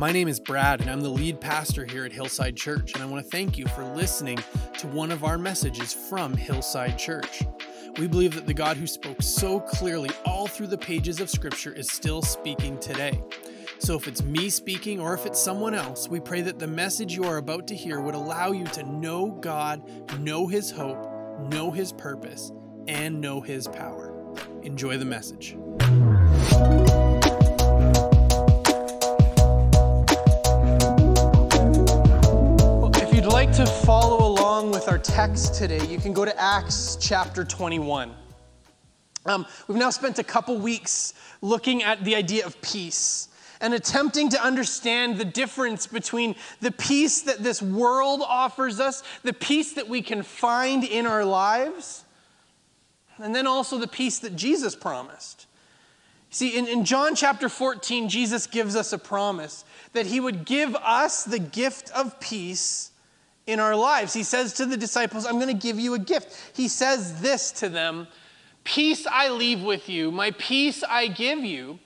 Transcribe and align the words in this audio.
My 0.00 0.12
name 0.12 0.28
is 0.28 0.40
Brad, 0.40 0.80
and 0.80 0.88
I'm 0.88 1.02
the 1.02 1.10
lead 1.10 1.42
pastor 1.42 1.84
here 1.84 2.06
at 2.06 2.12
Hillside 2.12 2.56
Church, 2.56 2.94
and 2.94 3.02
I 3.02 3.06
want 3.06 3.22
to 3.22 3.30
thank 3.30 3.58
you 3.58 3.66
for 3.66 3.84
listening 3.84 4.38
to 4.78 4.86
one 4.86 5.12
of 5.12 5.24
our 5.24 5.36
messages 5.36 5.92
from 5.92 6.32
Hillside 6.32 6.96
Church. 6.96 7.42
We 7.98 8.06
believe 8.06 8.34
that 8.34 8.46
the 8.46 8.54
God 8.54 8.78
who 8.78 8.86
spoke 8.86 9.20
so 9.20 9.60
clearly 9.60 10.08
all 10.24 10.46
through 10.46 10.68
the 10.68 10.78
pages 10.78 11.20
of 11.20 11.28
Scripture 11.28 11.74
is 11.74 11.92
still 11.92 12.22
speaking 12.22 12.78
today. 12.78 13.22
So, 13.78 13.94
if 13.94 14.08
it's 14.08 14.22
me 14.22 14.48
speaking 14.48 15.00
or 15.00 15.12
if 15.12 15.26
it's 15.26 15.38
someone 15.38 15.74
else, 15.74 16.08
we 16.08 16.18
pray 16.18 16.40
that 16.40 16.58
the 16.58 16.66
message 16.66 17.14
you 17.14 17.24
are 17.24 17.36
about 17.36 17.66
to 17.66 17.74
hear 17.74 18.00
would 18.00 18.14
allow 18.14 18.52
you 18.52 18.64
to 18.68 18.82
know 18.82 19.26
God, 19.42 19.82
know 20.18 20.46
His 20.46 20.70
hope, 20.70 21.12
know 21.52 21.70
His 21.70 21.92
purpose, 21.92 22.52
and 22.88 23.20
know 23.20 23.42
His 23.42 23.68
power. 23.68 24.16
Enjoy 24.62 24.96
the 24.96 25.04
message. 25.04 25.58
Text 35.02 35.54
today, 35.54 35.84
you 35.86 35.98
can 35.98 36.12
go 36.12 36.24
to 36.24 36.40
Acts 36.40 36.96
chapter 37.00 37.42
21. 37.42 38.14
Um, 39.24 39.46
we've 39.66 39.78
now 39.78 39.90
spent 39.90 40.18
a 40.18 40.24
couple 40.24 40.58
weeks 40.58 41.14
looking 41.40 41.82
at 41.82 42.04
the 42.04 42.14
idea 42.14 42.44
of 42.44 42.60
peace 42.60 43.28
and 43.62 43.72
attempting 43.72 44.28
to 44.30 44.42
understand 44.42 45.16
the 45.16 45.24
difference 45.24 45.86
between 45.86 46.34
the 46.60 46.70
peace 46.70 47.22
that 47.22 47.38
this 47.38 47.62
world 47.62 48.20
offers 48.26 48.78
us, 48.78 49.02
the 49.22 49.32
peace 49.32 49.72
that 49.74 49.88
we 49.88 50.02
can 50.02 50.22
find 50.22 50.84
in 50.84 51.06
our 51.06 51.24
lives, 51.24 52.04
and 53.18 53.34
then 53.34 53.46
also 53.46 53.78
the 53.78 53.88
peace 53.88 54.18
that 54.18 54.36
Jesus 54.36 54.74
promised. 54.74 55.46
See, 56.30 56.56
in, 56.56 56.68
in 56.68 56.84
John 56.84 57.14
chapter 57.14 57.48
14, 57.48 58.08
Jesus 58.08 58.46
gives 58.46 58.76
us 58.76 58.92
a 58.92 58.98
promise 58.98 59.64
that 59.94 60.06
he 60.06 60.20
would 60.20 60.44
give 60.44 60.74
us 60.76 61.24
the 61.24 61.38
gift 61.38 61.90
of 61.90 62.20
peace 62.20 62.89
in 63.50 63.60
our 63.60 63.74
lives. 63.76 64.12
He 64.12 64.22
says 64.22 64.52
to 64.54 64.66
the 64.66 64.76
disciples, 64.76 65.26
I'm 65.26 65.34
going 65.34 65.48
to 65.48 65.54
give 65.54 65.78
you 65.78 65.94
a 65.94 65.98
gift. 65.98 66.52
He 66.54 66.68
says 66.68 67.20
this 67.20 67.50
to 67.52 67.68
them 67.68 68.06
Peace 68.64 69.06
I 69.06 69.30
leave 69.30 69.62
with 69.62 69.88
you, 69.88 70.10
my 70.10 70.30
peace 70.32 70.84
I 70.84 71.08
give 71.08 71.40
you. 71.40 71.78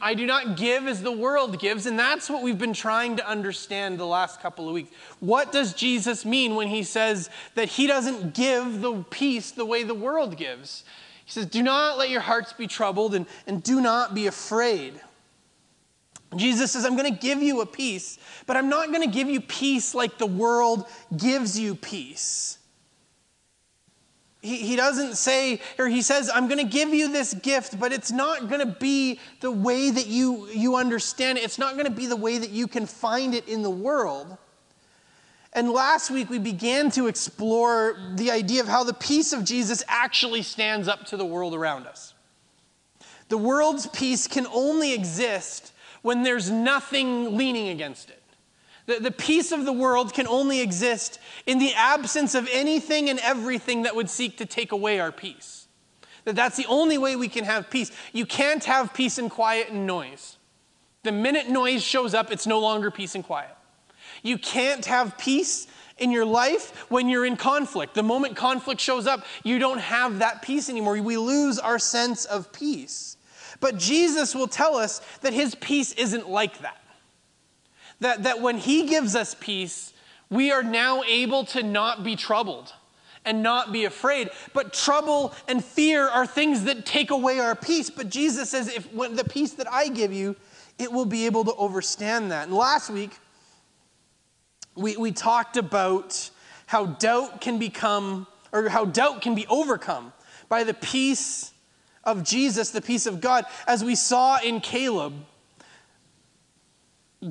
I 0.00 0.14
do 0.14 0.24
not 0.24 0.56
give 0.56 0.86
as 0.86 1.02
the 1.02 1.12
world 1.12 1.58
gives. 1.58 1.84
And 1.84 1.98
that's 1.98 2.30
what 2.30 2.42
we've 2.42 2.58
been 2.58 2.72
trying 2.72 3.16
to 3.16 3.28
understand 3.28 3.98
the 3.98 4.06
last 4.06 4.40
couple 4.40 4.66
of 4.68 4.72
weeks. 4.72 4.90
What 5.20 5.52
does 5.52 5.74
Jesus 5.74 6.24
mean 6.24 6.54
when 6.54 6.68
he 6.68 6.82
says 6.82 7.28
that 7.56 7.68
he 7.68 7.86
doesn't 7.86 8.32
give 8.32 8.80
the 8.80 9.04
peace 9.10 9.50
the 9.50 9.66
way 9.66 9.82
the 9.82 9.94
world 9.94 10.38
gives? 10.38 10.84
He 11.26 11.32
says, 11.32 11.44
Do 11.44 11.62
not 11.62 11.98
let 11.98 12.08
your 12.08 12.22
hearts 12.22 12.52
be 12.52 12.66
troubled 12.66 13.14
and, 13.14 13.26
and 13.46 13.62
do 13.62 13.80
not 13.80 14.14
be 14.14 14.26
afraid. 14.26 15.00
Jesus 16.36 16.72
says, 16.72 16.84
I'm 16.84 16.96
going 16.96 17.12
to 17.12 17.18
give 17.18 17.42
you 17.42 17.60
a 17.60 17.66
peace, 17.66 18.18
but 18.46 18.56
I'm 18.56 18.68
not 18.68 18.88
going 18.88 19.02
to 19.02 19.10
give 19.10 19.28
you 19.28 19.40
peace 19.40 19.94
like 19.94 20.18
the 20.18 20.26
world 20.26 20.86
gives 21.16 21.58
you 21.58 21.74
peace. 21.74 22.58
He, 24.42 24.58
he 24.58 24.76
doesn't 24.76 25.16
say, 25.16 25.60
or 25.78 25.88
he 25.88 26.02
says, 26.02 26.30
I'm 26.32 26.46
going 26.46 26.64
to 26.64 26.70
give 26.70 26.94
you 26.94 27.10
this 27.10 27.34
gift, 27.34 27.78
but 27.80 27.92
it's 27.92 28.12
not 28.12 28.48
going 28.48 28.60
to 28.60 28.76
be 28.78 29.18
the 29.40 29.50
way 29.50 29.90
that 29.90 30.06
you, 30.06 30.46
you 30.48 30.76
understand 30.76 31.38
it. 31.38 31.44
It's 31.44 31.58
not 31.58 31.74
going 31.74 31.86
to 31.86 31.92
be 31.92 32.06
the 32.06 32.16
way 32.16 32.38
that 32.38 32.50
you 32.50 32.68
can 32.68 32.86
find 32.86 33.34
it 33.34 33.48
in 33.48 33.62
the 33.62 33.70
world. 33.70 34.38
And 35.52 35.70
last 35.70 36.10
week 36.10 36.28
we 36.28 36.38
began 36.38 36.90
to 36.92 37.06
explore 37.06 37.96
the 38.14 38.30
idea 38.30 38.60
of 38.60 38.68
how 38.68 38.84
the 38.84 38.92
peace 38.92 39.32
of 39.32 39.42
Jesus 39.42 39.82
actually 39.88 40.42
stands 40.42 40.86
up 40.86 41.06
to 41.06 41.16
the 41.16 41.24
world 41.24 41.54
around 41.54 41.86
us. 41.86 42.14
The 43.28 43.38
world's 43.38 43.86
peace 43.88 44.28
can 44.28 44.46
only 44.46 44.92
exist 44.92 45.72
when 46.06 46.22
there's 46.22 46.52
nothing 46.52 47.36
leaning 47.36 47.66
against 47.70 48.10
it. 48.10 48.22
The, 48.86 49.00
the 49.00 49.10
peace 49.10 49.50
of 49.50 49.64
the 49.64 49.72
world 49.72 50.14
can 50.14 50.28
only 50.28 50.60
exist 50.60 51.18
in 51.46 51.58
the 51.58 51.74
absence 51.74 52.36
of 52.36 52.48
anything 52.52 53.10
and 53.10 53.18
everything 53.18 53.82
that 53.82 53.96
would 53.96 54.08
seek 54.08 54.38
to 54.38 54.46
take 54.46 54.70
away 54.70 55.00
our 55.00 55.10
peace. 55.10 55.66
That 56.24 56.36
that's 56.36 56.56
the 56.56 56.66
only 56.66 56.96
way 56.96 57.16
we 57.16 57.26
can 57.26 57.44
have 57.44 57.70
peace. 57.70 57.90
You 58.12 58.24
can't 58.24 58.62
have 58.66 58.94
peace 58.94 59.18
and 59.18 59.28
quiet 59.28 59.70
and 59.70 59.84
noise. 59.84 60.36
The 61.02 61.10
minute 61.10 61.48
noise 61.48 61.82
shows 61.82 62.14
up, 62.14 62.30
it's 62.30 62.46
no 62.46 62.60
longer 62.60 62.92
peace 62.92 63.16
and 63.16 63.24
quiet. 63.24 63.56
You 64.22 64.38
can't 64.38 64.86
have 64.86 65.18
peace 65.18 65.66
in 65.98 66.12
your 66.12 66.24
life 66.24 66.86
when 66.88 67.08
you're 67.08 67.26
in 67.26 67.36
conflict. 67.36 67.94
The 67.94 68.04
moment 68.04 68.36
conflict 68.36 68.80
shows 68.80 69.08
up, 69.08 69.26
you 69.42 69.58
don't 69.58 69.80
have 69.80 70.20
that 70.20 70.40
peace 70.40 70.70
anymore. 70.70 71.02
We 71.02 71.16
lose 71.16 71.58
our 71.58 71.80
sense 71.80 72.26
of 72.26 72.52
peace. 72.52 73.15
But 73.60 73.78
Jesus 73.78 74.34
will 74.34 74.48
tell 74.48 74.76
us 74.76 75.00
that 75.20 75.32
his 75.32 75.54
peace 75.54 75.92
isn't 75.92 76.28
like 76.28 76.58
that. 76.60 76.80
That, 78.00 78.24
that 78.24 78.40
when 78.40 78.58
He 78.58 78.86
gives 78.86 79.14
us 79.16 79.34
peace, 79.38 79.92
we 80.28 80.52
are 80.52 80.62
now 80.62 81.02
able 81.04 81.44
to 81.46 81.62
not 81.62 82.04
be 82.04 82.16
troubled 82.16 82.72
and 83.24 83.42
not 83.42 83.72
be 83.72 83.84
afraid. 83.84 84.30
But 84.52 84.72
trouble 84.72 85.34
and 85.48 85.64
fear 85.64 86.06
are 86.06 86.26
things 86.26 86.64
that 86.64 86.84
take 86.84 87.10
away 87.10 87.38
our 87.38 87.54
peace. 87.54 87.90
But 87.90 88.08
Jesus 88.08 88.50
says, 88.50 88.68
if 88.68 88.92
when 88.92 89.16
the 89.16 89.24
peace 89.24 89.52
that 89.52 89.70
I 89.72 89.88
give 89.88 90.12
you, 90.12 90.36
it 90.78 90.92
will 90.92 91.06
be 91.06 91.26
able 91.26 91.44
to 91.44 91.54
overstand 91.54 92.30
that. 92.32 92.46
And 92.46 92.56
last 92.56 92.90
week, 92.90 93.12
we, 94.74 94.96
we 94.96 95.10
talked 95.10 95.56
about 95.56 96.30
how 96.66 96.86
doubt 96.86 97.40
can 97.40 97.58
become, 97.58 98.26
or 98.52 98.68
how 98.68 98.84
doubt 98.84 99.22
can 99.22 99.34
be 99.34 99.46
overcome 99.46 100.12
by 100.48 100.64
the 100.64 100.74
peace 100.74 101.52
of 102.06 102.22
Jesus, 102.22 102.70
the 102.70 102.80
peace 102.80 103.04
of 103.04 103.20
God, 103.20 103.44
as 103.66 103.84
we 103.84 103.94
saw 103.94 104.38
in 104.40 104.60
Caleb 104.60 105.12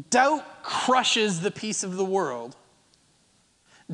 Doubt 0.10 0.64
crushes 0.64 1.42
the 1.42 1.52
peace 1.52 1.84
of 1.84 1.96
the 1.96 2.06
world. 2.06 2.56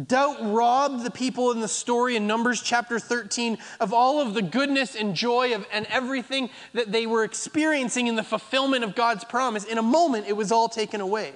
Doubt 0.07 0.37
robbed 0.41 1.03
the 1.03 1.11
people 1.11 1.51
in 1.51 1.59
the 1.59 1.67
story 1.67 2.15
in 2.15 2.25
Numbers 2.25 2.61
chapter 2.61 2.97
13 2.97 3.57
of 3.81 3.93
all 3.93 4.21
of 4.21 4.33
the 4.33 4.41
goodness 4.41 4.95
and 4.95 5.13
joy 5.13 5.53
of, 5.53 5.67
and 5.71 5.85
everything 5.87 6.49
that 6.73 6.93
they 6.93 7.05
were 7.05 7.25
experiencing 7.25 8.07
in 8.07 8.15
the 8.15 8.23
fulfillment 8.23 8.85
of 8.85 8.95
God's 8.95 9.25
promise. 9.25 9.65
In 9.65 9.77
a 9.77 9.83
moment, 9.83 10.27
it 10.27 10.37
was 10.37 10.51
all 10.51 10.69
taken 10.69 11.01
away. 11.01 11.33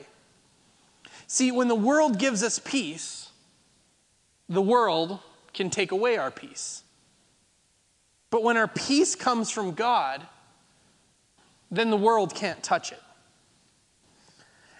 See, 1.27 1.51
when 1.51 1.67
the 1.67 1.75
world 1.75 2.17
gives 2.17 2.43
us 2.43 2.59
peace, 2.59 3.29
the 4.47 4.61
world 4.61 5.19
can 5.53 5.69
take 5.69 5.91
away 5.91 6.15
our 6.15 6.31
peace. 6.31 6.84
But 8.35 8.43
when 8.43 8.57
our 8.57 8.67
peace 8.67 9.15
comes 9.15 9.49
from 9.49 9.75
God, 9.75 10.21
then 11.71 11.89
the 11.89 11.95
world 11.95 12.35
can't 12.35 12.61
touch 12.61 12.91
it. 12.91 13.01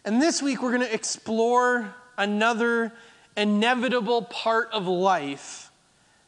And 0.03 0.21
this 0.21 0.41
week, 0.41 0.61
we're 0.61 0.75
going 0.75 0.85
to 0.85 0.93
explore 0.93 1.95
another 2.17 2.91
inevitable 3.37 4.23
part 4.23 4.67
of 4.73 4.87
life 4.87 5.71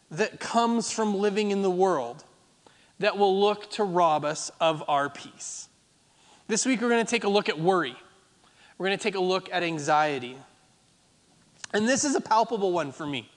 that 0.10 0.40
comes 0.40 0.90
from 0.90 1.16
living 1.16 1.52
in 1.52 1.64
the 1.64 1.70
world 1.70 2.24
that 3.00 3.18
will 3.18 3.38
look 3.38 3.72
to 3.72 3.84
rob 3.84 4.24
us 4.24 4.50
of 4.62 4.82
our 4.88 5.10
peace. 5.10 5.68
This 6.48 6.66
week, 6.66 6.80
we're 6.80 6.88
going 6.88 7.06
to 7.06 7.12
take 7.12 7.26
a 7.26 7.30
look 7.30 7.50
at 7.50 7.60
worry. 7.60 7.98
We're 8.78 8.88
going 8.88 8.98
to 8.98 9.04
take 9.04 9.16
a 9.16 9.20
look 9.20 9.50
at 9.52 9.64
anxiety. 9.64 10.38
And 11.74 11.90
this 11.90 12.06
is 12.06 12.16
a 12.16 12.22
palpable 12.22 12.72
one 12.72 12.94
for 12.94 13.06
me 13.06 13.30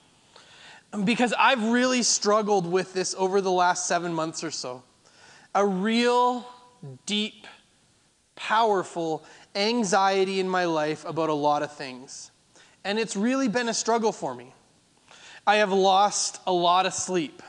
because 1.05 1.33
I've 1.39 1.63
really 1.71 2.03
struggled 2.03 2.67
with 2.67 2.93
this 2.93 3.15
over 3.17 3.41
the 3.41 3.51
last 3.51 3.87
seven 3.87 4.13
months 4.13 4.43
or 4.43 4.51
so. 4.51 4.83
A 5.55 5.65
real, 5.65 6.47
deep, 7.07 7.47
powerful 8.37 9.25
anxiety 9.55 10.41
in 10.41 10.49
my 10.49 10.65
life 10.65 11.05
about 11.05 11.29
a 11.29 11.35
lot 11.35 11.63
of 11.63 11.73
things. 11.73 12.31
And 12.85 12.99
it's 12.99 13.17
really 13.17 13.49
been 13.49 13.69
a 13.69 13.75
struggle 13.75 14.13
for 14.13 14.35
me. 14.35 14.53
I 15.47 15.57
have 15.57 15.73
lost 15.73 16.41
a 16.47 16.53
lot 16.53 16.87
of 16.87 16.95
sleep. 16.95 17.43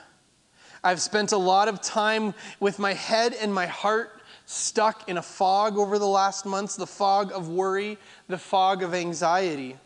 I've 0.83 1.01
spent 1.01 1.31
a 1.31 1.37
lot 1.37 1.67
of 1.67 1.81
time 1.81 2.33
with 2.59 2.79
my 2.79 2.93
head 2.93 3.33
and 3.33 3.53
my 3.53 3.67
heart 3.67 4.21
stuck 4.45 5.07
in 5.07 5.17
a 5.17 5.21
fog 5.21 5.77
over 5.77 5.99
the 5.99 6.07
last 6.07 6.45
months 6.45 6.75
the 6.75 6.87
fog 6.87 7.31
of 7.31 7.49
worry, 7.49 7.97
the 8.27 8.37
fog 8.37 8.83
of 8.83 8.93
anxiety. 8.93 9.77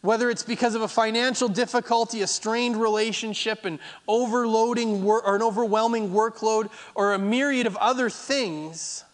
Whether 0.00 0.30
it's 0.30 0.44
because 0.44 0.74
of 0.74 0.82
a 0.82 0.88
financial 0.88 1.48
difficulty, 1.48 2.22
a 2.22 2.26
strained 2.26 2.76
relationship, 2.76 3.64
an 3.64 3.80
overloading 4.06 5.02
wor- 5.02 5.24
or 5.24 5.36
an 5.36 5.42
overwhelming 5.42 6.10
workload, 6.10 6.70
or 6.94 7.14
a 7.14 7.18
myriad 7.18 7.66
of 7.66 7.76
other 7.76 8.08
things, 8.08 9.04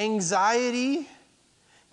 Anxiety 0.00 1.06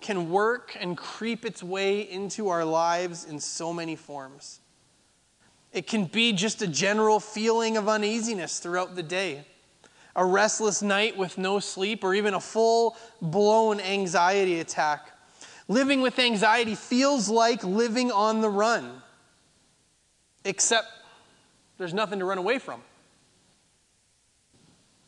can 0.00 0.30
work 0.30 0.74
and 0.80 0.96
creep 0.96 1.44
its 1.44 1.62
way 1.62 2.00
into 2.00 2.48
our 2.48 2.64
lives 2.64 3.26
in 3.26 3.38
so 3.38 3.70
many 3.70 3.96
forms. 3.96 4.60
It 5.74 5.86
can 5.86 6.06
be 6.06 6.32
just 6.32 6.62
a 6.62 6.66
general 6.66 7.20
feeling 7.20 7.76
of 7.76 7.86
uneasiness 7.86 8.60
throughout 8.60 8.94
the 8.94 9.02
day, 9.02 9.44
a 10.16 10.24
restless 10.24 10.80
night 10.80 11.18
with 11.18 11.36
no 11.36 11.58
sleep, 11.58 12.02
or 12.02 12.14
even 12.14 12.32
a 12.32 12.40
full 12.40 12.96
blown 13.20 13.78
anxiety 13.78 14.60
attack. 14.60 15.10
Living 15.68 16.00
with 16.00 16.18
anxiety 16.18 16.74
feels 16.74 17.28
like 17.28 17.62
living 17.62 18.10
on 18.10 18.40
the 18.40 18.48
run, 18.48 19.02
except 20.44 20.88
there's 21.76 21.92
nothing 21.92 22.18
to 22.18 22.24
run 22.24 22.38
away 22.38 22.58
from. 22.58 22.80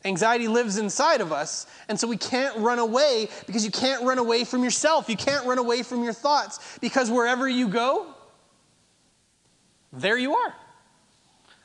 Anxiety 0.05 0.47
lives 0.47 0.77
inside 0.77 1.21
of 1.21 1.31
us, 1.31 1.67
and 1.87 1.99
so 1.99 2.07
we 2.07 2.17
can't 2.17 2.55
run 2.57 2.79
away 2.79 3.27
because 3.45 3.65
you 3.65 3.71
can't 3.71 4.03
run 4.03 4.19
away 4.19 4.43
from 4.43 4.63
yourself. 4.63 5.09
You 5.09 5.17
can't 5.17 5.45
run 5.45 5.57
away 5.57 5.83
from 5.83 6.03
your 6.03 6.13
thoughts 6.13 6.77
because 6.79 7.11
wherever 7.11 7.47
you 7.47 7.67
go, 7.67 8.07
there 9.93 10.17
you 10.17 10.35
are. 10.35 10.53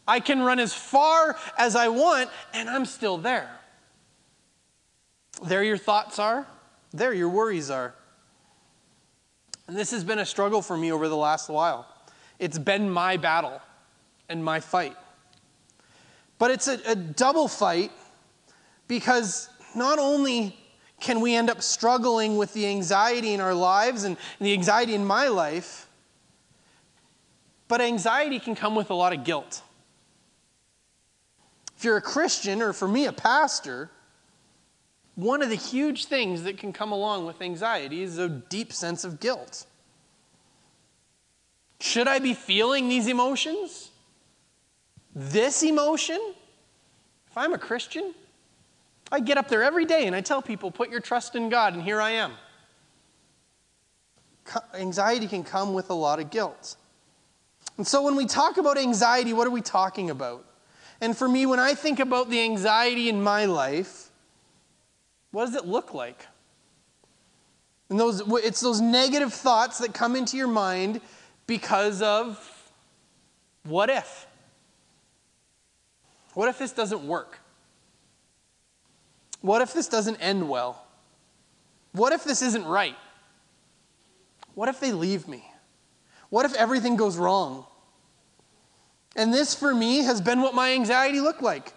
I 0.08 0.20
can 0.20 0.40
run 0.40 0.58
as 0.58 0.72
far 0.72 1.36
as 1.58 1.76
I 1.76 1.88
want, 1.88 2.30
and 2.52 2.68
I'm 2.68 2.84
still 2.84 3.18
there. 3.18 3.50
There 5.44 5.62
your 5.62 5.76
thoughts 5.76 6.18
are, 6.18 6.46
there 6.92 7.12
your 7.12 7.28
worries 7.28 7.70
are. 7.70 7.94
And 9.66 9.76
this 9.76 9.90
has 9.90 10.04
been 10.04 10.18
a 10.18 10.26
struggle 10.26 10.62
for 10.62 10.76
me 10.76 10.92
over 10.92 11.08
the 11.08 11.16
last 11.16 11.48
while. 11.48 11.86
It's 12.38 12.58
been 12.58 12.88
my 12.88 13.16
battle 13.16 13.60
and 14.28 14.44
my 14.44 14.60
fight. 14.60 14.96
But 16.38 16.50
it's 16.50 16.68
a, 16.68 16.78
a 16.86 16.94
double 16.94 17.48
fight 17.48 17.90
because 18.88 19.48
not 19.74 19.98
only 19.98 20.56
can 21.00 21.20
we 21.20 21.34
end 21.34 21.50
up 21.50 21.62
struggling 21.62 22.36
with 22.36 22.52
the 22.52 22.66
anxiety 22.66 23.32
in 23.32 23.40
our 23.40 23.54
lives 23.54 24.04
and 24.04 24.16
the 24.40 24.52
anxiety 24.52 24.94
in 24.94 25.04
my 25.04 25.28
life, 25.28 25.88
but 27.68 27.80
anxiety 27.80 28.38
can 28.38 28.54
come 28.54 28.74
with 28.74 28.90
a 28.90 28.94
lot 28.94 29.12
of 29.12 29.24
guilt. 29.24 29.62
If 31.76 31.84
you're 31.84 31.96
a 31.96 32.02
Christian, 32.02 32.62
or 32.62 32.72
for 32.72 32.88
me, 32.88 33.06
a 33.06 33.12
pastor, 33.12 33.90
one 35.16 35.42
of 35.42 35.48
the 35.48 35.56
huge 35.56 36.04
things 36.04 36.44
that 36.44 36.58
can 36.58 36.72
come 36.72 36.92
along 36.92 37.26
with 37.26 37.42
anxiety 37.42 38.02
is 38.02 38.18
a 38.18 38.28
deep 38.28 38.72
sense 38.72 39.02
of 39.02 39.18
guilt. 39.18 39.66
Should 41.80 42.06
I 42.06 42.18
be 42.18 42.34
feeling 42.34 42.88
these 42.88 43.06
emotions? 43.08 43.90
This 45.14 45.62
emotion? 45.62 46.20
If 47.30 47.36
I'm 47.36 47.54
a 47.54 47.58
Christian, 47.58 48.14
I 49.10 49.20
get 49.20 49.38
up 49.38 49.48
there 49.48 49.62
every 49.62 49.86
day 49.86 50.06
and 50.06 50.14
I 50.14 50.20
tell 50.20 50.42
people, 50.42 50.70
put 50.70 50.90
your 50.90 51.00
trust 51.00 51.34
in 51.34 51.48
God, 51.48 51.72
and 51.72 51.82
here 51.82 52.00
I 52.00 52.10
am. 52.10 52.32
Anxiety 54.74 55.26
can 55.26 55.44
come 55.44 55.72
with 55.72 55.90
a 55.90 55.94
lot 55.94 56.20
of 56.20 56.30
guilt. 56.30 56.76
And 57.78 57.86
so 57.86 58.02
when 58.02 58.16
we 58.16 58.26
talk 58.26 58.58
about 58.58 58.78
anxiety, 58.78 59.32
what 59.32 59.46
are 59.46 59.50
we 59.50 59.60
talking 59.60 60.10
about? 60.10 60.44
And 61.00 61.16
for 61.16 61.28
me, 61.28 61.46
when 61.46 61.58
I 61.58 61.74
think 61.74 62.00
about 62.00 62.30
the 62.30 62.42
anxiety 62.42 63.08
in 63.08 63.22
my 63.22 63.46
life, 63.46 64.05
what 65.36 65.44
does 65.44 65.54
it 65.54 65.66
look 65.66 65.92
like? 65.92 66.24
And 67.90 68.00
those, 68.00 68.22
it's 68.42 68.62
those 68.62 68.80
negative 68.80 69.34
thoughts 69.34 69.80
that 69.80 69.92
come 69.92 70.16
into 70.16 70.38
your 70.38 70.48
mind 70.48 71.02
because 71.46 72.00
of 72.00 72.72
what 73.64 73.90
if? 73.90 74.26
What 76.32 76.48
if 76.48 76.58
this 76.58 76.72
doesn't 76.72 77.06
work? 77.06 77.38
What 79.42 79.60
if 79.60 79.74
this 79.74 79.88
doesn't 79.88 80.16
end 80.22 80.48
well? 80.48 80.82
What 81.92 82.14
if 82.14 82.24
this 82.24 82.40
isn't 82.40 82.64
right? 82.64 82.96
What 84.54 84.70
if 84.70 84.80
they 84.80 84.92
leave 84.92 85.28
me? 85.28 85.44
What 86.30 86.46
if 86.46 86.54
everything 86.54 86.96
goes 86.96 87.18
wrong? 87.18 87.66
And 89.14 89.34
this, 89.34 89.54
for 89.54 89.74
me, 89.74 89.98
has 89.98 90.22
been 90.22 90.40
what 90.40 90.54
my 90.54 90.72
anxiety 90.72 91.20
looked 91.20 91.42
like. 91.42 91.74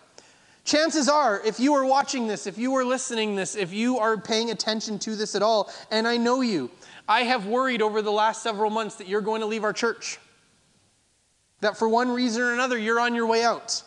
Chances 0.63 1.09
are, 1.09 1.41
if 1.45 1.59
you 1.59 1.73
are 1.73 1.85
watching 1.85 2.27
this, 2.27 2.45
if 2.45 2.57
you 2.57 2.75
are 2.75 2.85
listening 2.85 3.35
this, 3.35 3.55
if 3.55 3.73
you 3.73 3.97
are 3.97 4.17
paying 4.17 4.51
attention 4.51 4.99
to 4.99 5.15
this 5.15 5.33
at 5.35 5.41
all, 5.41 5.71
and 5.89 6.07
I 6.07 6.17
know 6.17 6.41
you, 6.41 6.69
I 7.07 7.21
have 7.23 7.47
worried 7.47 7.81
over 7.81 8.01
the 8.01 8.11
last 8.11 8.43
several 8.43 8.69
months 8.69 8.95
that 8.97 9.07
you're 9.07 9.21
going 9.21 9.41
to 9.41 9.47
leave 9.47 9.63
our 9.63 9.73
church. 9.73 10.19
That 11.61 11.77
for 11.77 11.89
one 11.89 12.11
reason 12.11 12.41
or 12.41 12.53
another, 12.53 12.77
you're 12.77 12.99
on 12.99 13.15
your 13.15 13.25
way 13.25 13.43
out. 13.43 13.81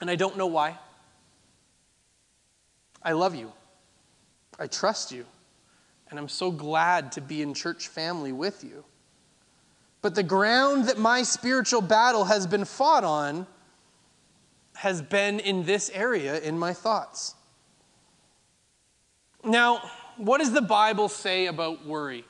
And 0.00 0.10
I 0.10 0.16
don't 0.16 0.36
know 0.38 0.46
why. 0.46 0.78
I 3.02 3.12
love 3.12 3.34
you. 3.34 3.52
I 4.58 4.66
trust 4.66 5.12
you. 5.12 5.26
And 6.10 6.18
I'm 6.18 6.28
so 6.28 6.50
glad 6.50 7.12
to 7.12 7.20
be 7.20 7.42
in 7.42 7.54
church 7.54 7.88
family 7.88 8.32
with 8.32 8.64
you. 8.64 8.84
But 10.00 10.14
the 10.14 10.22
ground 10.22 10.88
that 10.88 10.98
my 10.98 11.22
spiritual 11.22 11.80
battle 11.80 12.24
has 12.24 12.46
been 12.46 12.64
fought 12.64 13.04
on 13.04 13.46
has 14.74 15.00
been 15.02 15.40
in 15.40 15.64
this 15.64 15.90
area 15.94 16.40
in 16.40 16.58
my 16.58 16.72
thoughts. 16.72 17.34
Now, 19.44 19.82
what 20.16 20.38
does 20.38 20.52
the 20.52 20.62
Bible 20.62 21.08
say 21.08 21.46
about 21.46 21.86
worry 21.86 22.24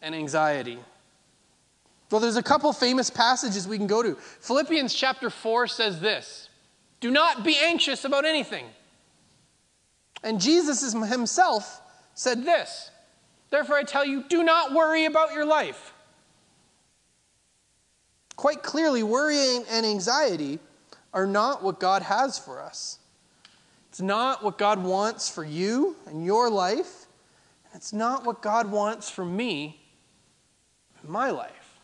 and 0.00 0.14
anxiety? 0.14 0.78
Well, 2.10 2.20
there's 2.20 2.36
a 2.36 2.42
couple 2.42 2.72
famous 2.72 3.10
passages 3.10 3.66
we 3.66 3.78
can 3.78 3.86
go 3.86 4.02
to. 4.02 4.16
Philippians 4.40 4.94
chapter 4.94 5.30
4 5.30 5.66
says 5.66 6.00
this 6.00 6.48
Do 7.00 7.10
not 7.10 7.44
be 7.44 7.56
anxious 7.56 8.04
about 8.04 8.24
anything. 8.24 8.66
And 10.22 10.40
Jesus 10.40 10.92
himself 10.92 11.80
said 12.14 12.44
this 12.44 12.90
Therefore, 13.50 13.76
I 13.76 13.82
tell 13.82 14.04
you, 14.04 14.24
do 14.28 14.42
not 14.42 14.72
worry 14.72 15.04
about 15.04 15.32
your 15.32 15.44
life. 15.44 15.92
Quite 18.36 18.62
clearly, 18.62 19.02
worrying 19.02 19.64
and 19.70 19.84
anxiety 19.84 20.58
are 21.12 21.26
not 21.26 21.62
what 21.62 21.78
God 21.78 22.02
has 22.02 22.38
for 22.38 22.60
us. 22.60 22.98
It's 23.90 24.00
not 24.00 24.42
what 24.42 24.56
God 24.56 24.82
wants 24.82 25.28
for 25.28 25.44
you 25.44 25.96
and 26.06 26.24
your 26.24 26.48
life. 26.48 27.06
And 27.66 27.80
it's 27.80 27.92
not 27.92 28.24
what 28.24 28.40
God 28.40 28.70
wants 28.70 29.10
for 29.10 29.24
me 29.24 29.80
in 31.02 31.10
my 31.10 31.30
life. 31.30 31.80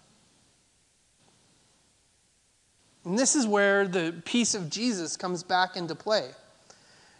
And 3.04 3.18
this 3.18 3.36
is 3.36 3.46
where 3.46 3.86
the 3.86 4.14
peace 4.24 4.54
of 4.54 4.70
Jesus 4.70 5.16
comes 5.16 5.42
back 5.42 5.76
into 5.76 5.94
play. 5.94 6.30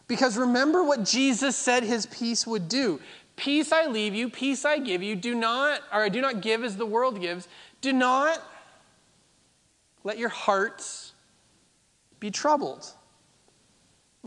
Because 0.07 0.39
remember 0.39 0.83
what 0.83 1.05
Jesus 1.05 1.55
said 1.55 1.83
his 1.83 2.07
peace 2.07 2.47
would 2.47 2.69
do. 2.69 3.01
Peace 3.37 3.73
I 3.73 3.87
leave 3.87 4.15
you, 4.15 4.29
peace 4.29 4.65
I 4.65 4.79
give 4.79 5.03
you. 5.03 5.15
Do 5.15 5.35
not, 5.35 5.81
or 5.93 6.09
do 6.09 6.21
not 6.21 6.41
give 6.41 6.65
as 6.65 6.77
the 6.77 6.87
world 6.87 7.21
gives. 7.21 7.47
Do 7.81 7.93
not 7.93 8.43
let 10.03 10.19
your 10.19 10.31
hearts 10.31 11.08
be 12.21 12.31
troubled. 12.31 12.87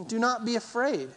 Do 0.07 0.19
not 0.19 0.45
be 0.45 0.55
afraid. 0.55 1.09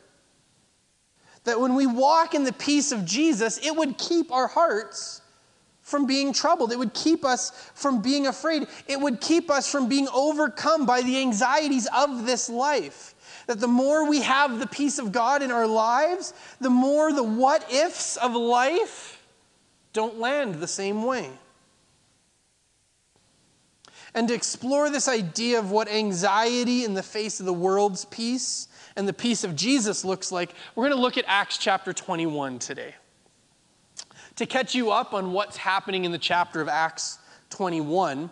That 1.45 1.61
when 1.61 1.75
we 1.75 1.87
walk 1.87 2.35
in 2.35 2.45
the 2.45 2.53
peace 2.53 2.91
of 2.93 3.05
Jesus, 3.05 3.59
it 3.59 3.75
would 3.77 3.99
keep 3.99 4.33
our 4.33 4.47
hearts 4.47 5.21
from 5.83 6.07
being 6.07 6.33
troubled. 6.33 6.73
It 6.73 6.79
would 6.79 6.95
keep 6.95 7.25
us 7.25 7.71
from 7.75 8.01
being 8.01 8.27
afraid. 8.27 8.67
It 8.89 8.99
would 8.99 9.21
keep 9.21 9.51
us 9.51 9.71
from 9.71 9.89
being 9.89 10.09
overcome 10.09 10.87
by 10.87 11.03
the 11.03 11.19
anxieties 11.21 11.87
of 11.95 12.25
this 12.25 12.49
life. 12.49 13.15
That 13.47 13.61
the 13.61 13.69
more 13.69 14.09
we 14.09 14.23
have 14.23 14.59
the 14.59 14.67
peace 14.67 14.99
of 14.99 15.13
God 15.13 15.43
in 15.43 15.51
our 15.51 15.67
lives, 15.67 16.33
the 16.61 16.71
more 16.71 17.13
the 17.13 17.23
what 17.23 17.71
ifs 17.71 18.17
of 18.17 18.35
life 18.35 19.23
don't 19.93 20.19
land 20.19 20.57
the 20.57 20.67
same 20.67 21.03
way. 21.03 21.31
And 24.15 24.29
to 24.29 24.35
explore 24.35 24.91
this 24.91 25.09
idea 25.09 25.59
of 25.59 25.71
what 25.71 25.89
anxiety 25.89 26.85
in 26.85 26.95
the 26.95 27.03
face 27.03 27.41
of 27.41 27.47
the 27.47 27.53
world's 27.53 28.05
peace 28.05 28.69
and 28.97 29.09
the 29.09 29.13
peace 29.13 29.43
of 29.43 29.57
Jesus 29.57 30.05
looks 30.05 30.31
like, 30.31 30.55
we're 30.75 30.85
going 30.85 30.97
to 30.97 31.03
look 31.03 31.19
at 31.19 31.25
Acts 31.27 31.59
chapter 31.59 31.93
21 31.93 32.61
today. 32.61 32.95
To 34.37 34.47
catch 34.47 34.75
you 34.75 34.91
up 34.91 35.15
on 35.15 35.33
what's 35.33 35.57
happening 35.57 36.05
in 36.05 36.13
the 36.13 36.19
chapter 36.19 36.61
of 36.61 36.69
Acts 36.69 37.19
21, 37.51 38.31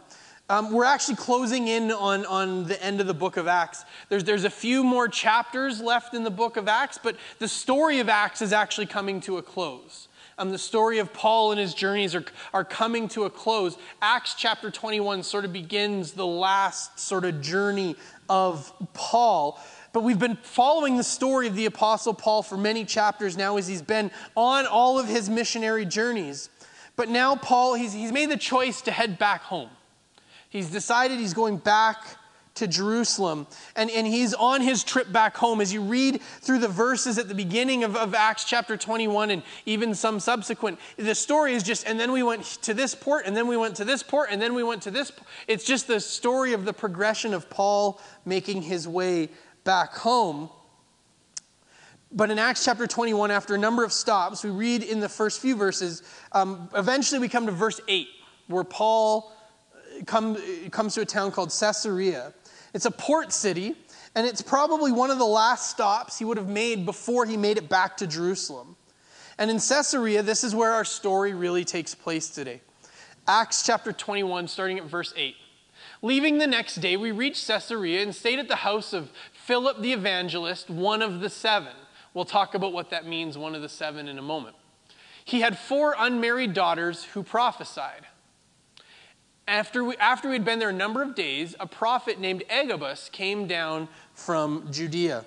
um, 0.49 0.73
we're 0.73 0.85
actually 0.85 1.17
closing 1.17 1.69
in 1.69 1.91
on, 1.91 2.27
on 2.27 2.67
the 2.67 2.81
end 2.83 3.01
of 3.01 3.07
the 3.07 3.15
book 3.15 3.37
of 3.37 3.47
Acts. 3.49 3.85
There's, 4.09 4.25
there's 4.25 4.45
a 4.45 4.51
few 4.51 4.85
more 4.85 5.09
chapters 5.09 5.81
left 5.81 6.15
in 6.15 6.25
the 6.25 6.31
book 6.31 6.57
of 6.57 6.69
Acts, 6.69 6.99
but 7.03 7.17
the 7.39 7.49
story 7.49 8.01
of 8.01 8.09
Acts 8.09 8.43
is 8.43 8.53
actually 8.53 8.87
coming 8.87 9.21
to 9.23 9.39
a 9.39 9.43
close. 9.43 10.09
Um, 10.43 10.51
the 10.51 10.59
story 10.59 10.99
of 10.99 11.13
Paul 11.13 11.53
and 11.53 11.61
his 11.61 11.73
journeys 11.73 12.17
are, 12.17 12.25
are 12.53 12.65
coming 12.65 13.07
to 13.11 13.27
a 13.27 13.31
close. 13.31 13.79
Acts 14.03 14.35
chapter 14.35 14.73
21 14.73 15.23
sort 15.23 15.45
of 15.45 15.53
begins 15.53 16.15
the 16.15 16.27
last 16.27 16.99
sort 16.99 17.25
of 17.25 17.41
journey 17.41 17.95
of 18.29 18.73
Paul. 18.93 19.61
But 19.93 20.03
we've 20.03 20.19
been 20.19 20.35
following 20.43 20.97
the 20.97 21.05
story 21.05 21.47
of 21.47 21.55
the 21.55 21.67
Apostle 21.67 22.13
Paul 22.13 22.43
for 22.43 22.57
many 22.57 22.85
chapters 22.85 23.37
now 23.37 23.57
as 23.57 23.69
he's 23.69 23.83
been 23.83 24.11
on 24.35 24.67
all 24.67 24.99
of 24.99 25.07
his 25.07 25.31
missionary 25.31 25.85
journeys. 25.85 26.51
But 26.97 27.09
now, 27.09 27.37
Paul, 27.37 27.75
he's, 27.75 27.93
he's 27.93 28.11
made 28.11 28.29
the 28.29 28.37
choice 28.37 28.83
to 28.83 28.91
head 28.91 29.19
back 29.19 29.43
home. 29.43 29.71
He's 30.49 30.71
decided 30.71 31.21
he's 31.21 31.35
going 31.35 31.59
back 31.59 32.17
to 32.55 32.67
Jerusalem. 32.67 33.47
And, 33.77 33.91
and 33.91 34.07
he's 34.07 34.35
on 34.35 34.61
his 34.61 34.85
trip 34.85 35.11
back 35.11 35.37
home. 35.37 35.61
As 35.61 35.73
you 35.73 35.83
read 35.83 36.21
through 36.41 36.59
the 36.59 36.69
verses 36.69 37.19
at 37.19 37.29
the 37.29 37.35
beginning 37.35 37.85
of, 37.85 37.97
of 37.97 38.15
Acts 38.15 38.45
chapter 38.45 38.77
21 38.77 39.31
and 39.31 39.43
even 39.67 39.95
some 39.95 40.21
subsequent, 40.21 40.79
the 40.97 41.15
story 41.15 41.55
is 41.55 41.63
just, 41.63 41.87
and 41.87 41.99
then 41.99 42.13
we 42.13 42.23
went 42.23 42.45
to 42.63 42.75
this 42.75 42.95
port, 42.95 43.27
and 43.27 43.37
then 43.37 43.47
we 43.47 43.57
went 43.57 43.77
to 43.77 43.85
this 43.85 44.03
port, 44.03 44.29
and 44.31 44.41
then 44.41 44.55
we 44.55 44.63
went 44.63 44.83
to 44.83 44.91
this. 44.91 45.13
It's 45.49 45.65
just 45.65 45.87
the 45.87 46.01
story 46.01 46.53
of 46.53 46.65
the 46.65 46.73
progression 46.73 47.33
of 47.35 47.49
Paul 47.49 48.01
making 48.25 48.63
his 48.63 48.87
way 48.87 49.31
back 49.65 49.95
home. 49.95 50.51
But 52.15 52.31
in 52.31 52.39
Acts 52.39 52.65
chapter 52.65 52.87
21, 52.87 53.31
after 53.31 53.55
a 53.55 53.59
number 53.59 53.85
of 53.85 53.93
stops, 53.93 54.45
we 54.45 54.51
read 54.51 54.83
in 54.83 55.01
the 55.01 55.09
first 55.09 55.41
few 55.41 55.57
verses, 55.57 56.03
um, 56.33 56.69
eventually 56.75 57.19
we 57.19 57.29
come 57.29 57.47
to 57.47 57.53
verse 57.53 57.81
8, 57.89 58.07
where 58.49 58.65
Paul 58.65 59.33
come, 60.07 60.37
comes 60.71 60.95
to 60.95 61.01
a 61.01 61.07
town 61.07 61.31
called 61.31 61.55
Caesarea. 61.59 62.35
It's 62.75 62.87
a 62.87 62.91
port 62.91 63.33
city, 63.33 63.77
And 64.15 64.27
it's 64.27 64.43
probably 64.43 64.93
one 64.93 65.11
of 65.11 65.19
the 65.19 65.25
last 65.25 65.71
stops 65.71 66.19
he 66.19 66.27
would 66.27 66.37
have 66.37 66.49
made 66.49 66.85
before 66.85 67.25
he 67.25 67.37
made 67.39 67.57
it 67.57 67.69
back 67.69 67.97
to 67.99 68.07
Jerusalem. 68.07 68.77
And 69.39 69.51
in 69.51 69.59
Caesarea, 69.59 70.23
this 70.23 70.45
is 70.45 70.55
where 70.55 70.73
our 70.73 70.85
story 70.85 71.33
really 71.33 71.65
takes 71.65 71.95
place 71.95 72.29
today. 72.29 72.61
Acts 73.27 73.65
chapter 73.65 73.93
21, 73.93 74.49
starting 74.49 74.79
at 74.79 74.85
verse 74.85 75.15
8. 75.17 75.35
Leaving 76.03 76.39
the 76.39 76.47
next 76.47 76.77
day, 76.77 76.97
we 76.97 77.11
reached 77.11 77.47
Caesarea 77.47 78.03
and 78.03 78.15
stayed 78.15 78.39
at 78.39 78.49
the 78.49 78.57
house 78.57 78.93
of 78.93 79.11
Philip 79.33 79.81
the 79.81 79.93
evangelist, 79.93 80.69
one 80.69 81.01
of 81.01 81.21
the 81.21 81.31
seven. 81.31 81.73
We'll 82.13 82.25
talk 82.25 82.55
about 82.55 82.73
what 82.73 82.91
that 82.91 83.07
means, 83.07 83.39
one 83.39 83.55
of 83.55 83.63
the 83.63 83.69
seven, 83.69 84.09
in 84.09 84.19
a 84.19 84.23
moment. 84.23 84.57
He 85.25 85.41
had 85.41 85.57
four 85.57 85.95
unmarried 85.99 86.53
daughters 86.53 87.05
who 87.05 87.23
prophesied. 87.23 88.07
After, 89.49 89.83
we, 89.83 89.97
after 89.97 90.31
we'd 90.31 90.45
been 90.45 90.59
there 90.59 90.69
a 90.69 90.73
number 90.73 91.03
of 91.03 91.15
days, 91.15 91.55
a 91.59 91.67
prophet 91.67 92.21
named 92.21 92.45
Agabus 92.49 93.09
came 93.11 93.47
down 93.47 93.89
from 94.15 94.69
Judea. 94.71 95.25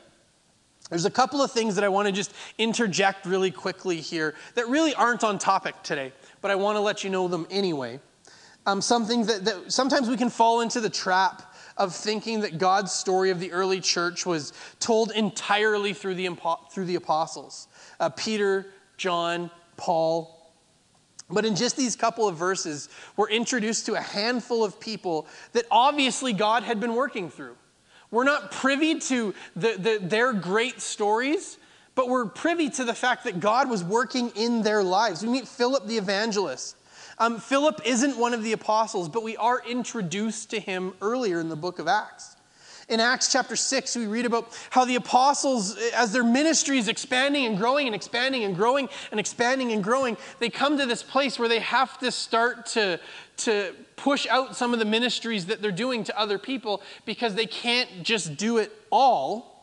There's 0.90 1.06
a 1.06 1.12
couple 1.12 1.42
of 1.42 1.52
things 1.52 1.76
that 1.76 1.84
I 1.84 1.90
want 1.90 2.08
to 2.08 2.12
just 2.12 2.34
interject 2.58 3.26
really 3.26 3.52
quickly 3.52 4.00
here 4.00 4.36
that 4.54 4.68
really 4.70 4.94
aren't 4.94 5.24
on 5.24 5.40
topic 5.40 5.82
today, 5.84 6.14
but 6.42 6.52
I 6.52 6.56
want 6.56 6.76
to 6.78 6.80
let 6.80 7.04
you 7.04 7.10
know 7.10 7.28
them 7.28 7.48
anyway. 7.50 8.00
Um, 8.68 8.82
something 8.82 9.26
that, 9.26 9.46
that 9.46 9.72
sometimes 9.72 10.10
we 10.10 10.18
can 10.18 10.30
fall 10.30 10.62
into 10.62 10.80
the 10.80 10.90
trap 10.90 11.54
of 11.78 11.94
thinking 11.94 12.40
that 12.42 12.58
God's 12.58 12.92
story 12.92 13.32
of 13.32 13.40
the 13.40 13.52
early 13.52 13.82
church 13.82 14.26
was 14.26 14.54
told 14.80 15.12
entirely 15.12 15.94
through 15.94 16.16
the, 16.16 16.30
through 16.72 16.86
the 16.86 16.96
apostles 16.96 17.68
uh, 18.00 18.10
Peter, 18.10 18.68
John, 18.98 19.50
Paul. 19.78 20.35
But 21.30 21.46
in 21.46 21.56
just 21.56 21.76
these 21.76 21.96
couple 21.96 22.28
of 22.28 22.36
verses, 22.36 22.88
we're 23.18 23.30
introduced 23.30 23.88
to 23.88 23.96
a 23.96 24.02
handful 24.02 24.64
of 24.64 24.80
people 24.80 25.28
that 25.54 25.66
obviously 25.72 26.34
God 26.34 26.64
had 26.64 26.80
been 26.80 26.94
working 26.94 27.30
through. 27.30 27.56
We're 28.12 28.26
not 28.26 28.52
privy 28.52 29.00
to 29.00 29.34
the, 29.56 29.76
the, 29.78 30.00
their 30.02 30.34
great 30.34 30.82
stories, 30.82 31.58
but 31.96 32.10
we're 32.10 32.28
privy 32.28 32.70
to 32.72 32.84
the 32.84 32.94
fact 32.94 33.24
that 33.24 33.40
God 33.40 33.70
was 33.70 33.84
working 33.84 34.32
in 34.36 34.62
their 34.62 34.84
lives. 34.84 35.24
We 35.24 35.30
meet 35.30 35.48
Philip 35.48 35.88
the 35.88 35.98
evangelist. 35.98 36.76
Um, 37.18 37.40
Philip 37.40 37.82
isn't 37.86 38.18
one 38.18 38.34
of 38.34 38.44
the 38.44 38.52
apostles, 38.52 39.10
but 39.10 39.24
we 39.24 39.36
are 39.38 39.62
introduced 39.68 40.50
to 40.52 40.60
him 40.60 40.94
earlier 41.02 41.40
in 41.40 41.50
the 41.50 41.56
book 41.56 41.80
of 41.80 41.88
Acts. 41.88 42.35
In 42.88 43.00
Acts 43.00 43.32
chapter 43.32 43.56
6, 43.56 43.96
we 43.96 44.06
read 44.06 44.28
about 44.28 44.56
how 44.70 44.86
the 44.86 44.96
apostles, 44.96 45.76
as 45.96 46.12
their 46.12 46.24
ministry 46.24 46.78
is 46.78 46.88
expanding 46.88 47.46
and 47.46 47.58
growing 47.58 47.88
and 47.88 47.96
expanding 47.96 48.44
and 48.44 48.56
growing 48.56 48.90
and 49.10 49.20
expanding 49.20 49.72
and 49.72 49.84
growing, 49.84 50.18
they 50.40 50.52
come 50.52 50.78
to 50.78 50.86
this 50.86 51.02
place 51.02 51.40
where 51.40 51.50
they 51.50 51.60
have 51.60 51.98
to 52.00 52.12
start 52.12 52.68
to, 52.68 53.00
to 53.38 53.74
push 53.96 54.28
out 54.28 54.56
some 54.56 54.72
of 54.72 54.78
the 54.78 54.86
ministries 54.86 55.48
that 55.48 55.64
they're 55.64 55.72
doing 55.72 56.04
to 56.04 56.20
other 56.20 56.38
people 56.38 56.84
because 57.06 57.34
they 57.34 57.48
can't 57.48 58.04
just 58.04 58.38
do 58.38 58.58
it 58.58 58.72
all 58.92 59.56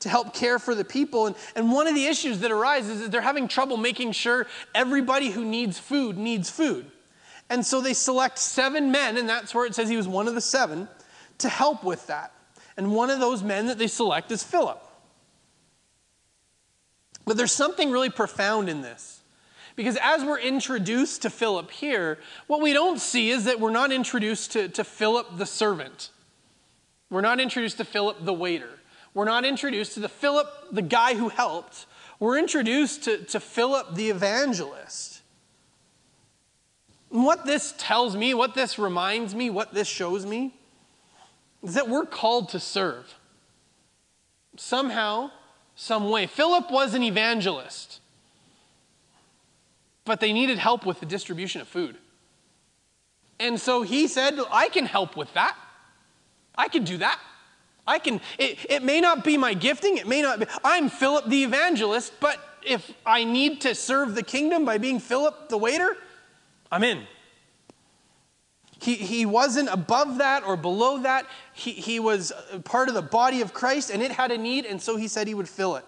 to 0.00 0.08
help 0.08 0.32
care 0.32 0.58
for 0.58 0.74
the 0.74 0.84
people. 0.84 1.26
And, 1.26 1.36
and 1.54 1.70
one 1.70 1.86
of 1.86 1.94
the 1.94 2.06
issues 2.06 2.40
that 2.40 2.50
arises 2.50 3.02
is 3.02 3.10
they're 3.10 3.20
having 3.20 3.46
trouble 3.46 3.76
making 3.76 4.12
sure 4.12 4.46
everybody 4.74 5.30
who 5.30 5.44
needs 5.44 5.78
food 5.78 6.16
needs 6.16 6.48
food. 6.48 6.90
And 7.50 7.64
so 7.64 7.82
they 7.82 7.92
select 7.92 8.38
seven 8.38 8.90
men, 8.90 9.18
and 9.18 9.28
that's 9.28 9.54
where 9.54 9.66
it 9.66 9.74
says 9.74 9.90
he 9.90 9.98
was 9.98 10.08
one 10.08 10.28
of 10.28 10.34
the 10.34 10.40
seven, 10.40 10.88
to 11.38 11.48
help 11.50 11.84
with 11.84 12.06
that. 12.06 12.32
And 12.76 12.92
one 12.92 13.10
of 13.10 13.20
those 13.20 13.42
men 13.42 13.66
that 13.66 13.78
they 13.78 13.86
select 13.86 14.30
is 14.32 14.42
Philip. 14.42 14.82
But 17.24 17.36
there's 17.36 17.52
something 17.52 17.90
really 17.90 18.10
profound 18.10 18.68
in 18.68 18.82
this. 18.82 19.20
Because 19.76 19.98
as 20.00 20.24
we're 20.24 20.38
introduced 20.38 21.22
to 21.22 21.30
Philip 21.30 21.70
here, 21.70 22.18
what 22.46 22.60
we 22.60 22.72
don't 22.72 23.00
see 23.00 23.30
is 23.30 23.44
that 23.44 23.58
we're 23.58 23.70
not 23.70 23.90
introduced 23.90 24.52
to, 24.52 24.68
to 24.68 24.84
Philip 24.84 25.36
the 25.36 25.46
servant. 25.46 26.10
We're 27.10 27.22
not 27.22 27.40
introduced 27.40 27.78
to 27.78 27.84
Philip 27.84 28.24
the 28.24 28.32
waiter. 28.32 28.70
We're 29.14 29.24
not 29.24 29.44
introduced 29.44 29.94
to 29.94 30.00
the 30.00 30.08
Philip, 30.08 30.48
the 30.70 30.82
guy 30.82 31.14
who 31.14 31.28
helped. 31.28 31.86
We're 32.20 32.38
introduced 32.38 33.04
to, 33.04 33.18
to 33.24 33.40
Philip 33.40 33.94
the 33.94 34.10
evangelist. 34.10 35.22
And 37.10 37.24
what 37.24 37.44
this 37.44 37.74
tells 37.78 38.16
me, 38.16 38.34
what 38.34 38.54
this 38.54 38.78
reminds 38.78 39.34
me, 39.34 39.50
what 39.50 39.74
this 39.74 39.88
shows 39.88 40.26
me, 40.26 40.54
is 41.64 41.74
that 41.74 41.88
we're 41.88 42.06
called 42.06 42.50
to 42.50 42.60
serve. 42.60 43.18
Somehow, 44.56 45.30
some 45.74 46.10
way. 46.10 46.26
Philip 46.26 46.70
was 46.70 46.94
an 46.94 47.02
evangelist, 47.02 48.00
but 50.04 50.20
they 50.20 50.32
needed 50.32 50.58
help 50.58 50.86
with 50.86 51.00
the 51.00 51.06
distribution 51.06 51.60
of 51.60 51.66
food. 51.66 51.96
And 53.40 53.58
so 53.58 53.82
he 53.82 54.06
said, 54.06 54.38
I 54.52 54.68
can 54.68 54.86
help 54.86 55.16
with 55.16 55.32
that. 55.34 55.56
I 56.54 56.68
can 56.68 56.84
do 56.84 56.98
that. 56.98 57.18
I 57.86 57.98
can, 57.98 58.20
it, 58.38 58.58
it 58.70 58.82
may 58.82 59.00
not 59.00 59.24
be 59.24 59.36
my 59.36 59.54
gifting, 59.54 59.98
it 59.98 60.06
may 60.06 60.22
not 60.22 60.40
be, 60.40 60.46
I'm 60.62 60.88
Philip 60.88 61.26
the 61.26 61.42
evangelist, 61.44 62.14
but 62.20 62.38
if 62.64 62.94
I 63.04 63.24
need 63.24 63.60
to 63.62 63.74
serve 63.74 64.14
the 64.14 64.22
kingdom 64.22 64.64
by 64.64 64.78
being 64.78 64.98
Philip 65.00 65.48
the 65.48 65.58
waiter, 65.58 65.96
I'm 66.72 66.82
in. 66.82 67.06
He, 68.84 68.96
he 68.96 69.24
wasn't 69.24 69.70
above 69.70 70.18
that 70.18 70.44
or 70.44 70.58
below 70.58 70.98
that. 70.98 71.24
He, 71.54 71.72
he 71.72 71.98
was 72.00 72.34
part 72.64 72.90
of 72.90 72.94
the 72.94 73.00
body 73.00 73.40
of 73.40 73.54
Christ 73.54 73.88
and 73.88 74.02
it 74.02 74.10
had 74.10 74.30
a 74.30 74.36
need, 74.36 74.66
and 74.66 74.80
so 74.80 74.96
he 74.96 75.08
said 75.08 75.26
he 75.26 75.32
would 75.32 75.48
fill 75.48 75.76
it. 75.76 75.86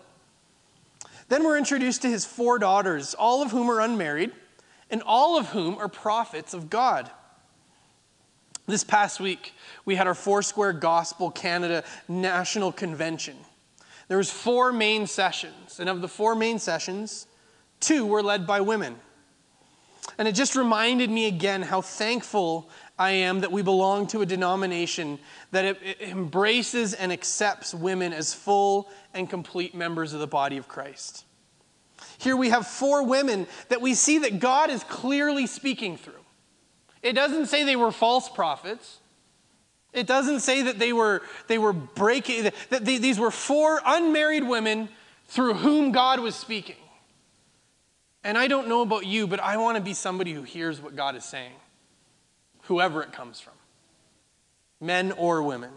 Then 1.29 1.45
we're 1.45 1.59
introduced 1.59 2.00
to 2.03 2.09
his 2.09 2.25
four 2.25 2.59
daughters, 2.59 3.12
all 3.12 3.43
of 3.43 3.50
whom 3.50 3.71
are 3.71 3.83
unmarried, 3.83 4.33
and 4.91 5.03
all 5.05 5.38
of 5.38 5.49
whom 5.49 5.76
are 5.76 5.88
prophets 5.88 6.55
of 6.55 6.71
God. 6.71 7.11
This 8.65 8.83
past 8.83 9.21
week, 9.21 9.53
we 9.85 9.97
had 9.97 10.07
our 10.07 10.15
Foursquare 10.15 10.73
Gospel 10.73 11.31
Canada 11.31 11.85
National 12.09 12.73
Convention. 12.73 13.37
There 14.09 14.17
was 14.17 14.31
four 14.31 14.73
main 14.73 15.07
sessions, 15.07 15.81
and 15.81 15.91
of 15.91 16.00
the 16.00 16.09
four 16.09 16.35
main 16.35 16.59
sessions, 16.59 17.26
two 17.79 18.07
were 18.07 18.23
led 18.23 18.47
by 18.47 18.62
women. 18.62 18.97
And 20.19 20.26
it 20.26 20.33
just 20.33 20.57
reminded 20.57 21.11
me 21.11 21.26
again 21.26 21.62
how 21.62 21.81
thankful 21.81 22.71
I 22.99 23.11
am 23.11 23.41
that 23.41 23.53
we 23.53 23.61
belong 23.62 24.07
to 24.09 24.23
a 24.23 24.26
denomination 24.26 25.19
that 25.50 25.76
embraces 26.00 26.95
and 26.95 27.12
accepts 27.12 27.75
women 27.75 28.12
as 28.12 28.33
full 28.33 28.88
and 29.12 29.29
complete 29.29 29.75
members 29.75 30.15
of 30.15 30.21
the 30.21 30.26
body 30.26 30.57
of 30.57 30.67
Christ. 30.67 31.25
Here 32.19 32.37
we 32.37 32.49
have 32.49 32.67
four 32.67 33.03
women 33.03 33.47
that 33.69 33.83
we 33.83 33.93
see 33.93 34.19
that 34.19 34.41
God 34.41 34.71
is 34.71 34.83
clearly 34.85 35.47
speaking 35.47 35.99
through. 35.99 36.15
It 37.03 37.12
doesn't 37.12 37.47
say 37.47 37.65
they 37.65 37.76
were 37.76 37.93
false 37.93 38.31
prophets. 38.31 38.99
It 39.93 40.07
doesn't 40.07 40.41
say 40.41 40.62
that 40.62 40.79
they 40.79 40.93
were, 40.95 41.23
they 41.49 41.59
were 41.59 41.75
breaking, 41.75 42.50
that 42.71 42.85
these 42.85 43.19
were 43.19 43.31
four 43.31 43.81
unmarried 43.85 44.47
women 44.47 44.88
through 45.29 45.55
whom 45.55 45.93
God 45.93 46.21
was 46.21 46.35
speaking. 46.35 46.76
And 48.25 48.38
I 48.38 48.49
don't 48.49 48.69
know 48.69 48.81
about 48.81 49.07
you, 49.07 49.26
but 49.26 49.38
I 49.38 49.59
want 49.59 49.76
to 49.76 49.83
be 49.83 49.95
somebody 49.95 50.33
who 50.33 50.43
hears 50.43 50.81
what 50.81 50.97
God 50.97 51.15
is 51.15 51.25
saying 51.25 51.53
whoever 52.67 53.03
it 53.03 53.13
comes 53.13 53.41
from, 53.41 53.55
men 54.81 55.13
or 55.13 55.43
women. 55.43 55.71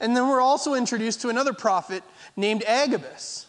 And 0.00 0.16
then 0.16 0.28
we're 0.28 0.40
also 0.40 0.74
introduced 0.74 1.22
to 1.22 1.28
another 1.28 1.52
prophet 1.52 2.02
named 2.36 2.62
Agabus, 2.66 3.46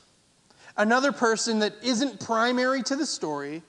another 0.78 1.12
person 1.12 1.60
that 1.60 1.76
isn't 1.84 2.20
primary 2.20 2.84
to 2.84 2.96
the 2.96 3.06
story, 3.06 3.64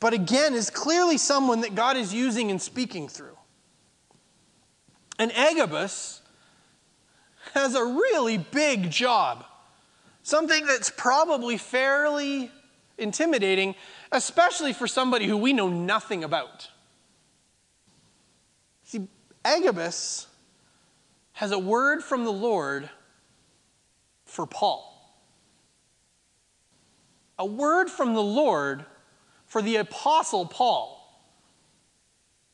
but 0.00 0.12
again 0.12 0.54
is 0.54 0.70
clearly 0.70 1.18
someone 1.18 1.60
that 1.60 1.74
God 1.74 1.96
is 1.96 2.12
using 2.12 2.50
and 2.50 2.60
speaking 2.60 3.08
through. 3.08 3.36
And 5.18 5.30
Agabus 5.32 6.20
has 7.52 7.76
a 7.76 7.84
really 7.84 8.38
big 8.38 8.90
job, 8.90 9.44
something 10.24 10.66
that's 10.66 10.90
probably 10.90 11.56
fairly 11.56 12.50
intimidating, 12.98 13.76
especially 14.10 14.72
for 14.72 14.88
somebody 14.88 15.26
who 15.26 15.36
we 15.36 15.52
know 15.52 15.68
nothing 15.68 16.24
about. 16.24 16.68
Agabus 19.44 20.26
has 21.32 21.52
a 21.52 21.58
word 21.58 22.02
from 22.02 22.24
the 22.24 22.32
Lord 22.32 22.88
for 24.24 24.46
Paul. 24.46 24.90
A 27.38 27.44
word 27.44 27.90
from 27.90 28.14
the 28.14 28.22
Lord 28.22 28.84
for 29.46 29.60
the 29.60 29.76
Apostle 29.76 30.46
Paul. 30.46 31.00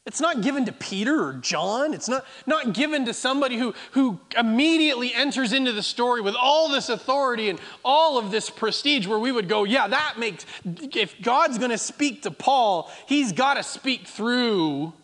It's 0.06 0.20
not 0.20 0.40
given 0.40 0.64
to 0.64 0.72
Peter 0.72 1.22
or 1.22 1.34
John. 1.34 1.92
It's 1.92 2.08
not, 2.08 2.24
not 2.46 2.72
given 2.72 3.04
to 3.04 3.14
somebody 3.14 3.58
who, 3.58 3.74
who 3.92 4.18
immediately 4.36 5.12
enters 5.14 5.52
into 5.52 5.72
the 5.72 5.82
story 5.82 6.22
with 6.22 6.34
all 6.34 6.70
this 6.70 6.88
authority 6.88 7.50
and 7.50 7.60
all 7.84 8.18
of 8.18 8.30
this 8.30 8.48
prestige, 8.48 9.06
where 9.06 9.18
we 9.18 9.30
would 9.30 9.48
go, 9.48 9.64
yeah, 9.64 9.86
that 9.86 10.14
makes, 10.18 10.46
if 10.64 11.20
God's 11.20 11.58
going 11.58 11.70
to 11.70 11.78
speak 11.78 12.22
to 12.22 12.30
Paul, 12.30 12.90
he's 13.06 13.32
got 13.32 13.54
to 13.54 13.62
speak 13.62 14.08
through 14.08 14.94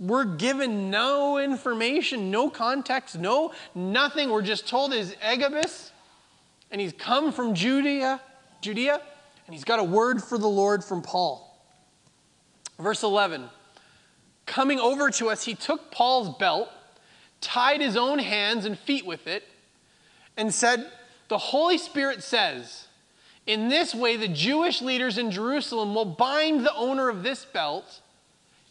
we're 0.00 0.24
given 0.24 0.90
no 0.90 1.36
information, 1.36 2.30
no 2.30 2.48
context, 2.48 3.18
no 3.18 3.52
nothing. 3.74 4.30
We're 4.30 4.40
just 4.40 4.66
told 4.66 4.94
is 4.94 5.14
Agabus, 5.20 5.92
and 6.70 6.80
he's 6.80 6.94
come 6.94 7.32
from 7.32 7.54
Judea, 7.54 8.20
Judea, 8.62 9.00
and 9.46 9.54
he's 9.54 9.64
got 9.64 9.78
a 9.78 9.84
word 9.84 10.24
for 10.24 10.38
the 10.38 10.48
Lord 10.48 10.82
from 10.82 11.02
Paul. 11.02 11.46
Verse 12.78 13.02
11. 13.02 13.50
Coming 14.46 14.80
over 14.80 15.10
to 15.10 15.28
us, 15.28 15.44
he 15.44 15.54
took 15.54 15.92
Paul's 15.92 16.36
belt, 16.38 16.70
tied 17.42 17.82
his 17.82 17.96
own 17.96 18.18
hands 18.18 18.64
and 18.64 18.78
feet 18.78 19.04
with 19.04 19.26
it, 19.26 19.44
and 20.36 20.52
said, 20.52 20.90
The 21.28 21.38
Holy 21.38 21.76
Spirit 21.76 22.22
says, 22.22 22.88
in 23.46 23.68
this 23.68 23.94
way, 23.94 24.16
the 24.16 24.28
Jewish 24.28 24.80
leaders 24.80 25.18
in 25.18 25.30
Jerusalem 25.30 25.94
will 25.94 26.04
bind 26.04 26.64
the 26.64 26.74
owner 26.74 27.08
of 27.08 27.22
this 27.22 27.44
belt 27.44 28.00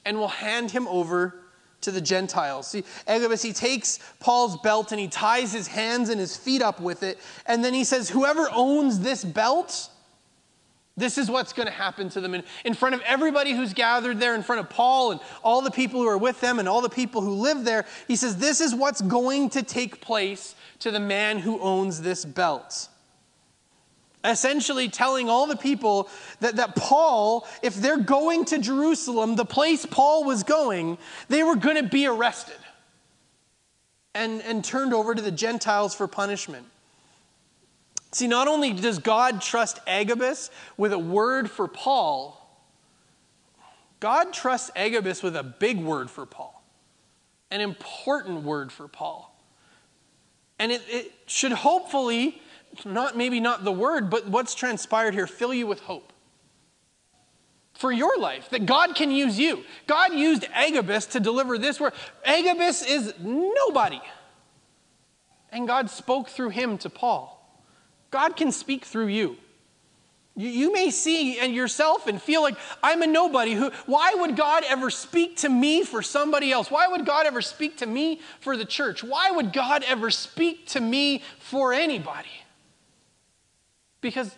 and 0.05 0.17
will 0.17 0.27
hand 0.27 0.71
him 0.71 0.87
over 0.87 1.35
to 1.81 1.91
the 1.91 2.01
Gentiles. 2.01 2.67
See, 2.67 2.83
Agabus, 3.07 3.41
he 3.41 3.53
takes 3.53 3.99
Paul's 4.19 4.57
belt 4.57 4.91
and 4.91 4.99
he 4.99 5.07
ties 5.07 5.53
his 5.53 5.67
hands 5.67 6.09
and 6.09 6.19
his 6.19 6.35
feet 6.35 6.61
up 6.61 6.79
with 6.79 7.03
it. 7.03 7.19
And 7.45 7.63
then 7.63 7.73
he 7.73 7.83
says, 7.83 8.09
Whoever 8.09 8.49
owns 8.51 8.99
this 8.99 9.23
belt, 9.23 9.89
this 10.97 11.17
is 11.17 11.31
what's 11.31 11.53
going 11.53 11.67
to 11.67 11.73
happen 11.73 12.09
to 12.09 12.21
them. 12.21 12.33
In, 12.33 12.43
in 12.65 12.73
front 12.73 12.95
of 12.95 13.01
everybody 13.01 13.53
who's 13.53 13.73
gathered 13.73 14.19
there, 14.19 14.35
in 14.35 14.43
front 14.43 14.59
of 14.59 14.69
Paul 14.69 15.11
and 15.11 15.21
all 15.41 15.61
the 15.61 15.71
people 15.71 16.01
who 16.01 16.07
are 16.07 16.17
with 16.17 16.41
them 16.41 16.59
and 16.59 16.67
all 16.67 16.81
the 16.81 16.89
people 16.89 17.21
who 17.21 17.31
live 17.31 17.63
there, 17.63 17.85
he 18.07 18.17
says, 18.17 18.35
This 18.37 18.59
is 18.59 18.75
what's 18.75 19.01
going 19.01 19.49
to 19.51 19.63
take 19.63 20.01
place 20.01 20.55
to 20.79 20.91
the 20.91 20.99
man 20.99 21.39
who 21.39 21.59
owns 21.59 22.01
this 22.01 22.25
belt 22.25 22.89
essentially 24.23 24.89
telling 24.89 25.29
all 25.29 25.47
the 25.47 25.55
people 25.55 26.09
that, 26.41 26.57
that 26.57 26.75
Paul, 26.75 27.47
if 27.61 27.75
they're 27.75 27.97
going 27.97 28.45
to 28.45 28.59
Jerusalem, 28.59 29.35
the 29.35 29.45
place 29.45 29.85
Paul 29.85 30.25
was 30.25 30.43
going, 30.43 30.97
they 31.29 31.43
were 31.43 31.55
going 31.55 31.77
to 31.77 31.89
be 31.89 32.05
arrested 32.05 32.57
and, 34.13 34.41
and 34.41 34.63
turned 34.63 34.93
over 34.93 35.15
to 35.15 35.21
the 35.21 35.31
Gentiles 35.31 35.95
for 35.95 36.07
punishment. 36.07 36.65
See, 38.11 38.27
not 38.27 38.47
only 38.47 38.73
does 38.73 38.99
God 38.99 39.41
trust 39.41 39.79
Agabus 39.87 40.49
with 40.77 40.93
a 40.93 40.99
word 40.99 41.49
for 41.49 41.67
Paul, 41.67 42.35
God 43.99 44.33
trusts 44.33 44.71
Agabus 44.75 45.21
with 45.21 45.35
a 45.35 45.43
big 45.43 45.79
word 45.79 46.09
for 46.09 46.25
Paul, 46.25 46.61
an 47.51 47.61
important 47.61 48.43
word 48.43 48.71
for 48.71 48.87
Paul. 48.87 49.27
And 50.57 50.71
it, 50.71 50.81
it 50.89 51.13
should 51.27 51.51
hopefully 51.51 52.41
not 52.85 53.17
maybe 53.17 53.39
not 53.39 53.63
the 53.63 53.71
word, 53.71 54.09
but 54.09 54.27
what's 54.27 54.55
transpired 54.55 55.13
here, 55.13 55.27
fill 55.27 55.53
you 55.53 55.67
with 55.67 55.81
hope 55.81 56.13
for 57.79 57.93
your 57.93 58.19
life, 58.19 58.49
that 58.49 58.65
God 58.65 58.93
can 58.93 59.09
use 59.09 59.39
you. 59.39 59.63
God 59.87 60.13
used 60.13 60.45
Agabus 60.53 61.05
to 61.07 61.21
deliver 61.21 61.57
this 61.57 61.79
word. 61.79 61.93
Agabus 62.25 62.85
is 62.85 63.13
nobody. 63.21 64.01
And 65.53 65.65
God 65.65 65.89
spoke 65.89 66.27
through 66.27 66.49
him 66.49 66.77
to 66.79 66.89
Paul. 66.89 67.37
God 68.11 68.35
can 68.35 68.51
speak 68.51 68.83
through 68.83 69.07
you. 69.07 69.37
You, 70.35 70.49
you 70.49 70.73
may 70.73 70.91
see 70.91 71.39
and 71.39 71.55
yourself 71.55 72.05
and 72.07 72.21
feel 72.21 72.41
like 72.41 72.55
I'm 72.83 73.01
a 73.01 73.07
nobody. 73.07 73.53
Who, 73.53 73.71
why 73.85 74.13
would 74.13 74.35
God 74.35 74.63
ever 74.67 74.89
speak 74.89 75.37
to 75.37 75.49
me 75.49 75.85
for 75.85 76.01
somebody 76.01 76.51
else? 76.51 76.69
Why 76.69 76.89
would 76.89 77.05
God 77.05 77.27
ever 77.27 77.41
speak 77.41 77.77
to 77.77 77.85
me 77.85 78.19
for 78.41 78.57
the 78.57 78.65
church? 78.65 79.05
Why 79.05 79.31
would 79.31 79.53
God 79.53 79.85
ever 79.87 80.11
speak 80.11 80.67
to 80.67 80.81
me 80.81 81.23
for 81.39 81.71
anybody? 81.71 82.27
Because 84.01 84.35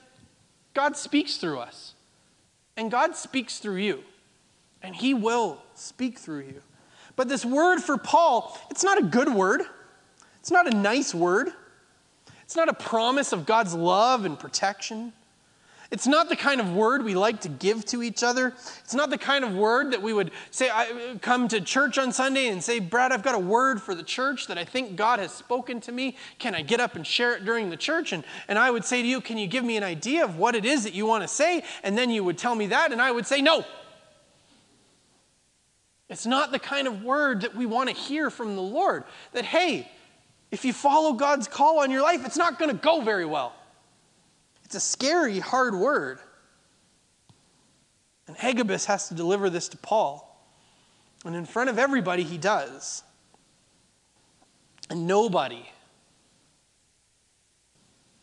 God 0.73 0.95
speaks 0.95 1.37
through 1.37 1.59
us, 1.59 1.93
and 2.77 2.89
God 2.89 3.15
speaks 3.15 3.59
through 3.59 3.77
you, 3.77 4.03
and 4.81 4.95
He 4.95 5.13
will 5.13 5.61
speak 5.75 6.17
through 6.17 6.41
you. 6.41 6.61
But 7.15 7.27
this 7.27 7.45
word 7.45 7.79
for 7.79 7.97
Paul, 7.97 8.57
it's 8.69 8.83
not 8.83 8.99
a 8.99 9.03
good 9.03 9.33
word, 9.33 9.61
it's 10.39 10.51
not 10.51 10.71
a 10.71 10.75
nice 10.75 11.13
word, 11.13 11.51
it's 12.43 12.55
not 12.55 12.69
a 12.69 12.73
promise 12.73 13.31
of 13.33 13.45
God's 13.45 13.73
love 13.73 14.25
and 14.25 14.39
protection. 14.39 15.13
It's 15.91 16.07
not 16.07 16.29
the 16.29 16.37
kind 16.37 16.61
of 16.61 16.71
word 16.73 17.03
we 17.03 17.15
like 17.15 17.41
to 17.41 17.49
give 17.49 17.83
to 17.87 18.01
each 18.01 18.23
other. 18.23 18.53
It's 18.79 18.93
not 18.93 19.09
the 19.09 19.17
kind 19.17 19.43
of 19.43 19.53
word 19.53 19.91
that 19.91 20.01
we 20.01 20.13
would 20.13 20.31
say, 20.49 20.69
I 20.69 21.17
come 21.21 21.49
to 21.49 21.59
church 21.59 21.97
on 21.97 22.13
Sunday 22.13 22.47
and 22.47 22.63
say, 22.63 22.79
Brad, 22.79 23.11
I've 23.11 23.23
got 23.23 23.35
a 23.35 23.39
word 23.39 23.81
for 23.81 23.93
the 23.93 24.01
church 24.01 24.47
that 24.47 24.57
I 24.57 24.63
think 24.63 24.95
God 24.95 25.19
has 25.19 25.33
spoken 25.33 25.81
to 25.81 25.91
me. 25.91 26.15
Can 26.39 26.55
I 26.55 26.61
get 26.61 26.79
up 26.79 26.95
and 26.95 27.05
share 27.05 27.35
it 27.35 27.43
during 27.43 27.69
the 27.69 27.75
church? 27.75 28.13
And, 28.13 28.23
and 28.47 28.57
I 28.57 28.71
would 28.71 28.85
say 28.85 29.01
to 29.01 29.07
you, 29.07 29.19
Can 29.19 29.37
you 29.37 29.47
give 29.47 29.65
me 29.65 29.75
an 29.75 29.83
idea 29.83 30.23
of 30.23 30.37
what 30.37 30.55
it 30.55 30.63
is 30.63 30.85
that 30.85 30.93
you 30.93 31.05
want 31.05 31.23
to 31.23 31.27
say? 31.27 31.61
And 31.83 31.97
then 31.97 32.09
you 32.09 32.23
would 32.23 32.37
tell 32.37 32.55
me 32.55 32.67
that, 32.67 32.93
and 32.93 33.01
I 33.01 33.11
would 33.11 33.27
say, 33.27 33.41
No. 33.41 33.65
It's 36.07 36.25
not 36.25 36.51
the 36.51 36.59
kind 36.59 36.87
of 36.87 37.03
word 37.03 37.41
that 37.41 37.55
we 37.55 37.65
want 37.65 37.89
to 37.89 37.95
hear 37.95 38.29
from 38.29 38.55
the 38.55 38.61
Lord. 38.61 39.03
That, 39.33 39.45
hey, 39.45 39.89
if 40.51 40.63
you 40.63 40.71
follow 40.71 41.13
God's 41.13 41.47
call 41.49 41.79
on 41.79 41.91
your 41.91 42.01
life, 42.01 42.25
it's 42.25 42.37
not 42.37 42.59
going 42.59 42.71
to 42.71 42.77
go 42.77 43.01
very 43.01 43.25
well. 43.25 43.53
It's 44.71 44.77
a 44.77 44.79
scary, 44.79 45.39
hard 45.39 45.75
word. 45.75 46.19
And 48.25 48.37
Agabus 48.41 48.85
has 48.85 49.09
to 49.09 49.13
deliver 49.13 49.49
this 49.49 49.67
to 49.67 49.77
Paul. 49.77 50.41
And 51.25 51.35
in 51.35 51.43
front 51.45 51.69
of 51.69 51.77
everybody, 51.77 52.23
he 52.23 52.37
does. 52.37 53.03
And 54.89 55.07
nobody 55.07 55.69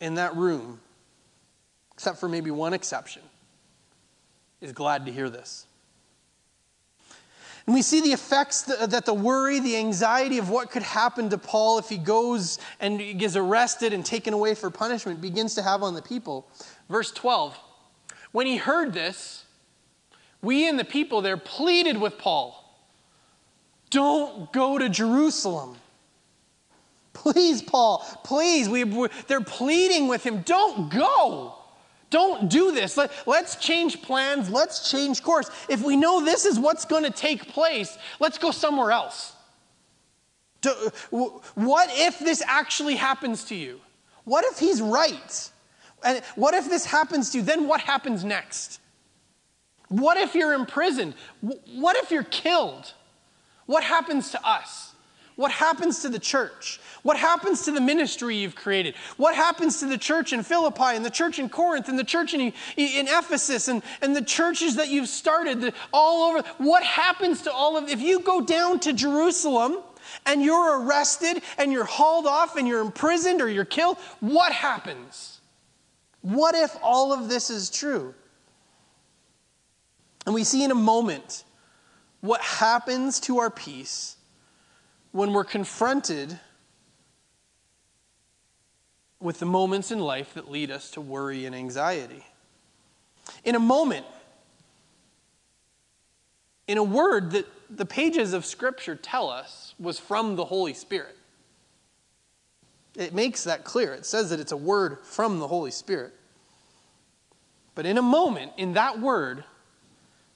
in 0.01 0.15
that 0.15 0.35
room, 0.35 0.81
except 1.93 2.17
for 2.17 2.27
maybe 2.27 2.49
one 2.49 2.73
exception, 2.73 3.21
is 4.59 4.71
glad 4.71 5.05
to 5.05 5.11
hear 5.11 5.29
this. 5.29 5.67
And 7.69 7.75
we 7.75 7.83
see 7.83 8.01
the 8.01 8.13
effects 8.13 8.63
that 8.63 9.05
the 9.05 9.13
worry, 9.13 9.59
the 9.59 9.77
anxiety 9.77 10.39
of 10.39 10.49
what 10.49 10.71
could 10.71 10.81
happen 10.81 11.29
to 11.29 11.37
Paul 11.37 11.77
if 11.77 11.87
he 11.87 11.99
goes 11.99 12.57
and 12.79 13.19
gets 13.19 13.35
arrested 13.35 13.93
and 13.93 14.03
taken 14.03 14.33
away 14.33 14.55
for 14.55 14.71
punishment 14.71 15.21
begins 15.21 15.53
to 15.53 15.61
have 15.61 15.83
on 15.83 15.93
the 15.93 16.01
people. 16.01 16.47
Verse 16.89 17.11
12 17.11 17.55
When 18.31 18.47
he 18.47 18.57
heard 18.57 18.91
this, 18.91 19.45
we 20.41 20.67
and 20.67 20.79
the 20.79 20.83
people 20.83 21.21
there 21.21 21.37
pleaded 21.37 22.01
with 22.01 22.17
Paul 22.17 22.75
Don't 23.91 24.51
go 24.51 24.79
to 24.79 24.89
Jerusalem. 24.89 25.75
Please, 27.13 27.61
Paul, 27.61 28.03
please. 28.23 28.67
We, 28.67 28.83
they're 29.27 29.41
pleading 29.41 30.07
with 30.07 30.23
him, 30.23 30.41
Don't 30.41 30.91
go. 30.91 31.58
Don't 32.09 32.49
do 32.49 32.71
this. 32.71 32.97
Let, 32.97 33.11
us 33.27 33.55
change 33.57 34.01
plans. 34.01 34.49
Let's 34.49 34.89
change 34.89 35.21
course. 35.21 35.49
If 35.69 35.83
we 35.83 35.95
know 35.95 36.23
this 36.23 36.45
is 36.45 36.59
what's 36.59 36.85
going 36.85 37.03
to 37.03 37.11
take 37.11 37.47
place, 37.49 37.97
let's 38.19 38.37
go 38.37 38.51
somewhere 38.51 38.91
else. 38.91 39.33
Do, 40.61 40.71
what 41.11 41.89
if 41.93 42.19
this 42.19 42.41
actually 42.45 42.95
happens 42.95 43.45
to 43.45 43.55
you? 43.55 43.79
What 44.25 44.43
if 44.45 44.59
he's 44.59 44.81
right? 44.81 45.51
And 46.03 46.23
what 46.35 46.53
if 46.53 46.69
this 46.69 46.85
happens 46.85 47.31
to 47.31 47.39
you? 47.39 47.43
Then 47.43 47.67
what 47.67 47.81
happens 47.81 48.23
next? 48.23 48.79
What 49.89 50.17
if 50.17 50.35
you're 50.35 50.53
imprisoned? 50.53 51.15
What 51.41 51.95
if 51.97 52.11
you're 52.11 52.23
killed? 52.23 52.93
What 53.65 53.83
happens 53.83 54.31
to 54.31 54.47
us? 54.47 54.88
What 55.39 55.51
happens 55.51 56.01
to 56.01 56.09
the 56.09 56.19
church? 56.19 56.81
What 57.01 57.15
happens 57.15 57.63
to 57.63 57.71
the 57.71 57.79
ministry 57.79 58.35
you've 58.35 58.57
created? 58.57 58.95
What 59.15 59.35
happens 59.35 59.79
to 59.79 59.85
the 59.85 59.97
church 59.97 60.33
in 60.33 60.43
Philippi 60.43 60.97
and 60.97 61.05
the 61.05 61.09
church 61.09 61.39
in 61.39 61.47
Corinth 61.47 61.87
and 61.87 61.97
the 61.97 62.03
church 62.03 62.33
in, 62.33 62.41
in 62.41 63.07
Ephesus 63.07 63.69
and, 63.69 63.81
and 64.01 64.13
the 64.13 64.21
churches 64.21 64.75
that 64.75 64.89
you've 64.89 65.07
started 65.07 65.73
all 65.93 66.29
over? 66.29 66.45
What 66.57 66.83
happens 66.83 67.43
to 67.43 67.53
all 67.53 67.77
of 67.77 67.87
if 67.87 68.01
you 68.01 68.19
go 68.19 68.41
down 68.41 68.81
to 68.81 68.91
Jerusalem 68.91 69.77
and 70.25 70.43
you're 70.43 70.81
arrested 70.81 71.41
and 71.57 71.71
you're 71.71 71.85
hauled 71.85 72.27
off 72.27 72.57
and 72.57 72.67
you're 72.67 72.81
imprisoned 72.81 73.41
or 73.41 73.47
you're 73.47 73.63
killed? 73.63 73.95
What 74.19 74.51
happens? 74.51 75.39
What 76.19 76.53
if 76.53 76.75
all 76.83 77.13
of 77.13 77.29
this 77.29 77.49
is 77.49 77.69
true? 77.69 78.13
And 80.25 80.35
we 80.35 80.43
see 80.43 80.65
in 80.65 80.71
a 80.71 80.75
moment 80.75 81.45
what 82.19 82.41
happens 82.41 83.21
to 83.21 83.37
our 83.37 83.49
peace 83.49 84.17
when 85.11 85.33
we're 85.33 85.43
confronted 85.43 86.39
with 89.19 89.39
the 89.39 89.45
moments 89.45 89.91
in 89.91 89.99
life 89.99 90.33
that 90.33 90.49
lead 90.49 90.71
us 90.71 90.91
to 90.91 91.01
worry 91.01 91.45
and 91.45 91.55
anxiety. 91.55 92.25
In 93.43 93.55
a 93.55 93.59
moment, 93.59 94.05
in 96.67 96.77
a 96.77 96.83
word 96.83 97.31
that 97.31 97.45
the 97.69 97.85
pages 97.85 98.33
of 98.33 98.45
Scripture 98.45 98.95
tell 98.95 99.29
us 99.29 99.73
was 99.79 99.99
from 99.99 100.35
the 100.35 100.45
Holy 100.45 100.73
Spirit. 100.73 101.15
It 102.95 103.13
makes 103.13 103.43
that 103.43 103.63
clear. 103.63 103.93
It 103.93 104.05
says 104.05 104.29
that 104.29 104.39
it's 104.39 104.51
a 104.51 104.57
word 104.57 104.99
from 105.03 105.39
the 105.39 105.47
Holy 105.47 105.71
Spirit. 105.71 106.13
But 107.75 107.85
in 107.85 107.97
a 107.97 108.01
moment, 108.01 108.53
in 108.57 108.73
that 108.73 108.99
word, 108.99 109.43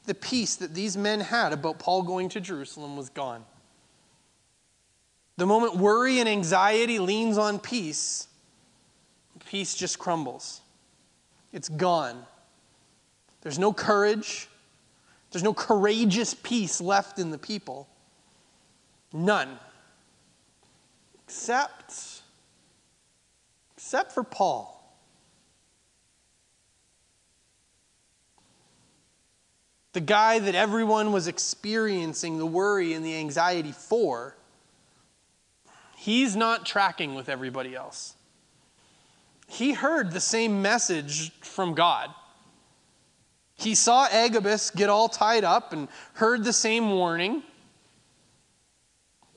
the 0.06 0.14
peace 0.14 0.56
that 0.58 0.74
these 0.74 0.96
men 0.98 1.20
had 1.20 1.54
about 1.54 1.80
Paul 1.80 2.04
going 2.04 2.30
to 2.30 2.42
Jerusalem 2.42 2.96
was 2.96 3.10
gone. 3.10 3.46
The 5.38 5.46
moment 5.46 5.78
worry 5.78 6.20
and 6.20 6.30
anxiety 6.30 7.00
leans 7.00 7.38
on 7.38 7.60
peace, 7.60 8.28
peace 9.46 9.74
just 9.74 9.98
crumbles. 9.98 10.62
It's 11.52 11.70
gone. 11.70 12.26
There's 13.42 13.60
no 13.60 13.74
courage. 13.74 14.48
There's 15.32 15.44
no 15.44 15.54
courageous 15.54 16.34
peace 16.34 16.80
left 16.80 17.20
in 17.20 17.32
the 17.32 17.38
people. 17.38 17.88
None. 19.12 19.58
Except 21.26 22.22
except 23.76 24.12
for 24.12 24.24
Paul. 24.24 24.70
The 29.94 30.02
guy 30.02 30.40
that 30.40 30.56
everyone 30.56 31.12
was 31.12 31.28
experiencing 31.28 32.40
the 32.40 32.46
worry 32.46 32.94
and 32.94 33.06
the 33.06 33.16
anxiety 33.16 33.72
for 33.72 34.36
He's 36.04 36.36
not 36.36 36.66
tracking 36.66 37.16
with 37.16 37.30
everybody 37.30 37.74
else. 37.74 38.16
He 39.48 39.72
heard 39.72 40.12
the 40.12 40.20
same 40.20 40.62
message 40.62 41.32
from 41.40 41.76
God. 41.76 42.10
He 43.56 43.74
saw 43.74 44.08
Agabus 44.12 44.70
get 44.70 44.90
all 44.90 45.08
tied 45.08 45.46
up 45.46 45.72
and 45.72 45.88
heard 46.16 46.44
the 46.44 46.52
same 46.52 46.92
warning, 46.92 47.42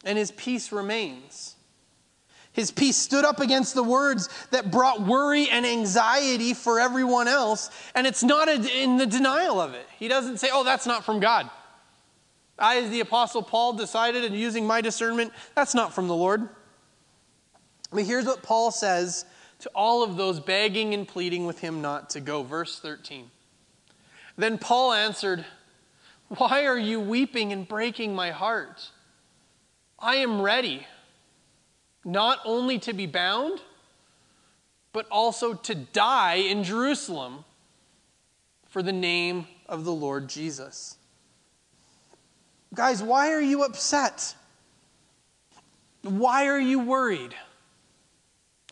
and 0.04 0.18
his 0.18 0.32
peace 0.32 0.72
remains. 0.72 1.54
His 2.52 2.72
peace 2.72 2.96
stood 2.96 3.24
up 3.24 3.38
against 3.38 3.76
the 3.76 3.84
words 3.84 4.28
that 4.50 4.72
brought 4.72 5.00
worry 5.00 5.48
and 5.48 5.64
anxiety 5.64 6.52
for 6.52 6.80
everyone 6.80 7.28
else, 7.28 7.70
and 7.94 8.08
it's 8.08 8.24
not 8.24 8.48
in 8.48 8.96
the 8.96 9.06
denial 9.06 9.60
of 9.60 9.74
it. 9.74 9.86
He 10.00 10.08
doesn't 10.08 10.38
say, 10.38 10.48
Oh, 10.52 10.64
that's 10.64 10.84
not 10.84 11.04
from 11.04 11.20
God. 11.20 11.48
I, 12.58 12.78
as 12.78 12.90
the 12.90 13.00
Apostle 13.00 13.42
Paul, 13.42 13.74
decided 13.74 14.24
and 14.24 14.34
using 14.34 14.66
my 14.66 14.80
discernment, 14.80 15.32
that's 15.54 15.74
not 15.74 15.94
from 15.94 16.08
the 16.08 16.14
Lord. 16.14 16.48
But 17.92 18.04
here's 18.04 18.24
what 18.24 18.42
Paul 18.42 18.70
says 18.70 19.24
to 19.60 19.70
all 19.74 20.02
of 20.02 20.16
those 20.16 20.40
begging 20.40 20.94
and 20.94 21.06
pleading 21.06 21.46
with 21.46 21.60
him 21.60 21.80
not 21.82 22.10
to 22.10 22.20
go. 22.20 22.42
Verse 22.42 22.78
13. 22.78 23.30
Then 24.36 24.58
Paul 24.58 24.92
answered, 24.92 25.44
Why 26.28 26.66
are 26.66 26.78
you 26.78 27.00
weeping 27.00 27.52
and 27.52 27.66
breaking 27.66 28.14
my 28.14 28.30
heart? 28.30 28.90
I 29.98 30.16
am 30.16 30.42
ready 30.42 30.86
not 32.04 32.38
only 32.44 32.78
to 32.80 32.92
be 32.92 33.06
bound, 33.06 33.60
but 34.92 35.06
also 35.10 35.54
to 35.54 35.74
die 35.74 36.36
in 36.36 36.64
Jerusalem 36.64 37.44
for 38.68 38.82
the 38.82 38.92
name 38.92 39.46
of 39.68 39.84
the 39.84 39.92
Lord 39.92 40.28
Jesus. 40.28 40.95
Guys, 42.74 43.02
why 43.02 43.32
are 43.32 43.40
you 43.40 43.64
upset? 43.64 44.34
Why 46.02 46.46
are 46.46 46.60
you 46.60 46.80
worried? 46.80 47.34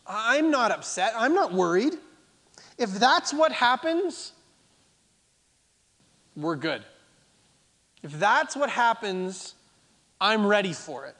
I'm 0.07 0.51
not 0.51 0.71
upset. 0.71 1.13
I'm 1.15 1.33
not 1.33 1.53
worried. 1.53 1.95
If 2.77 2.91
that's 2.91 3.33
what 3.33 3.51
happens, 3.51 4.33
we're 6.35 6.55
good. 6.55 6.83
If 8.03 8.11
that's 8.19 8.55
what 8.55 8.69
happens, 8.69 9.55
I'm 10.21 10.45
ready 10.45 10.73
for 10.73 11.05
it. 11.05 11.15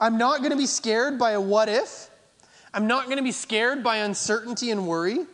I'm 0.00 0.18
not 0.18 0.38
going 0.38 0.50
to 0.50 0.56
be 0.56 0.66
scared 0.66 1.18
by 1.18 1.32
a 1.32 1.40
what 1.40 1.68
if. 1.68 2.10
I'm 2.74 2.86
not 2.86 3.06
going 3.06 3.16
to 3.16 3.24
be 3.24 3.32
scared 3.32 3.82
by 3.82 3.96
uncertainty 3.96 4.70
and 4.70 4.86
worry. 4.86 5.26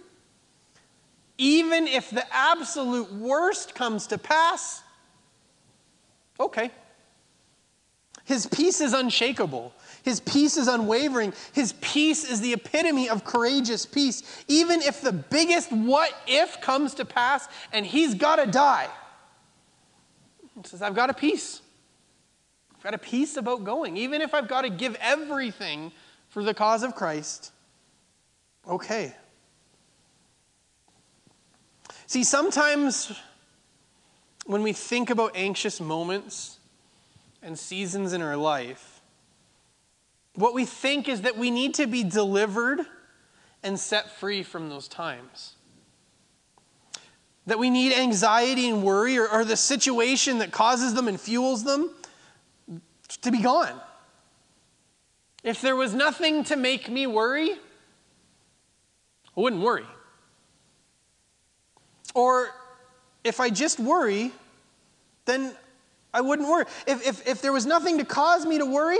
Even 1.36 1.88
if 1.88 2.10
the 2.10 2.24
absolute 2.32 3.12
worst 3.12 3.74
comes 3.74 4.06
to 4.06 4.18
pass, 4.18 4.82
okay. 6.38 6.70
His 8.24 8.46
peace 8.46 8.80
is 8.80 8.94
unshakable. 8.94 9.72
His 10.02 10.20
peace 10.20 10.56
is 10.56 10.66
unwavering. 10.66 11.34
His 11.52 11.74
peace 11.80 12.24
is 12.24 12.40
the 12.40 12.54
epitome 12.54 13.08
of 13.08 13.24
courageous 13.24 13.84
peace. 13.84 14.22
Even 14.48 14.80
if 14.80 15.02
the 15.02 15.12
biggest 15.12 15.70
what 15.70 16.10
if 16.26 16.60
comes 16.60 16.94
to 16.94 17.04
pass 17.04 17.46
and 17.72 17.84
he's 17.84 18.14
got 18.14 18.36
to 18.36 18.46
die, 18.50 18.88
he 20.54 20.66
says, 20.66 20.80
I've 20.80 20.94
got 20.94 21.10
a 21.10 21.14
peace. 21.14 21.60
I've 22.74 22.82
got 22.82 22.94
a 22.94 22.98
peace 22.98 23.36
about 23.36 23.64
going. 23.64 23.96
Even 23.96 24.22
if 24.22 24.32
I've 24.32 24.48
got 24.48 24.62
to 24.62 24.70
give 24.70 24.96
everything 25.00 25.92
for 26.28 26.42
the 26.42 26.54
cause 26.54 26.82
of 26.82 26.94
Christ, 26.94 27.52
okay. 28.66 29.14
See, 32.06 32.24
sometimes 32.24 33.12
when 34.44 34.62
we 34.62 34.72
think 34.72 35.10
about 35.10 35.32
anxious 35.34 35.80
moments 35.80 36.58
and 37.42 37.58
seasons 37.58 38.12
in 38.12 38.22
our 38.22 38.36
life, 38.36 39.00
what 40.34 40.54
we 40.54 40.64
think 40.64 41.08
is 41.08 41.22
that 41.22 41.36
we 41.36 41.50
need 41.50 41.74
to 41.74 41.86
be 41.86 42.02
delivered 42.02 42.80
and 43.62 43.78
set 43.78 44.10
free 44.10 44.42
from 44.42 44.68
those 44.68 44.88
times. 44.88 45.54
That 47.46 47.58
we 47.58 47.70
need 47.70 47.92
anxiety 47.92 48.68
and 48.68 48.82
worry 48.82 49.18
or, 49.18 49.28
or 49.28 49.44
the 49.44 49.56
situation 49.56 50.38
that 50.38 50.50
causes 50.50 50.94
them 50.94 51.08
and 51.08 51.20
fuels 51.20 51.64
them 51.64 51.90
to 53.22 53.30
be 53.30 53.40
gone. 53.40 53.80
If 55.42 55.60
there 55.60 55.76
was 55.76 55.94
nothing 55.94 56.44
to 56.44 56.56
make 56.56 56.88
me 56.88 57.06
worry, 57.06 57.50
I 57.52 59.40
wouldn't 59.40 59.62
worry. 59.62 59.84
Or 62.14 62.50
if 63.24 63.40
I 63.40 63.50
just 63.50 63.80
worry, 63.80 64.30
then 65.24 65.52
I 66.12 66.20
wouldn't 66.20 66.48
worry. 66.48 66.66
If, 66.86 67.06
if, 67.06 67.26
if 67.26 67.42
there 67.42 67.52
was 67.52 67.66
nothing 67.66 67.98
to 67.98 68.04
cause 68.04 68.46
me 68.46 68.58
to 68.58 68.66
worry, 68.66 68.98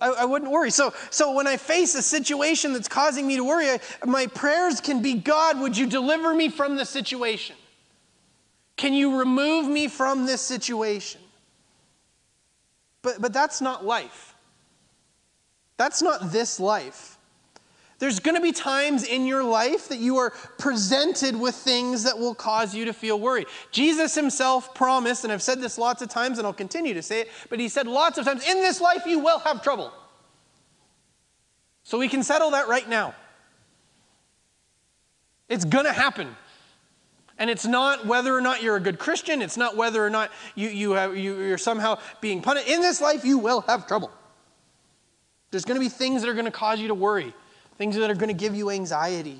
I, 0.00 0.08
I 0.08 0.24
wouldn't 0.24 0.50
worry. 0.50 0.70
So, 0.70 0.92
so 1.10 1.32
when 1.32 1.46
I 1.46 1.56
face 1.56 1.94
a 1.94 2.02
situation 2.02 2.72
that's 2.72 2.88
causing 2.88 3.26
me 3.26 3.36
to 3.36 3.44
worry, 3.44 3.70
I, 3.70 3.80
my 4.04 4.26
prayers 4.26 4.80
can 4.80 5.00
be 5.00 5.14
God, 5.14 5.60
would 5.60 5.76
you 5.76 5.86
deliver 5.86 6.34
me 6.34 6.48
from 6.48 6.76
the 6.76 6.84
situation? 6.84 7.56
Can 8.76 8.94
you 8.94 9.18
remove 9.18 9.66
me 9.66 9.88
from 9.88 10.26
this 10.26 10.40
situation? 10.40 11.20
But, 13.02 13.20
but 13.20 13.32
that's 13.32 13.60
not 13.60 13.84
life. 13.84 14.34
That's 15.76 16.02
not 16.02 16.32
this 16.32 16.60
life. 16.60 17.09
There's 18.00 18.18
going 18.18 18.34
to 18.34 18.40
be 18.40 18.50
times 18.50 19.04
in 19.04 19.26
your 19.26 19.44
life 19.44 19.88
that 19.88 19.98
you 19.98 20.16
are 20.16 20.30
presented 20.58 21.38
with 21.38 21.54
things 21.54 22.02
that 22.02 22.18
will 22.18 22.34
cause 22.34 22.74
you 22.74 22.86
to 22.86 22.92
feel 22.94 23.20
worried. 23.20 23.46
Jesus 23.70 24.14
himself 24.14 24.74
promised, 24.74 25.22
and 25.22 25.32
I've 25.32 25.42
said 25.42 25.60
this 25.60 25.78
lots 25.78 26.00
of 26.00 26.08
times 26.08 26.38
and 26.38 26.46
I'll 26.46 26.54
continue 26.54 26.94
to 26.94 27.02
say 27.02 27.20
it, 27.20 27.28
but 27.50 27.60
he 27.60 27.68
said 27.68 27.86
lots 27.86 28.16
of 28.16 28.24
times, 28.24 28.48
in 28.48 28.56
this 28.56 28.80
life 28.80 29.02
you 29.06 29.18
will 29.18 29.38
have 29.40 29.62
trouble. 29.62 29.92
So 31.82 31.98
we 31.98 32.08
can 32.08 32.22
settle 32.22 32.52
that 32.52 32.68
right 32.68 32.88
now. 32.88 33.14
It's 35.50 35.66
going 35.66 35.84
to 35.84 35.92
happen. 35.92 36.34
And 37.36 37.50
it's 37.50 37.66
not 37.66 38.06
whether 38.06 38.34
or 38.34 38.40
not 38.40 38.62
you're 38.62 38.76
a 38.76 38.80
good 38.80 38.98
Christian, 38.98 39.42
it's 39.42 39.56
not 39.58 39.76
whether 39.76 40.04
or 40.04 40.10
not 40.10 40.30
you, 40.54 40.68
you 40.68 40.92
have, 40.92 41.16
you, 41.16 41.38
you're 41.38 41.58
somehow 41.58 41.98
being 42.22 42.40
punished. 42.40 42.68
In 42.68 42.80
this 42.80 43.00
life, 43.00 43.26
you 43.26 43.36
will 43.38 43.60
have 43.62 43.86
trouble. 43.86 44.10
There's 45.50 45.64
going 45.64 45.78
to 45.78 45.84
be 45.84 45.88
things 45.90 46.22
that 46.22 46.30
are 46.30 46.34
going 46.34 46.46
to 46.46 46.50
cause 46.50 46.80
you 46.80 46.88
to 46.88 46.94
worry, 46.94 47.34
things 47.80 47.96
that 47.96 48.10
are 48.10 48.14
going 48.14 48.28
to 48.28 48.34
give 48.34 48.54
you 48.54 48.68
anxiety. 48.70 49.38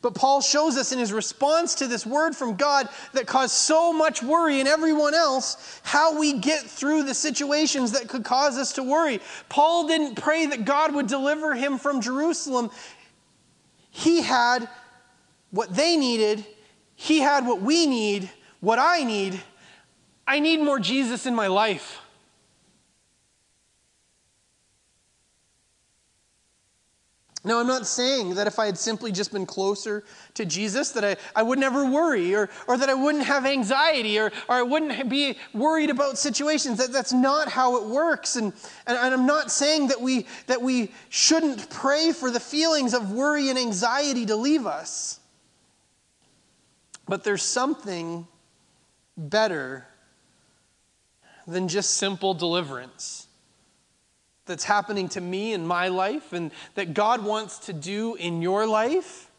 But 0.00 0.14
Paul 0.14 0.40
shows 0.40 0.76
us 0.76 0.92
in 0.92 0.98
his 0.98 1.12
response 1.12 1.74
to 1.76 1.86
this 1.86 2.06
word 2.06 2.36
from 2.36 2.54
God 2.54 2.88
that 3.14 3.26
caused 3.26 3.54
so 3.54 3.92
much 3.92 4.22
worry 4.22 4.60
in 4.60 4.66
everyone 4.66 5.14
else 5.14 5.80
how 5.82 6.18
we 6.18 6.34
get 6.34 6.62
through 6.62 7.02
the 7.02 7.14
situations 7.14 7.92
that 7.92 8.08
could 8.08 8.24
cause 8.24 8.56
us 8.56 8.74
to 8.74 8.82
worry. 8.82 9.20
Paul 9.48 9.88
didn't 9.88 10.14
pray 10.14 10.46
that 10.46 10.64
God 10.64 10.94
would 10.94 11.08
deliver 11.08 11.54
him 11.54 11.78
from 11.78 12.00
Jerusalem, 12.00 12.70
he 13.90 14.22
had 14.22 14.68
what 15.50 15.74
they 15.74 15.96
needed 15.96 16.44
he 16.96 17.20
had 17.20 17.46
what 17.46 17.60
we 17.60 17.86
need, 17.86 18.30
what 18.60 18.78
I 18.78 19.04
need. 19.04 19.40
I 20.26 20.40
need 20.40 20.60
more 20.60 20.80
Jesus 20.80 21.26
in 21.26 21.34
my 21.34 21.46
life. 21.46 22.00
Now, 27.46 27.60
I'm 27.60 27.68
not 27.68 27.86
saying 27.86 28.34
that 28.34 28.48
if 28.48 28.58
I 28.58 28.66
had 28.66 28.76
simply 28.76 29.12
just 29.12 29.30
been 29.30 29.46
closer 29.46 30.02
to 30.34 30.44
Jesus, 30.44 30.90
that 30.90 31.04
I, 31.04 31.16
I 31.36 31.44
would 31.44 31.60
never 31.60 31.88
worry 31.88 32.34
or, 32.34 32.50
or 32.66 32.76
that 32.76 32.90
I 32.90 32.94
wouldn't 32.94 33.24
have 33.24 33.46
anxiety 33.46 34.18
or, 34.18 34.32
or 34.48 34.56
I 34.56 34.62
wouldn't 34.62 35.08
be 35.08 35.38
worried 35.54 35.88
about 35.88 36.18
situations. 36.18 36.78
That, 36.78 36.90
that's 36.90 37.12
not 37.12 37.48
how 37.48 37.76
it 37.76 37.84
works. 37.84 38.34
And, 38.34 38.52
and, 38.88 38.98
and 38.98 39.14
I'm 39.14 39.26
not 39.26 39.52
saying 39.52 39.86
that 39.88 40.00
we, 40.00 40.26
that 40.48 40.60
we 40.60 40.90
shouldn't 41.08 41.70
pray 41.70 42.10
for 42.10 42.32
the 42.32 42.40
feelings 42.40 42.94
of 42.94 43.12
worry 43.12 43.48
and 43.48 43.56
anxiety 43.56 44.26
to 44.26 44.34
leave 44.34 44.66
us. 44.66 45.20
But 47.06 47.22
there's 47.22 47.44
something 47.44 48.26
better 49.16 49.86
than 51.46 51.68
just 51.68 51.94
simple 51.94 52.34
deliverance 52.34 53.25
that's 54.46 54.64
happening 54.64 55.08
to 55.10 55.20
me 55.20 55.52
in 55.52 55.66
my 55.66 55.88
life 55.88 56.32
and 56.32 56.50
that 56.74 56.94
God 56.94 57.24
wants 57.24 57.58
to 57.66 57.72
do 57.72 58.14
in 58.14 58.40
your 58.40 58.66
life. 58.66 59.30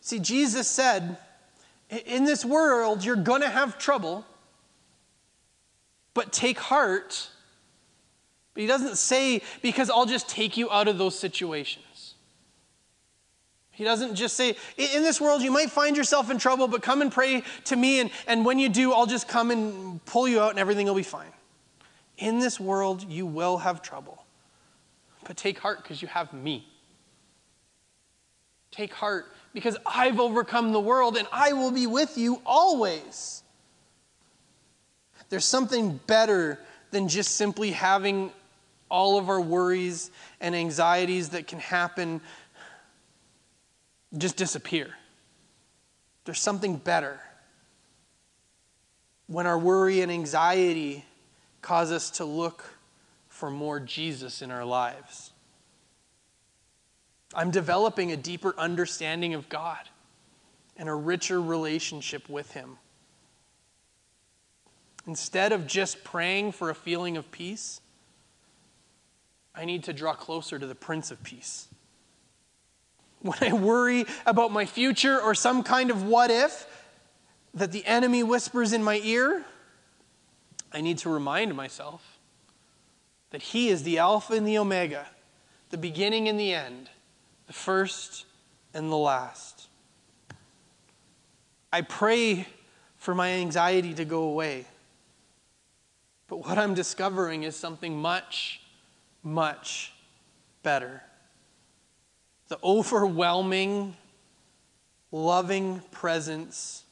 See, 0.00 0.18
Jesus 0.18 0.66
said, 0.66 1.18
in 2.06 2.24
this 2.24 2.44
world, 2.44 3.04
you're 3.04 3.16
going 3.16 3.42
to 3.42 3.48
have 3.48 3.78
trouble, 3.78 4.24
but 6.14 6.32
take 6.32 6.58
heart. 6.58 7.30
But 8.54 8.62
he 8.62 8.66
doesn't 8.66 8.96
say, 8.96 9.42
because 9.62 9.90
I'll 9.90 10.06
just 10.06 10.28
take 10.28 10.56
you 10.56 10.70
out 10.70 10.88
of 10.88 10.98
those 10.98 11.18
situations. 11.18 12.14
He 13.70 13.84
doesn't 13.84 14.16
just 14.16 14.36
say, 14.36 14.56
in 14.76 15.02
this 15.02 15.20
world, 15.20 15.40
you 15.40 15.52
might 15.52 15.70
find 15.70 15.96
yourself 15.96 16.30
in 16.30 16.38
trouble, 16.38 16.66
but 16.66 16.82
come 16.82 17.00
and 17.00 17.12
pray 17.12 17.44
to 17.66 17.76
me, 17.76 18.00
and, 18.00 18.10
and 18.26 18.44
when 18.44 18.58
you 18.58 18.68
do, 18.68 18.92
I'll 18.92 19.06
just 19.06 19.28
come 19.28 19.52
and 19.52 20.04
pull 20.04 20.26
you 20.26 20.40
out, 20.40 20.50
and 20.50 20.58
everything 20.58 20.86
will 20.86 20.96
be 20.96 21.04
fine. 21.04 21.30
In 22.16 22.40
this 22.40 22.58
world, 22.58 23.08
you 23.08 23.24
will 23.24 23.58
have 23.58 23.80
trouble. 23.80 24.24
But 25.28 25.36
take 25.36 25.58
heart 25.58 25.82
because 25.82 26.00
you 26.00 26.08
have 26.08 26.32
me. 26.32 26.66
Take 28.70 28.94
heart 28.94 29.26
because 29.52 29.76
I've 29.84 30.18
overcome 30.18 30.72
the 30.72 30.80
world, 30.80 31.18
and 31.18 31.28
I 31.30 31.52
will 31.52 31.70
be 31.70 31.86
with 31.86 32.16
you 32.16 32.40
always. 32.46 33.42
There's 35.28 35.44
something 35.44 36.00
better 36.06 36.58
than 36.92 37.08
just 37.08 37.36
simply 37.36 37.72
having 37.72 38.32
all 38.90 39.18
of 39.18 39.28
our 39.28 39.40
worries 39.40 40.10
and 40.40 40.56
anxieties 40.56 41.28
that 41.30 41.46
can 41.46 41.58
happen 41.58 42.22
just 44.16 44.38
disappear. 44.38 44.88
There's 46.24 46.40
something 46.40 46.76
better. 46.76 47.20
When 49.26 49.46
our 49.46 49.58
worry 49.58 50.00
and 50.00 50.10
anxiety 50.10 51.04
cause 51.60 51.92
us 51.92 52.12
to 52.12 52.24
look 52.24 52.77
for 53.38 53.52
more 53.52 53.78
Jesus 53.78 54.42
in 54.42 54.50
our 54.50 54.64
lives. 54.64 55.32
I'm 57.32 57.52
developing 57.52 58.10
a 58.10 58.16
deeper 58.16 58.52
understanding 58.58 59.32
of 59.32 59.48
God 59.48 59.88
and 60.76 60.88
a 60.88 60.94
richer 60.94 61.40
relationship 61.40 62.28
with 62.28 62.50
Him. 62.50 62.78
Instead 65.06 65.52
of 65.52 65.68
just 65.68 66.02
praying 66.02 66.50
for 66.50 66.68
a 66.68 66.74
feeling 66.74 67.16
of 67.16 67.30
peace, 67.30 67.80
I 69.54 69.64
need 69.64 69.84
to 69.84 69.92
draw 69.92 70.14
closer 70.14 70.58
to 70.58 70.66
the 70.66 70.74
Prince 70.74 71.12
of 71.12 71.22
Peace. 71.22 71.68
When 73.20 73.38
I 73.40 73.52
worry 73.52 74.04
about 74.26 74.50
my 74.50 74.66
future 74.66 75.20
or 75.20 75.36
some 75.36 75.62
kind 75.62 75.92
of 75.92 76.02
what 76.02 76.32
if 76.32 76.66
that 77.54 77.70
the 77.70 77.86
enemy 77.86 78.24
whispers 78.24 78.72
in 78.72 78.82
my 78.82 79.00
ear, 79.04 79.44
I 80.72 80.80
need 80.80 80.98
to 80.98 81.08
remind 81.08 81.54
myself 81.54 82.17
that 83.30 83.42
He 83.42 83.68
is 83.68 83.82
the 83.82 83.98
Alpha 83.98 84.34
and 84.34 84.46
the 84.46 84.58
Omega, 84.58 85.06
the 85.70 85.78
beginning 85.78 86.28
and 86.28 86.38
the 86.38 86.54
end, 86.54 86.88
the 87.46 87.52
first 87.52 88.24
and 88.74 88.90
the 88.90 88.96
last. 88.96 89.68
I 91.72 91.82
pray 91.82 92.46
for 92.96 93.14
my 93.14 93.30
anxiety 93.30 93.94
to 93.94 94.04
go 94.04 94.22
away. 94.22 94.66
But 96.26 96.38
what 96.38 96.58
I'm 96.58 96.74
discovering 96.74 97.42
is 97.42 97.56
something 97.56 97.96
much, 97.96 98.60
much 99.22 99.92
better. 100.62 101.02
The 102.48 102.58
overwhelming, 102.62 103.96
loving 105.10 105.80
presence 105.90 106.84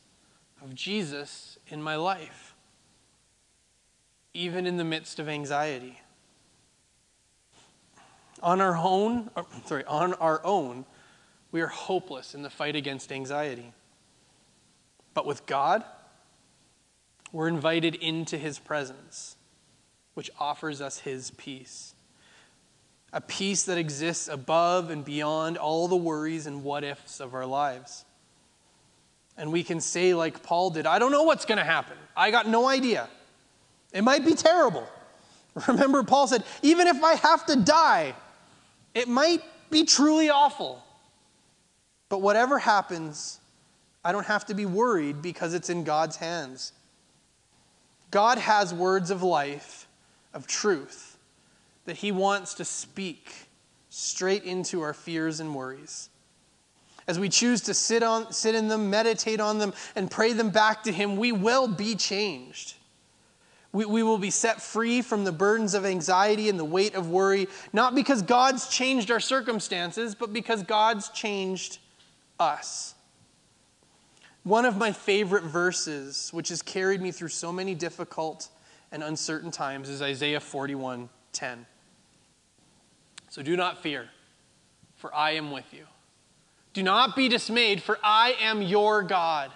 of 0.62 0.74
Jesus 0.74 1.58
in 1.68 1.82
my 1.82 1.96
life, 1.96 2.54
even 4.32 4.66
in 4.66 4.76
the 4.76 4.84
midst 4.84 5.18
of 5.18 5.28
anxiety. 5.28 6.00
On 8.42 8.60
our 8.60 8.76
own, 8.76 9.30
uh, 9.34 9.42
sorry, 9.64 9.84
on 9.84 10.14
our 10.14 10.44
own, 10.44 10.84
we 11.52 11.60
are 11.60 11.68
hopeless 11.68 12.34
in 12.34 12.42
the 12.42 12.50
fight 12.50 12.76
against 12.76 13.10
anxiety. 13.10 13.72
But 15.14 15.26
with 15.26 15.46
God, 15.46 15.84
we're 17.32 17.48
invited 17.48 17.94
into 17.94 18.36
his 18.36 18.58
presence, 18.58 19.36
which 20.14 20.30
offers 20.38 20.80
us 20.80 20.98
his 20.98 21.30
peace. 21.32 21.94
A 23.12 23.20
peace 23.20 23.64
that 23.64 23.78
exists 23.78 24.28
above 24.28 24.90
and 24.90 25.04
beyond 25.04 25.56
all 25.56 25.88
the 25.88 25.96
worries 25.96 26.46
and 26.46 26.62
what 26.62 26.84
ifs 26.84 27.20
of 27.20 27.34
our 27.34 27.46
lives. 27.46 28.04
And 29.38 29.52
we 29.52 29.62
can 29.62 29.80
say, 29.80 30.12
like 30.14 30.42
Paul 30.42 30.70
did, 30.70 30.86
I 30.86 30.98
don't 30.98 31.12
know 31.12 31.22
what's 31.22 31.44
going 31.44 31.58
to 31.58 31.64
happen. 31.64 31.96
I 32.16 32.30
got 32.30 32.48
no 32.48 32.68
idea. 32.68 33.08
It 33.92 34.02
might 34.02 34.24
be 34.24 34.34
terrible. 34.34 34.86
Remember, 35.68 36.02
Paul 36.02 36.26
said, 36.26 36.44
even 36.62 36.86
if 36.86 37.02
I 37.02 37.14
have 37.14 37.46
to 37.46 37.56
die, 37.56 38.14
it 38.96 39.08
might 39.08 39.42
be 39.70 39.84
truly 39.84 40.30
awful. 40.30 40.82
But 42.08 42.22
whatever 42.22 42.58
happens, 42.58 43.38
I 44.02 44.10
don't 44.10 44.24
have 44.24 44.46
to 44.46 44.54
be 44.54 44.64
worried 44.64 45.20
because 45.20 45.52
it's 45.52 45.68
in 45.68 45.84
God's 45.84 46.16
hands. 46.16 46.72
God 48.10 48.38
has 48.38 48.72
words 48.72 49.10
of 49.10 49.22
life, 49.22 49.86
of 50.32 50.46
truth, 50.46 51.18
that 51.84 51.96
He 51.96 52.10
wants 52.10 52.54
to 52.54 52.64
speak 52.64 53.48
straight 53.90 54.44
into 54.44 54.80
our 54.80 54.94
fears 54.94 55.40
and 55.40 55.54
worries. 55.54 56.08
As 57.06 57.18
we 57.18 57.28
choose 57.28 57.60
to 57.62 57.74
sit, 57.74 58.02
on, 58.02 58.32
sit 58.32 58.54
in 58.54 58.68
them, 58.68 58.88
meditate 58.88 59.40
on 59.40 59.58
them, 59.58 59.74
and 59.94 60.10
pray 60.10 60.32
them 60.32 60.48
back 60.48 60.84
to 60.84 60.92
Him, 60.92 61.18
we 61.18 61.32
will 61.32 61.68
be 61.68 61.96
changed. 61.96 62.75
We, 63.76 63.84
we 63.84 64.02
will 64.02 64.16
be 64.16 64.30
set 64.30 64.62
free 64.62 65.02
from 65.02 65.24
the 65.24 65.32
burdens 65.32 65.74
of 65.74 65.84
anxiety 65.84 66.48
and 66.48 66.58
the 66.58 66.64
weight 66.64 66.94
of 66.94 67.10
worry, 67.10 67.46
not 67.74 67.94
because 67.94 68.22
God's 68.22 68.70
changed 68.70 69.10
our 69.10 69.20
circumstances, 69.20 70.14
but 70.14 70.32
because 70.32 70.62
God's 70.62 71.10
changed 71.10 71.76
us. 72.40 72.94
One 74.44 74.64
of 74.64 74.78
my 74.78 74.92
favorite 74.92 75.44
verses, 75.44 76.30
which 76.32 76.48
has 76.48 76.62
carried 76.62 77.02
me 77.02 77.12
through 77.12 77.28
so 77.28 77.52
many 77.52 77.74
difficult 77.74 78.48
and 78.92 79.02
uncertain 79.02 79.50
times, 79.50 79.90
is 79.90 80.00
Isaiah 80.00 80.40
41 80.40 81.10
10. 81.32 81.66
So 83.28 83.42
do 83.42 83.58
not 83.58 83.82
fear, 83.82 84.08
for 84.94 85.14
I 85.14 85.32
am 85.32 85.50
with 85.50 85.66
you. 85.74 85.84
Do 86.72 86.82
not 86.82 87.14
be 87.14 87.28
dismayed, 87.28 87.82
for 87.82 87.98
I 88.02 88.36
am 88.40 88.62
your 88.62 89.02
God. 89.02 89.50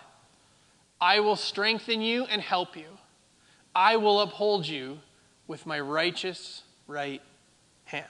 I 1.00 1.20
will 1.20 1.36
strengthen 1.36 2.02
you 2.02 2.24
and 2.24 2.42
help 2.42 2.76
you. 2.76 2.98
I 3.74 3.96
will 3.96 4.20
uphold 4.20 4.66
you 4.66 4.98
with 5.46 5.66
my 5.66 5.80
righteous 5.80 6.62
right 6.86 7.22
hand. 7.84 8.06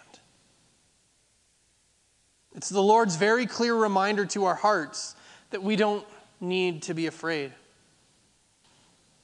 It's 2.55 2.68
the 2.68 2.83
Lord's 2.83 3.16
very 3.16 3.46
clear 3.46 3.75
reminder 3.75 4.27
to 4.27 4.44
our 4.44 4.55
hearts 4.55 5.14
that 5.51 5.62
we 5.62 5.77
don't 5.77 6.07
need 6.40 6.83
to 6.83 6.94
be 6.94 7.07
afraid. 7.07 7.53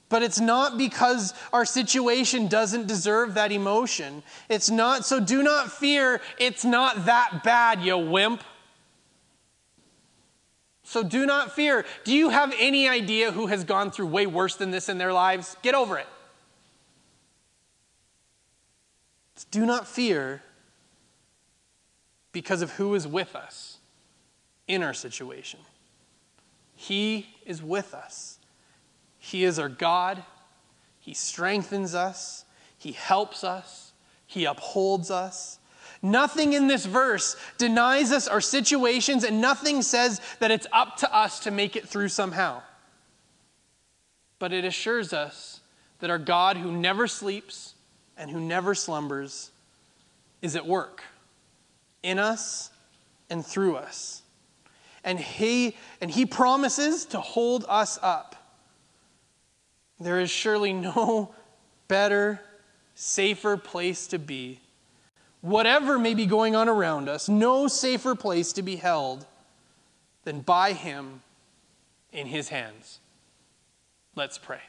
But 0.09 0.23
it's 0.23 0.39
not 0.39 0.77
because 0.77 1.33
our 1.51 1.65
situation 1.65 2.47
doesn't 2.47 2.87
deserve 2.87 3.33
that 3.33 3.51
emotion. 3.51 4.23
It's 4.47 4.69
not, 4.69 5.05
so 5.05 5.19
do 5.19 5.43
not 5.43 5.71
fear, 5.71 6.21
it's 6.39 6.63
not 6.63 7.05
that 7.05 7.41
bad, 7.43 7.81
you 7.81 7.97
wimp. 7.97 8.41
So 10.83 11.03
do 11.03 11.25
not 11.25 11.51
fear. 11.51 11.85
Do 12.05 12.13
you 12.13 12.29
have 12.29 12.53
any 12.57 12.87
idea 12.87 13.33
who 13.33 13.47
has 13.47 13.65
gone 13.65 13.91
through 13.91 14.07
way 14.07 14.25
worse 14.25 14.55
than 14.55 14.71
this 14.71 14.87
in 14.87 14.97
their 14.97 15.11
lives? 15.11 15.57
Get 15.61 15.75
over 15.75 15.97
it. 15.97 16.07
Do 19.45 19.65
not 19.65 19.87
fear 19.87 20.41
because 22.31 22.61
of 22.61 22.71
who 22.71 22.93
is 22.95 23.07
with 23.07 23.35
us 23.35 23.77
in 24.67 24.83
our 24.83 24.93
situation. 24.93 25.59
He 26.75 27.27
is 27.45 27.61
with 27.61 27.93
us. 27.93 28.37
He 29.17 29.43
is 29.43 29.57
our 29.57 29.69
God. 29.69 30.23
He 30.99 31.13
strengthens 31.13 31.95
us. 31.95 32.45
He 32.77 32.91
helps 32.91 33.43
us. 33.43 33.93
He 34.25 34.45
upholds 34.45 35.09
us. 35.09 35.59
Nothing 36.01 36.53
in 36.53 36.67
this 36.67 36.85
verse 36.85 37.35
denies 37.57 38.11
us 38.11 38.27
our 38.27 38.41
situations, 38.41 39.23
and 39.23 39.41
nothing 39.41 39.81
says 39.81 40.21
that 40.39 40.51
it's 40.51 40.67
up 40.71 40.97
to 40.97 41.15
us 41.15 41.39
to 41.41 41.51
make 41.51 41.75
it 41.75 41.87
through 41.87 42.09
somehow. 42.09 42.61
But 44.37 44.53
it 44.53 44.63
assures 44.63 45.13
us 45.13 45.61
that 45.99 46.11
our 46.11 46.19
God, 46.19 46.57
who 46.57 46.71
never 46.71 47.07
sleeps 47.07 47.73
and 48.17 48.31
who 48.31 48.39
never 48.39 48.73
slumbers, 48.73 49.51
is 50.41 50.55
at 50.55 50.65
work 50.65 51.03
in 52.03 52.19
us 52.19 52.69
and 53.29 53.45
through 53.45 53.75
us 53.75 54.21
and 55.07 55.21
he 55.21 55.73
and 56.01 56.11
he 56.11 56.25
promises 56.25 57.05
to 57.05 57.19
hold 57.21 57.65
us 57.69 57.97
up. 58.03 58.35
There 60.01 60.19
is 60.19 60.29
surely 60.29 60.73
no 60.73 61.33
better, 61.87 62.41
safer 62.93 63.55
place 63.55 64.07
to 64.07 64.19
be. 64.19 64.59
Whatever 65.39 65.97
may 65.97 66.13
be 66.13 66.25
going 66.25 66.57
on 66.57 66.67
around 66.67 67.07
us, 67.07 67.29
no 67.29 67.69
safer 67.69 68.15
place 68.15 68.51
to 68.53 68.61
be 68.61 68.75
held 68.75 69.25
than 70.25 70.41
by 70.41 70.73
him 70.73 71.21
in 72.11 72.27
his 72.27 72.49
hands. 72.49 72.99
Let's 74.13 74.37
pray. 74.37 74.59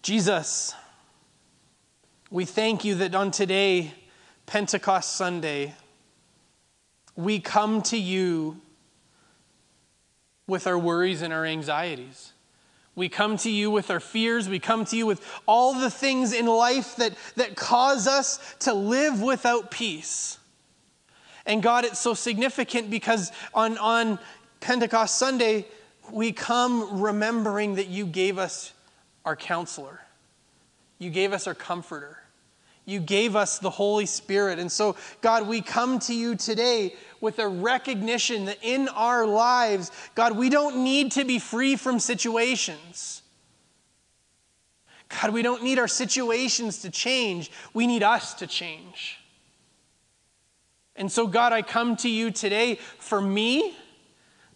Jesus, 0.00 0.74
we 2.30 2.44
thank 2.44 2.84
you 2.84 2.94
that 2.96 3.14
on 3.14 3.32
today, 3.32 3.92
Pentecost 4.46 5.16
Sunday, 5.16 5.74
we 7.16 7.40
come 7.40 7.82
to 7.82 7.98
you 7.98 8.60
with 10.46 10.68
our 10.68 10.78
worries 10.78 11.22
and 11.22 11.32
our 11.32 11.44
anxieties. 11.44 12.32
We 12.94 13.08
come 13.08 13.36
to 13.38 13.50
you 13.50 13.70
with 13.70 13.90
our 13.90 13.98
fears. 13.98 14.48
We 14.48 14.60
come 14.60 14.84
to 14.86 14.96
you 14.96 15.06
with 15.06 15.24
all 15.46 15.74
the 15.74 15.90
things 15.90 16.32
in 16.32 16.46
life 16.46 16.96
that, 16.96 17.14
that 17.34 17.56
cause 17.56 18.06
us 18.06 18.38
to 18.60 18.74
live 18.74 19.20
without 19.20 19.70
peace. 19.70 20.38
And 21.46 21.62
God, 21.62 21.84
it's 21.84 21.98
so 21.98 22.14
significant 22.14 22.90
because 22.90 23.32
on, 23.54 23.76
on 23.78 24.20
Pentecost 24.60 25.18
Sunday, 25.18 25.66
we 26.12 26.30
come 26.30 27.00
remembering 27.00 27.74
that 27.74 27.88
you 27.88 28.06
gave 28.06 28.38
us 28.38 28.72
our 29.24 29.34
counselor, 29.34 30.00
you 31.00 31.10
gave 31.10 31.32
us 31.32 31.48
our 31.48 31.54
comforter, 31.54 32.18
you 32.84 33.00
gave 33.00 33.34
us 33.34 33.58
the 33.58 33.70
Holy 33.70 34.06
Spirit. 34.06 34.58
And 34.58 34.70
so, 34.70 34.96
God, 35.22 35.48
we 35.48 35.60
come 35.60 35.98
to 36.00 36.14
you 36.14 36.36
today 36.36 36.94
with 37.20 37.38
a 37.38 37.48
recognition 37.48 38.44
that 38.44 38.58
in 38.62 38.88
our 38.88 39.26
lives, 39.26 39.90
God, 40.14 40.36
we 40.36 40.48
don't 40.48 40.84
need 40.84 41.12
to 41.12 41.24
be 41.24 41.38
free 41.38 41.76
from 41.76 41.98
situations. 41.98 43.22
God, 45.08 45.32
we 45.32 45.42
don't 45.42 45.62
need 45.62 45.78
our 45.78 45.88
situations 45.88 46.82
to 46.82 46.90
change, 46.90 47.50
we 47.74 47.86
need 47.86 48.02
us 48.02 48.34
to 48.34 48.46
change. 48.46 49.18
And 50.96 51.10
so, 51.10 51.26
God, 51.26 51.52
I 51.52 51.62
come 51.62 51.96
to 51.96 52.10
you 52.10 52.30
today 52.30 52.74
for 52.98 53.20
me, 53.20 53.74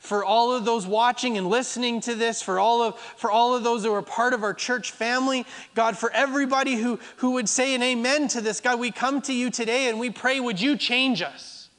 for 0.04 0.22
all 0.22 0.52
of 0.52 0.66
those 0.66 0.86
watching 0.86 1.38
and 1.38 1.48
listening 1.48 1.98
to 1.98 2.14
this, 2.14 2.42
for 2.42 2.58
all 2.58 2.82
of, 2.82 2.98
for 2.98 3.30
all 3.30 3.56
of 3.56 3.64
those 3.64 3.84
who 3.84 3.92
are 3.94 4.02
part 4.02 4.34
of 4.34 4.42
our 4.42 4.52
church 4.52 4.90
family. 4.90 5.46
God, 5.74 5.96
for 5.96 6.10
everybody 6.12 6.74
who, 6.74 7.00
who 7.16 7.32
would 7.32 7.48
say 7.48 7.74
an 7.74 7.82
amen 7.82 8.28
to 8.28 8.42
this, 8.42 8.60
God, 8.60 8.78
we 8.78 8.90
come 8.90 9.22
to 9.22 9.32
you 9.32 9.50
today 9.50 9.88
and 9.88 9.98
we 9.98 10.10
pray, 10.10 10.40
would 10.40 10.60
you 10.60 10.76
change 10.76 11.22
us? 11.22 11.70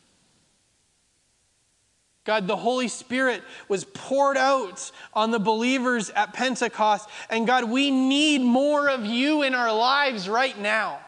God, 2.23 2.47
the 2.47 2.55
Holy 2.55 2.88
Spirit 2.88 3.43
was 3.67 3.83
poured 3.85 4.38
out 4.38 4.89
on 5.13 5.29
the 5.29 5.38
believers 5.38 6.09
at 6.09 6.33
Pentecost. 6.33 7.07
And 7.29 7.45
God, 7.45 7.65
we 7.65 7.91
need 7.91 8.41
more 8.41 8.89
of 8.89 9.05
you 9.05 9.43
in 9.43 9.53
our 9.53 9.71
lives 9.71 10.27
right 10.27 10.59
now. 10.59 10.99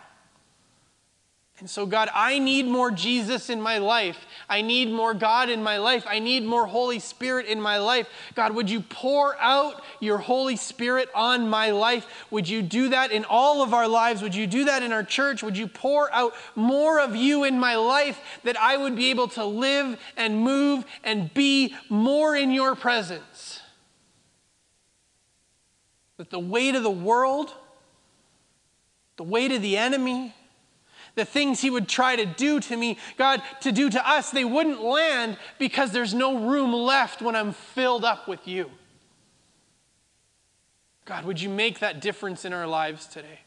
And 1.60 1.68
so, 1.68 1.88
God, 1.88 2.10
I 2.14 2.38
need 2.38 2.68
more 2.68 2.92
Jesus 2.92 3.50
in 3.50 3.60
my 3.60 3.80
life. 3.80 4.28
I 4.48 4.62
need 4.62 4.92
more 4.92 5.16
God 5.16 5.50
in 5.50 5.64
my 5.64 5.78
life. 5.80 6.06
I 6.08 6.20
need 6.20 6.44
more 6.44 6.68
Holy 6.68 7.00
Spirit 7.00 7.48
in 7.48 7.60
my 7.60 7.80
life. 7.80 8.08
God, 8.36 8.54
would 8.54 8.70
you 8.70 8.82
pour 8.82 9.36
out 9.40 9.84
your 10.00 10.20
Holy 10.20 10.56
Spirit 10.56 11.10
on 11.16 11.50
my 11.50 11.72
life? 11.72 12.06
Would 12.30 12.48
you 12.48 12.62
do 12.62 12.90
that 12.90 13.12
in 13.12 13.26
all 13.26 13.64
of 13.64 13.74
our 13.74 13.88
lives? 13.88 14.22
Would 14.22 14.36
you 14.36 14.46
do 14.46 14.66
that 14.66 14.84
in 14.84 14.94
our 14.94 15.04
church? 15.04 15.42
Would 15.42 15.58
you 15.58 15.68
pour 15.68 16.14
out 16.14 16.34
more 16.56 17.00
of 17.00 17.16
you 17.16 17.44
in 17.44 17.60
my 17.60 17.76
life 17.76 18.20
that 18.44 18.56
I 18.58 18.78
would 18.78 18.96
be 18.96 19.10
able 19.10 19.30
to 19.30 19.44
live 19.44 20.00
and 20.16 20.40
move 20.42 20.86
and 21.04 21.34
be 21.34 21.74
more 21.90 22.36
in 22.36 22.52
your 22.52 22.76
presence? 22.76 23.62
That 26.18 26.30
the 26.30 26.40
weight 26.40 26.76
of 26.76 26.84
the 26.84 26.92
world, 26.92 27.52
the 29.16 29.24
weight 29.24 29.52
of 29.52 29.64
the 29.64 29.76
enemy, 29.76 30.36
the 31.18 31.26
things 31.26 31.60
he 31.60 31.70
would 31.70 31.90
try 31.90 32.16
to 32.16 32.26
do 32.26 32.60
to 32.62 32.78
me, 32.78 32.98
God, 33.18 33.42
to 33.62 33.72
do 33.72 33.90
to 33.90 34.10
us, 34.10 34.30
they 34.30 34.46
wouldn't 34.46 34.82
land 34.82 35.38
because 35.58 35.92
there's 35.92 36.14
no 36.14 36.48
room 36.48 36.72
left 36.72 37.22
when 37.24 37.36
I'm 37.36 37.52
filled 37.52 38.06
up 38.06 38.28
with 38.28 38.48
you. 38.48 38.70
God, 41.06 41.26
would 41.26 41.42
you 41.42 41.50
make 41.50 41.80
that 41.80 42.02
difference 42.02 42.46
in 42.46 42.54
our 42.54 42.68
lives 42.68 43.08
today? 43.08 43.40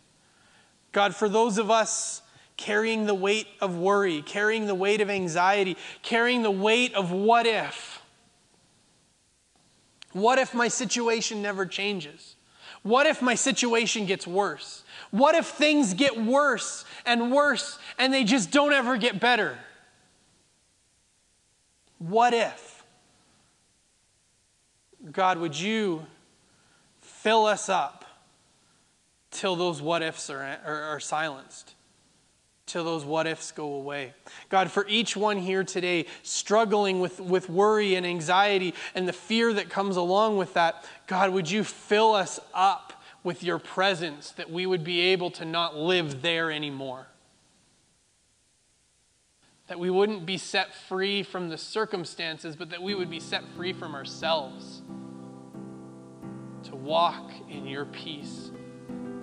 God, 0.90 1.14
for 1.14 1.28
those 1.28 1.58
of 1.58 1.70
us 1.70 2.22
carrying 2.56 3.06
the 3.06 3.14
weight 3.14 3.46
of 3.60 3.78
worry, 3.78 4.20
carrying 4.20 4.66
the 4.66 4.74
weight 4.74 5.00
of 5.00 5.08
anxiety, 5.08 5.76
carrying 6.02 6.42
the 6.42 6.50
weight 6.50 6.92
of 6.94 7.12
what 7.12 7.46
if? 7.46 8.02
What 10.12 10.40
if 10.40 10.54
my 10.54 10.66
situation 10.66 11.40
never 11.40 11.66
changes? 11.66 12.34
What 12.82 13.06
if 13.06 13.22
my 13.22 13.36
situation 13.36 14.06
gets 14.06 14.26
worse? 14.26 14.82
What 15.10 15.34
if 15.34 15.46
things 15.46 15.94
get 15.94 16.20
worse 16.22 16.84
and 17.04 17.32
worse 17.32 17.78
and 17.98 18.12
they 18.12 18.24
just 18.24 18.50
don't 18.50 18.72
ever 18.72 18.96
get 18.96 19.18
better? 19.18 19.58
What 21.98 22.32
if? 22.32 22.84
God, 25.12 25.38
would 25.38 25.58
you 25.58 26.06
fill 27.00 27.46
us 27.46 27.68
up 27.68 28.04
till 29.30 29.56
those 29.56 29.82
what 29.82 30.02
ifs 30.02 30.30
are, 30.30 30.58
are, 30.64 30.82
are 30.82 31.00
silenced? 31.00 31.74
till 32.70 32.84
those 32.84 33.04
what 33.04 33.26
ifs 33.26 33.50
go 33.50 33.74
away. 33.74 34.14
God, 34.48 34.70
for 34.70 34.86
each 34.88 35.16
one 35.16 35.38
here 35.38 35.64
today 35.64 36.06
struggling 36.22 37.00
with, 37.00 37.18
with 37.18 37.50
worry 37.50 37.96
and 37.96 38.06
anxiety 38.06 38.74
and 38.94 39.08
the 39.08 39.12
fear 39.12 39.52
that 39.54 39.68
comes 39.68 39.96
along 39.96 40.36
with 40.36 40.54
that, 40.54 40.84
God, 41.08 41.30
would 41.30 41.50
you 41.50 41.64
fill 41.64 42.14
us 42.14 42.38
up 42.54 42.89
with 43.22 43.42
your 43.42 43.58
presence 43.58 44.30
that 44.32 44.50
we 44.50 44.66
would 44.66 44.84
be 44.84 45.00
able 45.00 45.30
to 45.32 45.44
not 45.44 45.76
live 45.76 46.22
there 46.22 46.50
anymore. 46.50 47.06
That 49.68 49.78
we 49.78 49.90
wouldn't 49.90 50.26
be 50.26 50.38
set 50.38 50.74
free 50.74 51.22
from 51.22 51.48
the 51.48 51.58
circumstances, 51.58 52.56
but 52.56 52.70
that 52.70 52.82
we 52.82 52.94
would 52.94 53.10
be 53.10 53.20
set 53.20 53.44
free 53.56 53.72
from 53.72 53.94
ourselves. 53.94 54.82
To 56.64 56.76
walk 56.76 57.30
in 57.48 57.66
your 57.66 57.84
peace 57.84 58.50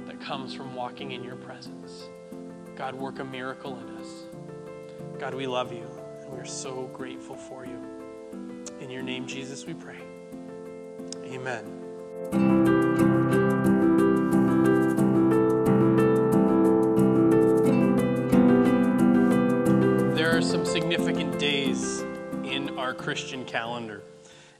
that 0.05 0.21
comes 0.21 0.53
from 0.53 0.73
walking 0.73 1.11
in 1.11 1.23
your 1.23 1.35
presence. 1.35 2.09
God, 2.75 2.95
work 2.95 3.19
a 3.19 3.25
miracle 3.25 3.77
in 3.79 3.97
us. 3.97 4.07
God, 5.19 5.33
we 5.33 5.47
love 5.47 5.73
you 5.73 5.87
and 6.21 6.31
we're 6.31 6.45
so 6.45 6.89
grateful 6.93 7.35
for 7.35 7.65
you. 7.65 7.81
In 8.79 8.89
your 8.89 9.01
name, 9.01 9.25
Jesus, 9.25 9.65
we 9.65 9.73
pray. 9.73 9.99
Amen. 11.23 11.76
Christian 23.07 23.45
calendar. 23.45 24.01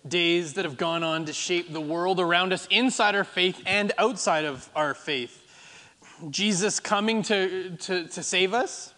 Days 0.07 0.53
that 0.53 0.63
have 0.63 0.77
gone 0.77 1.03
on 1.03 1.25
to 1.25 1.33
shape 1.33 1.73
the 1.73 1.81
world 1.81 2.17
around 2.17 2.53
us 2.53 2.65
inside 2.71 3.13
our 3.13 3.25
faith 3.25 3.61
and 3.65 3.91
outside 3.97 4.45
of 4.45 4.69
our 4.73 4.93
faith. 4.93 5.43
Jesus 6.29 6.79
coming 6.79 7.23
to, 7.23 7.75
to, 7.75 8.07
to 8.07 8.23
save 8.23 8.53
us, 8.53 8.93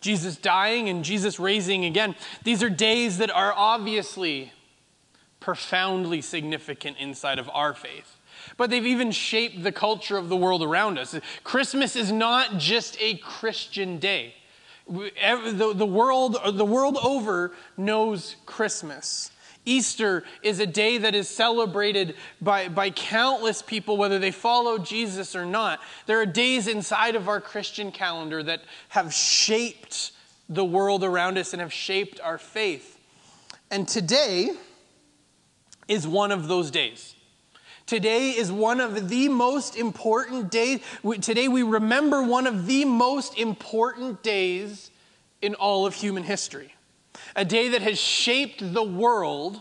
Jesus 0.00 0.36
dying, 0.36 0.88
and 0.88 1.04
Jesus 1.04 1.38
raising 1.38 1.84
again. 1.84 2.14
These 2.44 2.62
are 2.62 2.70
days 2.70 3.18
that 3.18 3.30
are 3.30 3.52
obviously 3.54 4.54
profoundly 5.38 6.22
significant 6.22 6.96
inside 6.98 7.38
of 7.38 7.50
our 7.50 7.74
faith 7.74 8.16
but 8.56 8.68
they've 8.68 8.84
even 8.84 9.10
shaped 9.10 9.62
the 9.62 9.72
culture 9.72 10.16
of 10.16 10.28
the 10.28 10.36
world 10.36 10.62
around 10.62 10.98
us. 10.98 11.18
Christmas 11.44 11.96
is 11.96 12.10
not 12.12 12.58
just 12.58 12.96
a 13.00 13.16
Christian 13.18 13.98
day. 13.98 14.34
The, 14.86 15.72
the, 15.74 15.86
world, 15.86 16.36
the 16.52 16.64
world 16.64 16.98
over 17.02 17.52
knows 17.76 18.36
Christmas. 18.44 19.30
Easter 19.66 20.24
is 20.42 20.60
a 20.60 20.66
day 20.66 20.98
that 20.98 21.14
is 21.14 21.28
celebrated 21.28 22.16
by, 22.40 22.68
by 22.68 22.90
countless 22.90 23.62
people, 23.62 23.96
whether 23.96 24.18
they 24.18 24.30
follow 24.30 24.76
Jesus 24.76 25.34
or 25.34 25.46
not. 25.46 25.80
There 26.06 26.20
are 26.20 26.26
days 26.26 26.68
inside 26.68 27.16
of 27.16 27.28
our 27.28 27.40
Christian 27.40 27.90
calendar 27.90 28.42
that 28.42 28.62
have 28.90 29.14
shaped 29.14 30.12
the 30.48 30.64
world 30.64 31.02
around 31.02 31.38
us 31.38 31.54
and 31.54 31.62
have 31.62 31.72
shaped 31.72 32.20
our 32.20 32.36
faith. 32.36 32.98
And 33.70 33.88
today 33.88 34.50
is 35.88 36.06
one 36.06 36.30
of 36.30 36.48
those 36.48 36.70
days. 36.70 37.13
Today 37.86 38.30
is 38.30 38.50
one 38.50 38.80
of 38.80 39.10
the 39.10 39.28
most 39.28 39.76
important 39.76 40.50
days. 40.50 40.80
Today 41.20 41.48
we 41.48 41.62
remember 41.62 42.22
one 42.22 42.46
of 42.46 42.66
the 42.66 42.86
most 42.86 43.38
important 43.38 44.22
days 44.22 44.90
in 45.42 45.54
all 45.54 45.84
of 45.84 45.94
human 45.94 46.22
history. 46.22 46.74
A 47.36 47.44
day 47.44 47.68
that 47.68 47.82
has 47.82 48.00
shaped 48.00 48.72
the 48.72 48.82
world 48.82 49.60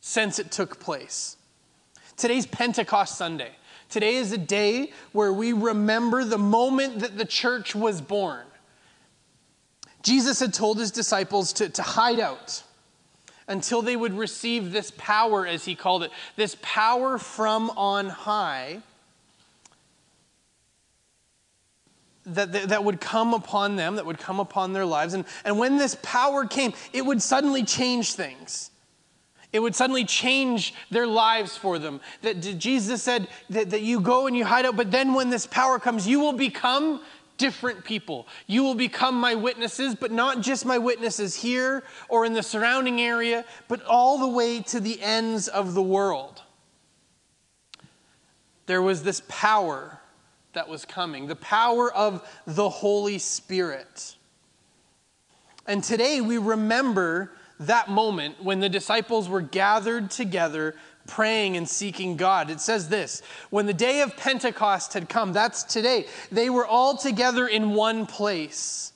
since 0.00 0.38
it 0.38 0.50
took 0.50 0.78
place. 0.78 1.36
Today's 2.16 2.46
Pentecost 2.46 3.16
Sunday. 3.16 3.52
Today 3.88 4.16
is 4.16 4.32
a 4.32 4.38
day 4.38 4.92
where 5.12 5.32
we 5.32 5.54
remember 5.54 6.24
the 6.24 6.38
moment 6.38 7.00
that 7.00 7.16
the 7.16 7.24
church 7.24 7.74
was 7.74 8.00
born. 8.00 8.44
Jesus 10.02 10.40
had 10.40 10.52
told 10.52 10.78
his 10.78 10.90
disciples 10.90 11.52
to, 11.54 11.68
to 11.70 11.82
hide 11.82 12.20
out 12.20 12.62
until 13.48 13.82
they 13.82 13.96
would 13.96 14.14
receive 14.14 14.72
this 14.72 14.92
power, 14.96 15.46
as 15.46 15.64
he 15.64 15.74
called 15.74 16.04
it, 16.04 16.10
this 16.36 16.56
power 16.62 17.18
from 17.18 17.70
on 17.70 18.08
high 18.08 18.82
that, 22.24 22.52
that, 22.52 22.68
that, 22.68 22.84
would 22.84 23.00
come 23.00 23.34
upon 23.34 23.76
them, 23.76 23.96
that 23.96 24.06
would 24.06 24.18
come 24.18 24.38
upon 24.38 24.72
their 24.72 24.86
lives. 24.86 25.14
And, 25.14 25.24
and 25.44 25.58
when 25.58 25.76
this 25.76 25.96
power 26.02 26.46
came, 26.46 26.72
it 26.92 27.04
would 27.04 27.20
suddenly 27.20 27.64
change 27.64 28.14
things. 28.14 28.70
It 29.52 29.60
would 29.60 29.74
suddenly 29.74 30.04
change 30.04 30.72
their 30.90 31.06
lives 31.06 31.56
for 31.56 31.78
them. 31.78 32.00
That 32.22 32.40
Jesus 32.40 33.02
said 33.02 33.28
that, 33.50 33.70
that 33.70 33.82
you 33.82 34.00
go 34.00 34.26
and 34.26 34.36
you 34.36 34.44
hide 34.44 34.64
out, 34.64 34.76
but 34.76 34.90
then 34.90 35.12
when 35.12 35.30
this 35.30 35.46
power 35.46 35.78
comes, 35.78 36.06
you 36.06 36.20
will 36.20 36.32
become 36.32 37.02
different 37.38 37.84
people. 37.84 38.26
You 38.46 38.62
will 38.62 38.74
become 38.74 39.18
my 39.18 39.34
witnesses, 39.34 39.94
but 39.94 40.12
not 40.12 40.40
just 40.40 40.64
my 40.64 40.78
witnesses 40.78 41.34
here 41.34 41.82
or 42.08 42.24
in 42.24 42.32
the 42.32 42.42
surrounding 42.42 43.00
area, 43.00 43.44
but 43.68 43.82
all 43.84 44.18
the 44.18 44.28
way 44.28 44.60
to 44.62 44.80
the 44.80 45.00
ends 45.02 45.48
of 45.48 45.74
the 45.74 45.82
world. 45.82 46.42
There 48.66 48.82
was 48.82 49.02
this 49.02 49.22
power 49.28 50.00
that 50.52 50.68
was 50.68 50.84
coming, 50.84 51.26
the 51.26 51.36
power 51.36 51.92
of 51.92 52.28
the 52.46 52.68
Holy 52.68 53.18
Spirit. 53.18 54.16
And 55.66 55.82
today 55.82 56.20
we 56.20 56.38
remember 56.38 57.32
that 57.60 57.88
moment 57.88 58.42
when 58.42 58.60
the 58.60 58.68
disciples 58.68 59.28
were 59.28 59.40
gathered 59.40 60.10
together 60.10 60.74
praying 61.06 61.56
and 61.56 61.68
seeking 61.68 62.16
God. 62.16 62.50
It 62.50 62.60
says 62.60 62.88
this 62.88 63.22
when 63.50 63.66
the 63.66 63.74
day 63.74 64.00
of 64.02 64.16
Pentecost 64.16 64.94
had 64.94 65.08
come, 65.08 65.32
that's 65.32 65.64
today, 65.64 66.06
they 66.30 66.50
were 66.50 66.66
all 66.66 66.96
together 66.96 67.46
in 67.46 67.74
one 67.74 68.06
place. 68.06 68.92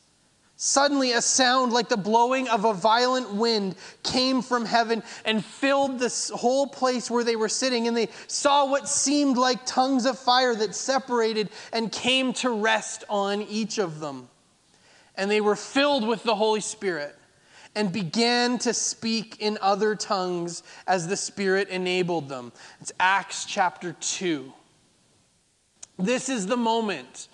Suddenly, 0.58 1.12
a 1.12 1.20
sound 1.20 1.74
like 1.74 1.90
the 1.90 1.98
blowing 1.98 2.48
of 2.48 2.64
a 2.64 2.72
violent 2.72 3.34
wind 3.34 3.74
came 4.02 4.40
from 4.40 4.64
heaven 4.64 5.02
and 5.26 5.44
filled 5.44 5.98
this 5.98 6.30
whole 6.30 6.66
place 6.66 7.10
where 7.10 7.24
they 7.24 7.36
were 7.36 7.50
sitting. 7.50 7.88
And 7.88 7.96
they 7.96 8.08
saw 8.26 8.64
what 8.64 8.88
seemed 8.88 9.36
like 9.36 9.66
tongues 9.66 10.06
of 10.06 10.18
fire 10.18 10.54
that 10.54 10.74
separated 10.74 11.50
and 11.74 11.92
came 11.92 12.32
to 12.34 12.48
rest 12.48 13.04
on 13.10 13.42
each 13.42 13.76
of 13.76 14.00
them. 14.00 14.30
And 15.14 15.30
they 15.30 15.42
were 15.42 15.56
filled 15.56 16.08
with 16.08 16.22
the 16.22 16.34
Holy 16.34 16.62
Spirit 16.62 17.15
and 17.76 17.92
began 17.92 18.58
to 18.58 18.72
speak 18.72 19.36
in 19.38 19.58
other 19.60 19.94
tongues 19.94 20.62
as 20.86 21.06
the 21.06 21.16
Spirit 21.16 21.68
enabled 21.68 22.28
them. 22.28 22.50
It's 22.80 22.90
Acts 22.98 23.44
chapter 23.44 23.94
2. 24.00 24.50
This 25.98 26.30
is 26.30 26.46
the 26.46 26.56
moment 26.56 27.28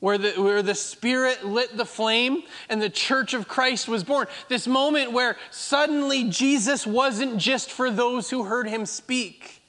where 0.00 0.18
the, 0.18 0.32
where 0.32 0.62
the 0.62 0.74
Spirit 0.74 1.46
lit 1.46 1.74
the 1.76 1.86
flame 1.86 2.42
and 2.68 2.80
the 2.80 2.90
church 2.90 3.32
of 3.32 3.48
Christ 3.48 3.88
was 3.88 4.04
born. 4.04 4.26
This 4.48 4.66
moment 4.66 5.12
where 5.12 5.36
suddenly 5.50 6.28
Jesus 6.28 6.86
wasn't 6.86 7.38
just 7.38 7.70
for 7.70 7.90
those 7.90 8.28
who 8.28 8.44
heard 8.44 8.68
him 8.68 8.84
speak, 8.84 9.62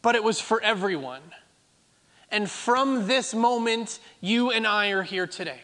but 0.00 0.14
it 0.14 0.22
was 0.22 0.40
for 0.40 0.62
everyone. 0.62 1.22
And 2.30 2.48
from 2.48 3.08
this 3.08 3.34
moment, 3.34 3.98
you 4.20 4.50
and 4.50 4.64
I 4.64 4.90
are 4.90 5.02
here 5.02 5.26
today. 5.26 5.60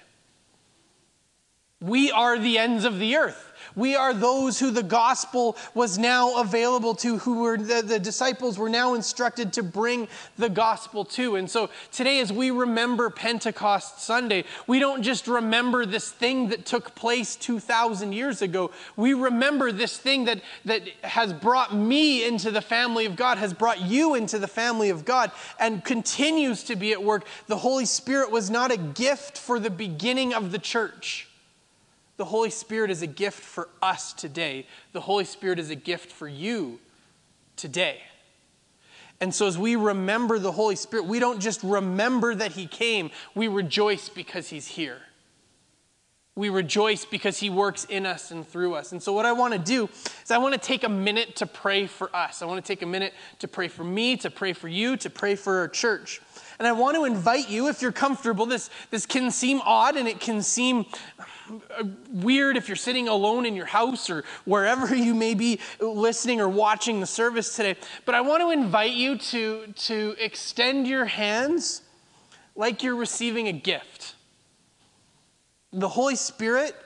We 1.81 2.11
are 2.11 2.39
the 2.39 2.59
ends 2.59 2.85
of 2.85 2.99
the 2.99 3.17
earth. 3.17 3.50
We 3.77 3.97
are 3.97 4.13
those 4.13 4.59
who 4.59 4.71
the 4.71 4.83
gospel 4.83 5.57
was 5.75 5.99
now 5.99 6.41
available 6.41 6.95
to, 6.97 7.19
who 7.19 7.41
were 7.41 7.57
the, 7.57 7.83
the, 7.83 7.99
disciples 7.99 8.59
were 8.59 8.69
now 8.69 8.95
instructed 8.95 9.53
to 9.55 9.63
bring 9.63 10.09
the 10.37 10.49
gospel 10.49 11.05
to. 11.05 11.37
And 11.37 11.49
so 11.49 11.71
today, 11.93 12.21
as 12.21 12.33
we 12.33 12.51
remember 12.51 13.11
Pentecost 13.11 14.01
Sunday, 14.01 14.45
we 14.67 14.79
don't 14.79 15.03
just 15.03 15.29
remember 15.29 15.87
this 15.87 16.11
thing 16.11 16.49
that 16.49 16.67
took 16.67 16.95
place 16.95 17.37
2,000 17.37 18.13
years 18.13 18.43
ago. 18.43 18.71
We 18.97 19.15
remember 19.15 19.73
this 19.73 19.97
thing 19.97 20.25
that, 20.25 20.43
that 20.65 20.83
has 21.03 21.33
brought 21.33 21.75
me 21.75 22.27
into 22.27 22.51
the 22.51 22.63
family 22.63 23.07
of 23.07 23.17
God, 23.17 23.39
has 23.39 23.55
brought 23.55 23.81
you 23.81 24.15
into 24.15 24.39
the 24.39 24.49
family 24.49 24.91
of 24.91 25.05
God, 25.05 25.31
and 25.59 25.85
continues 25.85 26.65
to 26.65 26.77
be 26.77 26.93
at 26.93 27.03
work. 27.03 27.25
The 27.47 27.59
Holy 27.59 27.87
Spirit 27.87 28.31
was 28.31 28.51
not 28.51 28.73
a 28.73 28.77
gift 28.77 29.39
for 29.39 29.59
the 29.59 29.71
beginning 29.71 30.35
of 30.35 30.53
the 30.53 30.59
church. 30.59 31.30
The 32.21 32.27
Holy 32.27 32.51
Spirit 32.51 32.91
is 32.91 33.01
a 33.01 33.07
gift 33.07 33.41
for 33.41 33.71
us 33.81 34.13
today. 34.13 34.67
The 34.93 35.01
Holy 35.01 35.25
Spirit 35.25 35.59
is 35.59 35.71
a 35.71 35.75
gift 35.75 36.13
for 36.13 36.29
you 36.29 36.79
today. 37.57 38.03
And 39.23 39.35
so, 39.35 39.47
as 39.47 39.57
we 39.57 39.75
remember 39.75 40.39
the 40.39 40.53
Holy 40.53 40.77
Spirit, 40.77 41.07
we 41.07 41.19
don't 41.19 41.41
just 41.41 41.63
remember 41.63 42.35
that 42.35 42.53
He 42.53 42.67
came, 42.67 43.11
we 43.35 43.49
rejoice 43.49 44.11
because 44.11 44.51
He's 44.51 44.67
here. 44.67 44.99
We 46.37 46.51
rejoice 46.51 47.07
because 47.07 47.39
He 47.39 47.49
works 47.49 47.87
in 47.87 48.05
us 48.05 48.31
and 48.31 48.47
through 48.47 48.75
us. 48.75 48.93
And 48.93 49.03
so, 49.03 49.15
what 49.15 49.25
I 49.25 49.33
want 49.33 49.55
to 49.55 49.59
do 49.59 49.89
is, 50.23 50.31
I 50.31 50.37
want 50.37 50.53
to 50.53 50.61
take 50.61 50.85
a 50.85 50.91
minute 50.91 51.37
to 51.37 51.47
pray 51.47 51.87
for 51.87 52.15
us. 52.15 52.43
I 52.43 52.45
want 52.45 52.63
to 52.63 52.71
take 52.71 52.83
a 52.83 52.87
minute 52.87 53.15
to 53.39 53.49
pray 53.49 53.69
for 53.69 53.83
me, 53.83 54.19
to 54.19 54.29
pray 54.29 54.53
for 54.53 54.69
you, 54.69 54.99
to 54.99 55.09
pray 55.09 55.37
for 55.37 55.61
our 55.61 55.69
church. 55.69 56.21
And 56.61 56.69
I 56.69 56.73
want 56.73 56.95
to 56.95 57.07
invite 57.07 57.49
you, 57.49 57.69
if 57.69 57.81
you're 57.81 57.91
comfortable, 57.91 58.45
this, 58.45 58.69
this 58.91 59.07
can 59.07 59.31
seem 59.31 59.63
odd 59.65 59.97
and 59.97 60.07
it 60.07 60.21
can 60.21 60.43
seem 60.43 60.85
uh, 61.51 61.85
weird 62.11 62.59
if 62.59 62.69
you're 62.69 62.77
sitting 62.77 63.09
alone 63.09 63.47
in 63.47 63.57
your 63.57 63.65
house 63.65 64.11
or 64.11 64.25
wherever 64.45 64.95
you 64.95 65.15
may 65.15 65.33
be 65.33 65.59
listening 65.81 66.39
or 66.39 66.51
watching 66.51 67.01
the 67.01 67.07
service 67.07 67.57
today. 67.57 67.77
But 68.05 68.15
I 68.15 68.21
want 68.21 68.43
to 68.43 68.51
invite 68.51 68.93
you 68.93 69.17
to, 69.17 69.73
to 69.75 70.15
extend 70.19 70.87
your 70.87 71.07
hands 71.07 71.81
like 72.55 72.83
you're 72.83 72.95
receiving 72.95 73.49
a 73.49 73.53
gift. 73.53 74.15
The 75.73 75.89
Holy 75.89 76.17
Spirit 76.17 76.77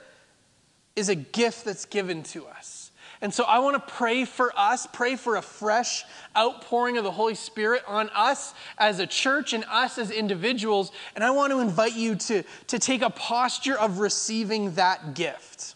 is 0.95 1.09
a 1.09 1.15
gift 1.15 1.65
that's 1.65 1.83
given 1.83 2.23
to 2.23 2.45
us. 2.47 2.84
And 3.25 3.33
so 3.33 3.43
I 3.45 3.57
want 3.57 3.73
to 3.73 3.91
pray 3.91 4.23
for 4.23 4.53
us, 4.55 4.85
pray 4.85 5.15
for 5.15 5.37
a 5.37 5.41
fresh 5.41 6.03
outpouring 6.37 6.99
of 6.99 7.03
the 7.03 7.09
Holy 7.09 7.33
Spirit 7.33 7.81
on 7.87 8.11
us 8.11 8.53
as 8.77 8.99
a 8.99 9.07
church 9.07 9.51
and 9.51 9.65
us 9.67 9.97
as 9.97 10.11
individuals. 10.11 10.91
And 11.15 11.23
I 11.23 11.31
want 11.31 11.51
to 11.51 11.59
invite 11.59 11.95
you 11.95 12.13
to, 12.17 12.43
to 12.67 12.77
take 12.77 13.01
a 13.01 13.09
posture 13.09 13.79
of 13.79 13.97
receiving 13.97 14.75
that 14.75 15.15
gift. 15.15 15.73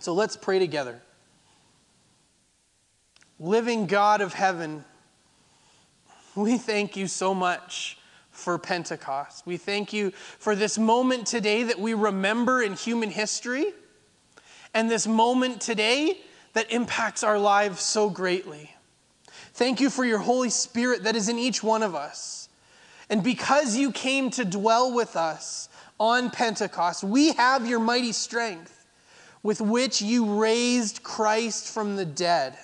So 0.00 0.12
let's 0.14 0.36
pray 0.36 0.58
together. 0.58 1.00
Living 3.38 3.86
God 3.86 4.20
of 4.20 4.34
heaven, 4.34 4.84
we 6.34 6.58
thank 6.58 6.96
you 6.96 7.06
so 7.06 7.34
much 7.34 7.98
for 8.32 8.58
Pentecost. 8.58 9.46
We 9.46 9.58
thank 9.58 9.92
you 9.92 10.10
for 10.10 10.56
this 10.56 10.76
moment 10.76 11.28
today 11.28 11.62
that 11.62 11.78
we 11.78 11.94
remember 11.94 12.60
in 12.60 12.72
human 12.72 13.10
history. 13.10 13.66
And 14.74 14.90
this 14.90 15.06
moment 15.06 15.60
today 15.60 16.18
that 16.52 16.72
impacts 16.72 17.22
our 17.22 17.38
lives 17.38 17.82
so 17.82 18.10
greatly. 18.10 18.74
Thank 19.54 19.80
you 19.80 19.90
for 19.90 20.04
your 20.04 20.18
Holy 20.18 20.50
Spirit 20.50 21.04
that 21.04 21.16
is 21.16 21.28
in 21.28 21.38
each 21.38 21.62
one 21.62 21.82
of 21.82 21.94
us. 21.94 22.48
And 23.10 23.22
because 23.22 23.76
you 23.76 23.90
came 23.90 24.30
to 24.30 24.44
dwell 24.44 24.94
with 24.94 25.16
us 25.16 25.68
on 25.98 26.30
Pentecost, 26.30 27.02
we 27.02 27.32
have 27.32 27.66
your 27.66 27.80
mighty 27.80 28.12
strength 28.12 28.86
with 29.42 29.60
which 29.60 30.02
you 30.02 30.40
raised 30.40 31.02
Christ 31.02 31.72
from 31.72 31.96
the 31.96 32.04
dead. 32.04 32.56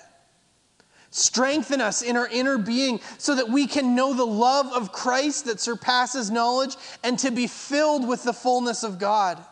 Strengthen 1.09 1.79
us 1.79 2.01
in 2.01 2.17
our 2.17 2.27
inner 2.27 2.57
being 2.57 2.99
so 3.17 3.35
that 3.35 3.49
we 3.49 3.67
can 3.67 3.95
know 3.95 4.13
the 4.13 4.25
love 4.25 4.67
of 4.73 4.91
Christ 4.91 5.45
that 5.45 5.61
surpasses 5.61 6.29
knowledge 6.29 6.75
and 7.03 7.17
to 7.19 7.31
be 7.31 7.47
filled 7.47 8.07
with 8.07 8.23
the 8.23 8.33
fullness 8.33 8.83
of 8.83 8.99
God. 8.99 9.43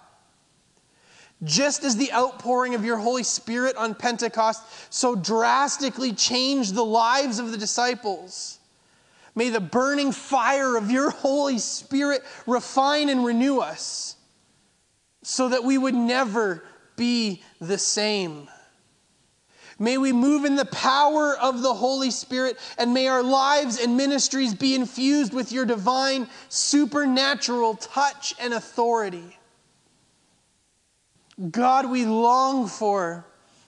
Just 1.44 1.84
as 1.84 1.98
the 1.98 2.14
outpouring 2.14 2.76
of 2.76 2.86
your 2.86 2.98
Holy 2.98 3.24
Spirit 3.24 3.76
on 3.76 3.96
Pentecost 3.96 4.64
so 4.94 5.16
drastically 5.16 6.14
changed 6.14 6.74
the 6.74 6.86
lives 6.86 7.40
of 7.40 7.52
the 7.52 7.58
disciples, 7.58 8.60
may 9.36 9.50
the 9.50 9.60
burning 9.60 10.12
fire 10.12 10.78
of 10.78 10.90
your 10.90 11.10
Holy 11.10 11.58
Spirit 11.58 12.24
refine 12.48 13.10
and 13.10 13.26
renew 13.26 13.60
us 13.60 14.16
so 15.22 15.50
that 15.50 15.64
we 15.64 15.78
would 15.78 15.96
never 15.96 16.64
be 16.96 17.42
the 17.60 17.78
same. 17.78 18.48
May 19.80 19.98
we 19.98 20.14
move 20.14 20.46
in 20.46 20.56
the 20.56 20.66
power 20.66 21.36
of 21.38 21.62
the 21.62 21.74
Holy 21.74 22.12
Spirit, 22.12 22.58
and 22.78 22.94
may 22.94 23.08
our 23.08 23.24
lives 23.24 23.80
and 23.80 23.98
ministries 23.98 24.54
be 24.54 24.76
infused 24.76 25.34
with 25.34 25.52
your 25.52 25.66
divine, 25.66 26.28
supernatural 26.48 27.76
touch 27.76 28.36
and 28.40 28.54
authority. 28.54 29.38
God, 31.52 31.90
we 31.90 32.06
long 32.06 32.68
for. 32.68 33.26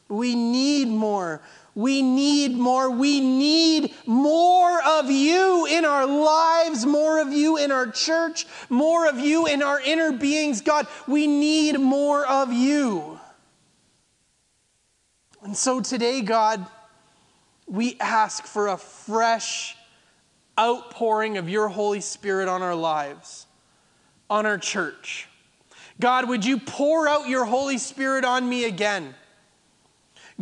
We 0.08 0.36
need 0.36 0.88
more. 0.88 1.42
We 1.74 2.02
need 2.02 2.56
more. 2.56 2.90
We 2.92 3.20
need 3.20 3.94
more 4.06 4.82
of 4.84 5.10
you 5.10 5.66
in 5.66 5.84
our 5.84 6.06
lives, 6.06 6.86
more 6.86 7.20
of 7.20 7.34
you 7.34 7.58
in 7.58 7.72
our 7.72 7.90
church, 7.90 8.46
more 8.70 9.08
of 9.08 9.20
you 9.20 9.48
in 9.48 9.64
our 9.64 9.80
inner 9.82 10.12
beings. 10.12 10.62
God, 10.62 10.88
we 11.08 11.28
need 11.28 11.80
more 11.80 12.26
of 12.26 12.54
you. 12.54 13.20
And 15.42 15.58
so 15.58 15.82
today, 15.82 16.22
God, 16.22 16.66
we 17.68 17.98
ask 18.00 18.46
for 18.46 18.68
a 18.68 18.78
fresh 18.78 19.76
outpouring 20.60 21.38
of 21.38 21.50
your 21.50 21.68
Holy 21.68 22.02
Spirit 22.02 22.48
on 22.48 22.62
our 22.62 22.76
lives, 22.76 23.48
on 24.30 24.46
our 24.46 24.58
church. 24.58 25.28
God, 26.00 26.28
would 26.28 26.46
you 26.46 26.60
pour 26.60 27.08
out 27.08 27.30
your 27.30 27.46
Holy 27.46 27.78
Spirit 27.78 28.26
on 28.26 28.48
me 28.48 28.66
again? 28.66 29.16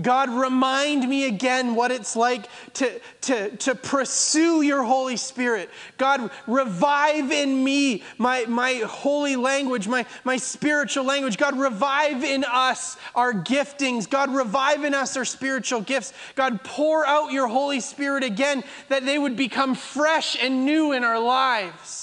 God, 0.02 0.32
remind 0.32 1.08
me 1.08 1.28
again 1.28 1.76
what 1.76 1.92
it's 1.92 2.16
like 2.16 2.48
to, 2.74 3.00
to, 3.22 3.56
to 3.58 3.76
pursue 3.76 4.64
your 4.64 4.82
Holy 4.82 5.18
Spirit. 5.18 5.70
God, 6.00 6.32
revive 6.48 7.32
in 7.32 7.64
me 7.64 8.02
my, 8.18 8.46
my 8.48 8.82
holy 8.88 9.36
language, 9.36 9.88
my, 9.88 10.08
my 10.24 10.38
spiritual 10.38 11.04
language. 11.04 11.38
God, 11.38 11.60
revive 11.60 12.24
in 12.24 12.44
us 12.44 12.98
our 13.14 13.34
giftings. 13.34 14.10
God, 14.10 14.34
revive 14.34 14.84
in 14.84 14.96
us 14.96 15.16
our 15.16 15.26
spiritual 15.26 15.82
gifts. 15.82 16.12
God, 16.34 16.64
pour 16.64 17.06
out 17.06 17.32
your 17.32 17.48
Holy 17.48 17.80
Spirit 17.80 18.24
again 18.24 18.64
that 18.90 19.06
they 19.06 19.20
would 19.20 19.36
become 19.36 19.76
fresh 19.76 20.36
and 20.42 20.66
new 20.66 20.92
in 20.94 21.04
our 21.04 21.20
lives. 21.20 22.03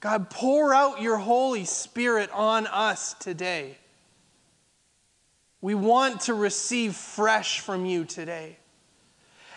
God, 0.00 0.30
pour 0.30 0.72
out 0.72 1.02
your 1.02 1.18
Holy 1.18 1.64
Spirit 1.66 2.30
on 2.32 2.66
us 2.66 3.14
today. 3.14 3.76
We 5.60 5.74
want 5.74 6.22
to 6.22 6.34
receive 6.34 6.94
fresh 6.94 7.60
from 7.60 7.84
you 7.84 8.06
today. 8.06 8.56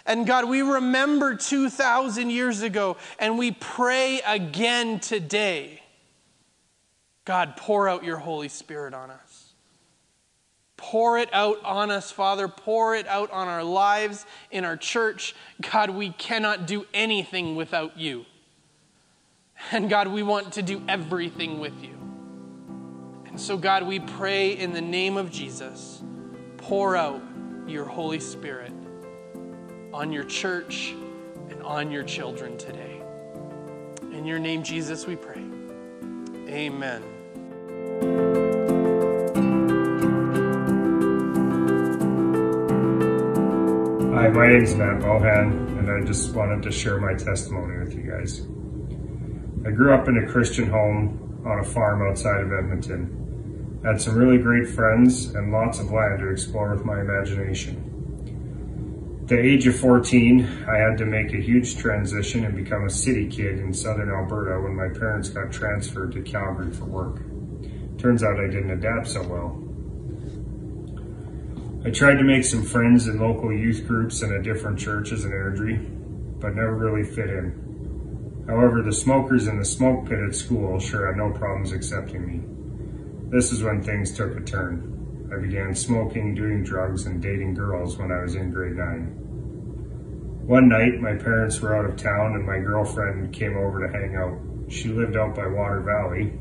And 0.05 0.27
God, 0.27 0.49
we 0.49 0.61
remember 0.61 1.35
2,000 1.35 2.29
years 2.29 2.61
ago 2.61 2.97
and 3.19 3.37
we 3.37 3.51
pray 3.51 4.19
again 4.25 4.99
today. 4.99 5.81
God, 7.23 7.55
pour 7.55 7.87
out 7.87 8.03
your 8.03 8.17
Holy 8.17 8.49
Spirit 8.49 8.93
on 8.93 9.11
us. 9.11 9.53
Pour 10.75 11.17
it 11.17 11.29
out 11.31 11.63
on 11.63 11.89
us, 11.89 12.11
Father. 12.11 12.49
Pour 12.49 12.93
it 12.95 13.07
out 13.07 13.31
on 13.31 13.47
our 13.47 13.63
lives, 13.63 14.25
in 14.51 14.65
our 14.65 14.75
church. 14.75 15.33
God, 15.71 15.91
we 15.91 16.09
cannot 16.09 16.67
do 16.67 16.85
anything 16.93 17.55
without 17.55 17.97
you. 17.97 18.25
And 19.71 19.89
God, 19.89 20.07
we 20.07 20.23
want 20.23 20.53
to 20.53 20.61
do 20.61 20.81
everything 20.87 21.59
with 21.59 21.83
you. 21.83 21.97
And 23.25 23.39
so, 23.39 23.57
God, 23.57 23.87
we 23.87 23.99
pray 23.99 24.57
in 24.57 24.73
the 24.73 24.81
name 24.81 25.17
of 25.17 25.31
Jesus, 25.31 26.03
pour 26.57 26.95
out 26.95 27.21
your 27.65 27.85
Holy 27.85 28.19
Spirit 28.19 28.73
on 29.93 30.11
your 30.11 30.23
church 30.23 30.93
and 31.49 31.63
on 31.63 31.91
your 31.91 32.03
children 32.03 32.57
today. 32.57 33.01
In 34.11 34.25
your 34.25 34.39
name, 34.39 34.63
Jesus, 34.63 35.07
we 35.07 35.15
pray. 35.15 35.43
Amen. 36.47 37.01
Hi, 44.13 44.29
my 44.29 44.47
name 44.47 44.63
is 44.63 44.75
Matt 44.75 44.99
Mohan, 44.99 45.77
and 45.79 45.89
I 45.89 46.05
just 46.05 46.35
wanted 46.35 46.61
to 46.63 46.71
share 46.71 46.99
my 46.99 47.15
testimony 47.15 47.79
with 47.79 47.95
you 47.95 48.03
guys. 48.03 48.45
I 49.65 49.71
grew 49.71 49.93
up 49.93 50.09
in 50.09 50.17
a 50.17 50.27
Christian 50.27 50.69
home 50.69 51.41
on 51.45 51.59
a 51.59 51.63
farm 51.63 52.01
outside 52.01 52.41
of 52.41 52.51
Edmonton. 52.51 53.79
I 53.85 53.91
had 53.91 54.01
some 54.01 54.17
really 54.17 54.37
great 54.37 54.67
friends 54.67 55.33
and 55.35 55.53
lots 55.53 55.79
of 55.79 55.89
land 55.89 56.19
to 56.19 56.29
explore 56.29 56.75
with 56.75 56.83
my 56.83 56.99
imagination. 56.99 57.89
At 59.21 59.29
the 59.29 59.39
age 59.39 59.65
of 59.67 59.77
14, 59.77 60.65
I 60.67 60.77
had 60.77 60.97
to 60.97 61.05
make 61.05 61.33
a 61.33 61.41
huge 61.41 61.77
transition 61.77 62.43
and 62.43 62.53
become 62.53 62.83
a 62.83 62.89
city 62.89 63.25
kid 63.29 63.59
in 63.59 63.73
southern 63.73 64.09
Alberta 64.09 64.59
when 64.59 64.75
my 64.75 64.89
parents 64.99 65.29
got 65.29 65.49
transferred 65.49 66.11
to 66.11 66.21
Calgary 66.21 66.73
for 66.73 66.83
work. 66.83 67.21
Turns 67.97 68.21
out 68.21 68.41
I 68.41 68.47
didn't 68.47 68.71
adapt 68.71 69.07
so 69.07 69.23
well. 69.23 69.63
I 71.85 71.89
tried 71.89 72.15
to 72.15 72.23
make 72.23 72.43
some 72.43 72.63
friends 72.63 73.07
in 73.07 73.17
local 73.17 73.53
youth 73.53 73.87
groups 73.87 74.23
and 74.23 74.33
at 74.33 74.43
different 74.43 74.77
churches 74.77 75.23
in 75.23 75.31
Airdrie, 75.31 75.79
but 76.41 76.53
never 76.53 76.75
really 76.75 77.05
fit 77.05 77.29
in. 77.29 77.62
However, 78.47 78.81
the 78.81 78.91
smokers 78.91 79.47
in 79.47 79.57
the 79.57 79.65
smoke 79.65 80.09
pit 80.09 80.19
at 80.19 80.35
school 80.35 80.79
sure 80.79 81.07
had 81.07 81.17
no 81.17 81.31
problems 81.31 81.71
accepting 81.71 82.27
me. 82.27 82.41
This 83.29 83.51
is 83.51 83.63
when 83.63 83.81
things 83.81 84.15
took 84.15 84.35
a 84.35 84.41
turn. 84.41 85.29
I 85.33 85.41
began 85.41 85.73
smoking, 85.73 86.35
doing 86.35 86.63
drugs, 86.63 87.05
and 87.05 87.21
dating 87.21 87.55
girls 87.55 87.97
when 87.97 88.11
I 88.11 88.21
was 88.21 88.35
in 88.35 88.51
grade 88.51 88.75
9. 88.75 89.23
One 90.45 90.67
night, 90.67 90.99
my 90.99 91.15
parents 91.15 91.61
were 91.61 91.75
out 91.75 91.85
of 91.85 91.95
town 91.95 92.35
and 92.35 92.45
my 92.45 92.59
girlfriend 92.59 93.33
came 93.33 93.57
over 93.57 93.87
to 93.87 93.93
hang 93.93 94.17
out. 94.17 94.37
She 94.69 94.89
lived 94.89 95.15
out 95.15 95.35
by 95.35 95.47
Water 95.47 95.79
Valley. 95.79 96.33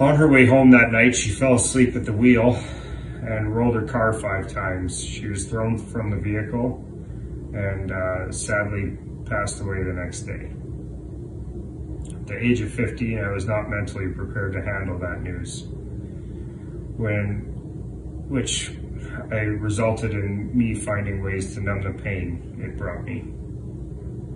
On 0.00 0.16
her 0.16 0.28
way 0.28 0.46
home 0.46 0.70
that 0.70 0.92
night, 0.92 1.16
she 1.16 1.30
fell 1.30 1.56
asleep 1.56 1.96
at 1.96 2.04
the 2.04 2.12
wheel 2.12 2.54
and 3.22 3.54
rolled 3.54 3.74
her 3.74 3.82
car 3.82 4.12
five 4.12 4.48
times. 4.48 5.04
She 5.04 5.26
was 5.26 5.46
thrown 5.46 5.76
from 5.76 6.10
the 6.10 6.16
vehicle 6.16 6.84
and 7.52 7.90
uh, 7.90 8.30
sadly 8.30 8.96
passed 9.30 9.60
away 9.60 9.82
the 9.82 9.92
next 9.92 10.22
day. 10.22 10.50
At 12.20 12.26
the 12.26 12.38
age 12.38 12.60
of 12.60 12.72
15, 12.72 13.18
I 13.18 13.30
was 13.30 13.46
not 13.46 13.70
mentally 13.70 14.08
prepared 14.08 14.52
to 14.54 14.62
handle 14.62 14.98
that 14.98 15.22
news 15.22 15.64
when 16.96 17.46
which 18.28 18.70
I 19.32 19.38
resulted 19.38 20.12
in 20.12 20.56
me 20.56 20.74
finding 20.74 21.22
ways 21.22 21.54
to 21.54 21.60
numb 21.60 21.82
the 21.82 21.90
pain 22.02 22.60
it 22.62 22.76
brought 22.76 23.04
me. 23.04 23.24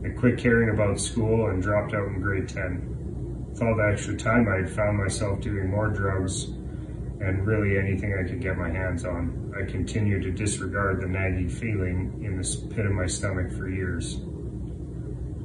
I 0.05 0.12
quit 0.18 0.38
caring 0.38 0.70
about 0.70 0.99
school 0.99 1.51
and 1.51 1.62
dropped 1.62 1.95
out 1.95 2.09
in 2.09 2.20
grade 2.20 2.49
10. 2.49 3.47
With 3.51 3.62
all 3.62 3.76
the 3.76 3.88
extra 3.92 4.16
time, 4.16 4.49
I 4.49 4.57
had 4.57 4.70
found 4.70 4.99
myself 4.99 5.40
doing 5.40 5.70
more 5.70 5.88
drugs 5.88 6.45
and 6.45 7.47
really 7.47 7.78
anything 7.78 8.14
I 8.18 8.28
could 8.28 8.40
get 8.40 8.59
my 8.59 8.70
hands 8.70 9.05
on. 9.05 9.55
I 9.57 9.70
continued 9.70 10.22
to 10.24 10.32
disregard 10.32 11.01
the 11.01 11.07
nagging 11.07 11.49
feeling 11.49 12.20
in 12.24 12.36
the 12.36 12.74
pit 12.74 12.86
of 12.86 12.92
my 12.92 13.07
stomach 13.07 13.53
for 13.53 13.68
years. 13.68 14.18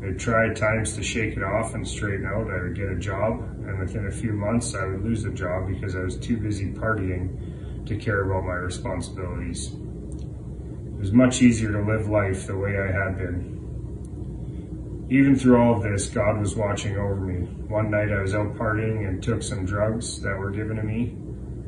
I 0.01 0.11
tried 0.11 0.55
times 0.55 0.95
to 0.95 1.03
shake 1.03 1.35
it 1.35 1.43
off 1.43 1.73
and 1.73 1.85
straighten 1.85 2.25
out. 2.25 2.49
I 2.49 2.61
would 2.63 2.75
get 2.75 2.89
a 2.89 2.95
job, 2.95 3.41
and 3.67 3.79
within 3.79 4.07
a 4.07 4.11
few 4.11 4.31
months, 4.31 4.73
I 4.73 4.85
would 4.85 5.03
lose 5.03 5.23
the 5.23 5.31
job 5.31 5.67
because 5.67 5.95
I 5.95 5.99
was 5.99 6.17
too 6.17 6.37
busy 6.37 6.71
partying 6.71 7.85
to 7.85 7.97
care 7.97 8.23
about 8.23 8.45
my 8.45 8.53
responsibilities. 8.53 9.73
It 9.73 10.99
was 10.99 11.11
much 11.11 11.41
easier 11.41 11.71
to 11.73 11.81
live 11.81 12.07
life 12.07 12.47
the 12.47 12.57
way 12.57 12.79
I 12.79 12.91
had 12.91 13.17
been. 13.17 15.07
Even 15.11 15.35
through 15.35 15.57
all 15.57 15.75
of 15.75 15.83
this, 15.83 16.07
God 16.07 16.39
was 16.39 16.55
watching 16.55 16.95
over 16.95 17.15
me. 17.15 17.47
One 17.67 17.89
night 17.89 18.11
I 18.11 18.21
was 18.21 18.35
out 18.35 18.55
partying 18.55 19.07
and 19.07 19.21
took 19.21 19.41
some 19.41 19.65
drugs 19.65 20.21
that 20.21 20.37
were 20.37 20.51
given 20.51 20.77
to 20.77 20.83
me. 20.83 21.17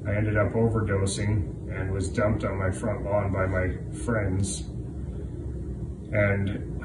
I 0.07 0.15
ended 0.15 0.37
up 0.37 0.53
overdosing 0.53 1.69
and 1.71 1.91
was 1.91 2.07
dumped 2.07 2.43
on 2.43 2.57
my 2.57 2.71
front 2.71 3.03
lawn 3.03 3.33
by 3.33 3.45
my 3.47 3.75
friends. 4.05 4.61
And 6.13 6.83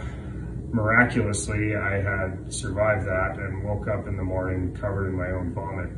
miraculously, 0.76 1.74
I 1.74 2.02
had 2.02 2.52
survived 2.52 3.06
that 3.06 3.38
and 3.38 3.64
woke 3.64 3.88
up 3.88 4.06
in 4.06 4.16
the 4.16 4.22
morning 4.22 4.74
covered 4.74 5.08
in 5.08 5.16
my 5.16 5.30
own 5.30 5.54
vomit. 5.54 5.88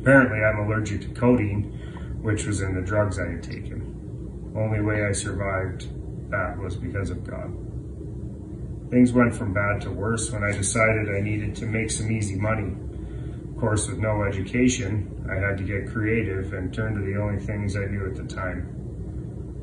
Apparently, 0.00 0.42
I'm 0.42 0.58
allergic 0.66 1.02
to 1.02 1.08
codeine, 1.08 2.18
which 2.22 2.44
was 2.44 2.60
in 2.60 2.74
the 2.74 2.82
drugs 2.82 3.20
I 3.20 3.28
had 3.28 3.42
taken. 3.42 4.52
Only 4.56 4.80
way 4.80 5.06
I 5.06 5.12
survived 5.12 5.86
that 6.30 6.58
was 6.58 6.74
because 6.74 7.10
of 7.10 7.22
God. 7.22 7.54
Things 8.90 9.12
went 9.12 9.34
from 9.34 9.54
bad 9.54 9.80
to 9.82 9.90
worse 9.92 10.32
when 10.32 10.42
I 10.42 10.50
decided 10.50 11.08
I 11.08 11.20
needed 11.20 11.54
to 11.56 11.66
make 11.66 11.92
some 11.92 12.10
easy 12.10 12.34
money. 12.34 12.74
Of 13.48 13.60
course, 13.60 13.88
with 13.88 13.98
no 13.98 14.24
education, 14.24 15.24
I 15.30 15.36
had 15.36 15.56
to 15.58 15.62
get 15.64 15.86
creative 15.86 16.52
and 16.52 16.74
turn 16.74 16.94
to 16.96 17.00
the 17.00 17.20
only 17.20 17.38
things 17.38 17.76
I 17.76 17.86
knew 17.86 18.06
at 18.06 18.16
the 18.16 18.24
time 18.24 18.79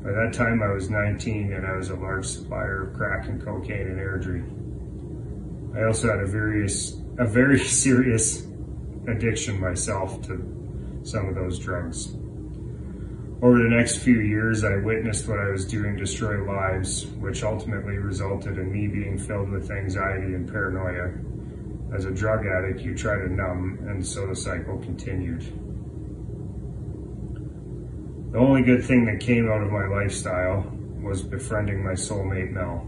by 0.08 0.14
that 0.24 0.32
time, 0.32 0.62
I 0.62 0.72
was 0.72 0.88
19 0.88 1.52
and 1.52 1.66
I 1.66 1.76
was 1.76 1.90
a 1.90 1.94
large 1.94 2.24
supplier 2.24 2.84
of 2.84 2.94
crack 2.96 3.28
and 3.28 3.44
cocaine 3.44 3.88
in 3.88 3.96
Airdrie. 3.96 5.76
I 5.76 5.84
also 5.84 6.08
had 6.08 6.20
a 6.20 6.26
various, 6.26 6.98
a 7.18 7.26
very 7.26 7.58
serious 7.64 8.46
addiction 9.06 9.60
myself 9.60 10.22
to 10.22 11.00
some 11.02 11.28
of 11.28 11.34
those 11.34 11.58
drugs. 11.58 12.14
Over 13.42 13.58
the 13.58 13.68
next 13.68 13.98
few 13.98 14.20
years, 14.20 14.64
I 14.64 14.76
witnessed 14.76 15.28
what 15.28 15.40
I 15.40 15.50
was 15.50 15.66
doing 15.66 15.96
destroy 15.96 16.42
lives, 16.42 17.04
which 17.20 17.42
ultimately 17.42 17.98
resulted 17.98 18.56
in 18.56 18.72
me 18.72 18.86
being 18.86 19.18
filled 19.18 19.50
with 19.50 19.70
anxiety 19.70 20.32
and 20.32 20.50
paranoia. 20.50 21.12
As 21.94 22.06
a 22.06 22.10
drug 22.10 22.46
addict, 22.46 22.80
you 22.80 22.96
try 22.96 23.16
to 23.16 23.28
numb, 23.28 23.78
and 23.86 24.04
so 24.04 24.26
the 24.26 24.34
cycle 24.34 24.78
continued. 24.78 25.42
The 28.30 28.38
only 28.38 28.60
good 28.60 28.84
thing 28.84 29.06
that 29.06 29.20
came 29.20 29.50
out 29.50 29.62
of 29.62 29.72
my 29.72 29.86
lifestyle 29.86 30.70
was 31.00 31.22
befriending 31.22 31.82
my 31.82 31.92
soulmate 31.92 32.50
Mel. 32.50 32.84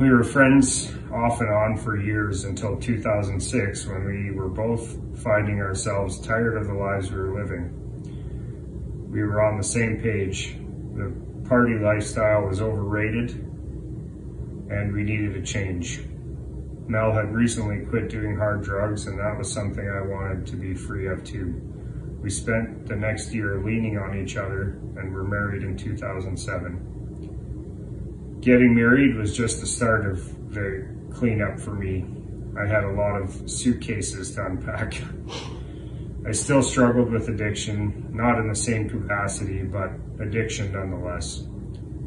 We 0.00 0.10
were 0.10 0.24
friends 0.24 0.92
off 1.12 1.40
and 1.40 1.50
on 1.50 1.76
for 1.76 1.96
years 1.96 2.42
until 2.44 2.76
2006 2.76 3.86
when 3.86 4.04
we 4.04 4.32
were 4.32 4.48
both 4.48 4.98
finding 5.22 5.60
ourselves 5.60 6.18
tired 6.20 6.56
of 6.56 6.66
the 6.66 6.74
lives 6.74 7.12
we 7.12 7.18
were 7.18 7.40
living. 7.40 9.08
We 9.08 9.22
were 9.22 9.40
on 9.40 9.56
the 9.56 9.64
same 9.64 10.00
page. 10.00 10.56
The 10.94 11.14
party 11.48 11.74
lifestyle 11.74 12.42
was 12.42 12.60
overrated 12.60 13.30
and 14.68 14.92
we 14.92 15.04
needed 15.04 15.36
a 15.36 15.42
change. 15.42 16.00
Mel 16.88 17.12
had 17.12 17.32
recently 17.32 17.84
quit 17.86 18.08
doing 18.08 18.36
hard 18.36 18.64
drugs 18.64 19.06
and 19.06 19.16
that 19.20 19.38
was 19.38 19.52
something 19.52 19.88
I 19.88 20.00
wanted 20.00 20.44
to 20.48 20.56
be 20.56 20.74
free 20.74 21.06
of 21.06 21.22
too. 21.22 21.69
We 22.22 22.30
spent 22.30 22.86
the 22.86 22.96
next 22.96 23.32
year 23.32 23.62
leaning 23.64 23.96
on 23.98 24.18
each 24.18 24.36
other 24.36 24.78
and 24.96 25.14
were 25.14 25.24
married 25.24 25.62
in 25.62 25.76
2007. 25.76 28.38
Getting 28.40 28.74
married 28.74 29.16
was 29.16 29.36
just 29.36 29.60
the 29.60 29.66
start 29.66 30.04
of 30.04 30.52
the 30.52 30.86
cleanup 31.12 31.58
for 31.58 31.72
me. 31.72 32.04
I 32.58 32.66
had 32.66 32.84
a 32.84 32.92
lot 32.92 33.20
of 33.20 33.50
suitcases 33.50 34.34
to 34.34 34.44
unpack. 34.44 35.00
I 36.26 36.32
still 36.32 36.62
struggled 36.62 37.10
with 37.10 37.28
addiction, 37.28 38.08
not 38.10 38.38
in 38.38 38.48
the 38.48 38.54
same 38.54 38.90
capacity, 38.90 39.62
but 39.62 39.92
addiction 40.20 40.72
nonetheless. 40.72 41.44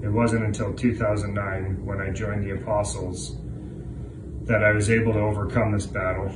It 0.04 0.10
wasn't 0.10 0.46
until 0.46 0.74
2009 0.74 1.84
when 1.84 2.00
I 2.00 2.12
joined 2.12 2.44
the 2.44 2.52
Apostles 2.52 3.38
that 4.44 4.64
I 4.64 4.74
was 4.74 4.92
able 4.92 5.14
to 5.14 5.20
overcome 5.20 5.72
this 5.72 5.88
battle 5.88 6.32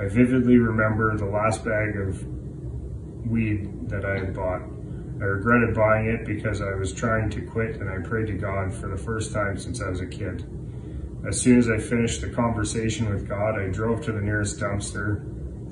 I 0.00 0.06
vividly 0.06 0.58
remember 0.58 1.16
the 1.16 1.26
last 1.26 1.64
bag 1.64 1.96
of 1.96 2.24
weed 3.26 3.88
that 3.88 4.04
I 4.04 4.18
had 4.18 4.34
bought. 4.34 4.62
I 5.20 5.24
regretted 5.24 5.74
buying 5.74 6.06
it 6.06 6.24
because 6.24 6.60
I 6.60 6.74
was 6.74 6.92
trying 6.92 7.30
to 7.30 7.40
quit 7.42 7.80
and 7.80 7.90
I 7.90 7.98
prayed 8.06 8.28
to 8.28 8.34
God 8.34 8.72
for 8.72 8.86
the 8.86 8.96
first 8.96 9.32
time 9.32 9.58
since 9.58 9.82
I 9.82 9.90
was 9.90 10.00
a 10.00 10.06
kid. 10.06 10.46
As 11.26 11.40
soon 11.40 11.58
as 11.58 11.68
I 11.68 11.78
finished 11.78 12.20
the 12.20 12.30
conversation 12.30 13.10
with 13.10 13.28
God, 13.28 13.58
I 13.58 13.66
drove 13.66 14.04
to 14.04 14.12
the 14.12 14.20
nearest 14.20 14.60
dumpster, 14.60 15.24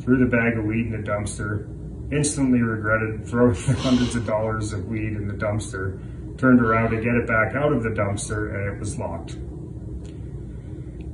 threw 0.03 0.19
the 0.19 0.27
bag 0.27 0.59
of 0.59 0.65
weed 0.65 0.87
in 0.87 0.93
the 0.93 1.09
dumpster, 1.09 1.69
instantly 2.13 2.63
regretted 2.63 3.27
throwing 3.27 3.55
hundreds 3.79 4.17
of 4.17 4.27
dollars 4.27 4.73
of 4.73 4.87
weed 4.87 5.13
in 5.13 5.29
the 5.29 5.35
dumpster, 5.35 6.01
turned 6.37 6.61
around 6.61 6.91
to 6.91 6.97
get 6.97 7.15
it 7.15 7.29
back 7.29 7.55
out 7.55 7.73
of 7.73 7.85
the 7.85 7.91
dumpster, 7.91 8.53
and 8.55 8.75
it 8.75 8.81
was 8.81 8.99
locked. 8.99 9.37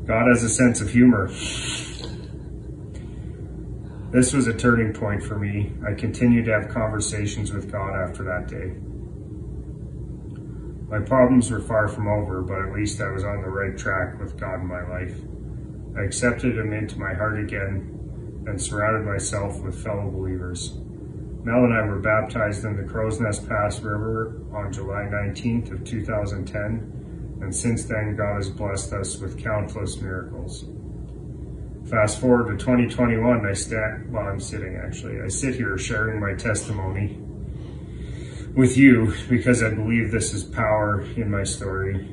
God 0.06 0.28
has 0.28 0.42
a 0.42 0.48
sense 0.48 0.80
of 0.80 0.88
humor. 0.88 1.30
This 4.12 4.34
was 4.34 4.46
a 4.46 4.52
turning 4.52 4.92
point 4.92 5.22
for 5.22 5.38
me. 5.38 5.72
I 5.88 5.94
continued 5.94 6.44
to 6.44 6.52
have 6.52 6.68
conversations 6.68 7.50
with 7.50 7.72
God 7.72 7.94
after 7.94 8.22
that 8.24 8.46
day. 8.46 8.74
My 10.90 11.00
problems 11.02 11.50
were 11.50 11.62
far 11.62 11.88
from 11.88 12.06
over, 12.06 12.42
but 12.42 12.60
at 12.60 12.74
least 12.74 13.00
I 13.00 13.10
was 13.10 13.24
on 13.24 13.40
the 13.40 13.48
right 13.48 13.74
track 13.74 14.20
with 14.20 14.38
God 14.38 14.60
in 14.60 14.66
my 14.66 14.86
life. 14.86 15.16
I 15.96 16.02
accepted 16.02 16.58
Him 16.58 16.74
into 16.74 16.98
my 16.98 17.14
heart 17.14 17.40
again 17.40 18.44
and 18.46 18.60
surrounded 18.60 19.10
myself 19.10 19.58
with 19.62 19.82
fellow 19.82 20.10
believers. 20.10 20.74
Mel 21.42 21.64
and 21.64 21.72
I 21.72 21.80
were 21.86 21.98
baptized 21.98 22.66
in 22.66 22.76
the 22.76 22.82
Crowsnest 22.82 23.48
Pass 23.48 23.80
River 23.80 24.42
on 24.52 24.74
July 24.74 25.08
19th 25.10 25.72
of 25.72 25.84
2010, 25.84 27.38
and 27.40 27.56
since 27.56 27.86
then 27.86 28.14
God 28.14 28.36
has 28.36 28.50
blessed 28.50 28.92
us 28.92 29.18
with 29.18 29.42
countless 29.42 30.02
miracles. 30.02 30.66
Fast 31.88 32.20
forward 32.20 32.58
to 32.58 32.64
2021, 32.64 33.44
I 33.44 33.52
stand, 33.52 34.12
well, 34.12 34.26
I'm 34.26 34.40
sitting 34.40 34.76
actually. 34.76 35.20
I 35.20 35.28
sit 35.28 35.56
here 35.56 35.76
sharing 35.76 36.20
my 36.20 36.34
testimony 36.34 37.18
with 38.54 38.76
you 38.76 39.14
because 39.28 39.62
I 39.62 39.70
believe 39.70 40.10
this 40.10 40.32
is 40.32 40.44
power 40.44 41.02
in 41.16 41.30
my 41.30 41.42
story 41.42 42.08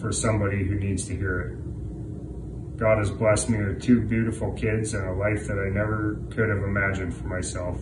for 0.00 0.12
somebody 0.12 0.64
who 0.64 0.74
needs 0.74 1.06
to 1.06 1.16
hear 1.16 1.40
it. 1.40 2.76
God 2.78 2.98
has 2.98 3.10
blessed 3.10 3.50
me 3.50 3.64
with 3.64 3.82
two 3.82 4.00
beautiful 4.00 4.52
kids 4.52 4.94
and 4.94 5.06
a 5.06 5.12
life 5.12 5.46
that 5.46 5.58
I 5.58 5.68
never 5.68 6.20
could 6.30 6.48
have 6.48 6.64
imagined 6.64 7.16
for 7.16 7.24
myself. 7.24 7.78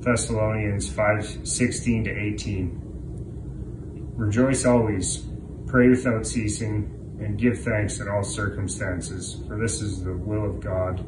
Thessalonians 0.00 0.88
5 0.90 1.46
16 1.46 2.04
to 2.04 2.10
18. 2.10 2.80
Rejoice 4.16 4.64
always, 4.64 5.24
pray 5.66 5.88
without 5.88 6.26
ceasing, 6.26 7.01
and 7.24 7.38
give 7.38 7.60
thanks 7.62 8.00
in 8.00 8.08
all 8.08 8.24
circumstances, 8.24 9.38
for 9.46 9.58
this 9.58 9.80
is 9.80 10.02
the 10.02 10.12
will 10.12 10.44
of 10.44 10.60
God 10.60 11.00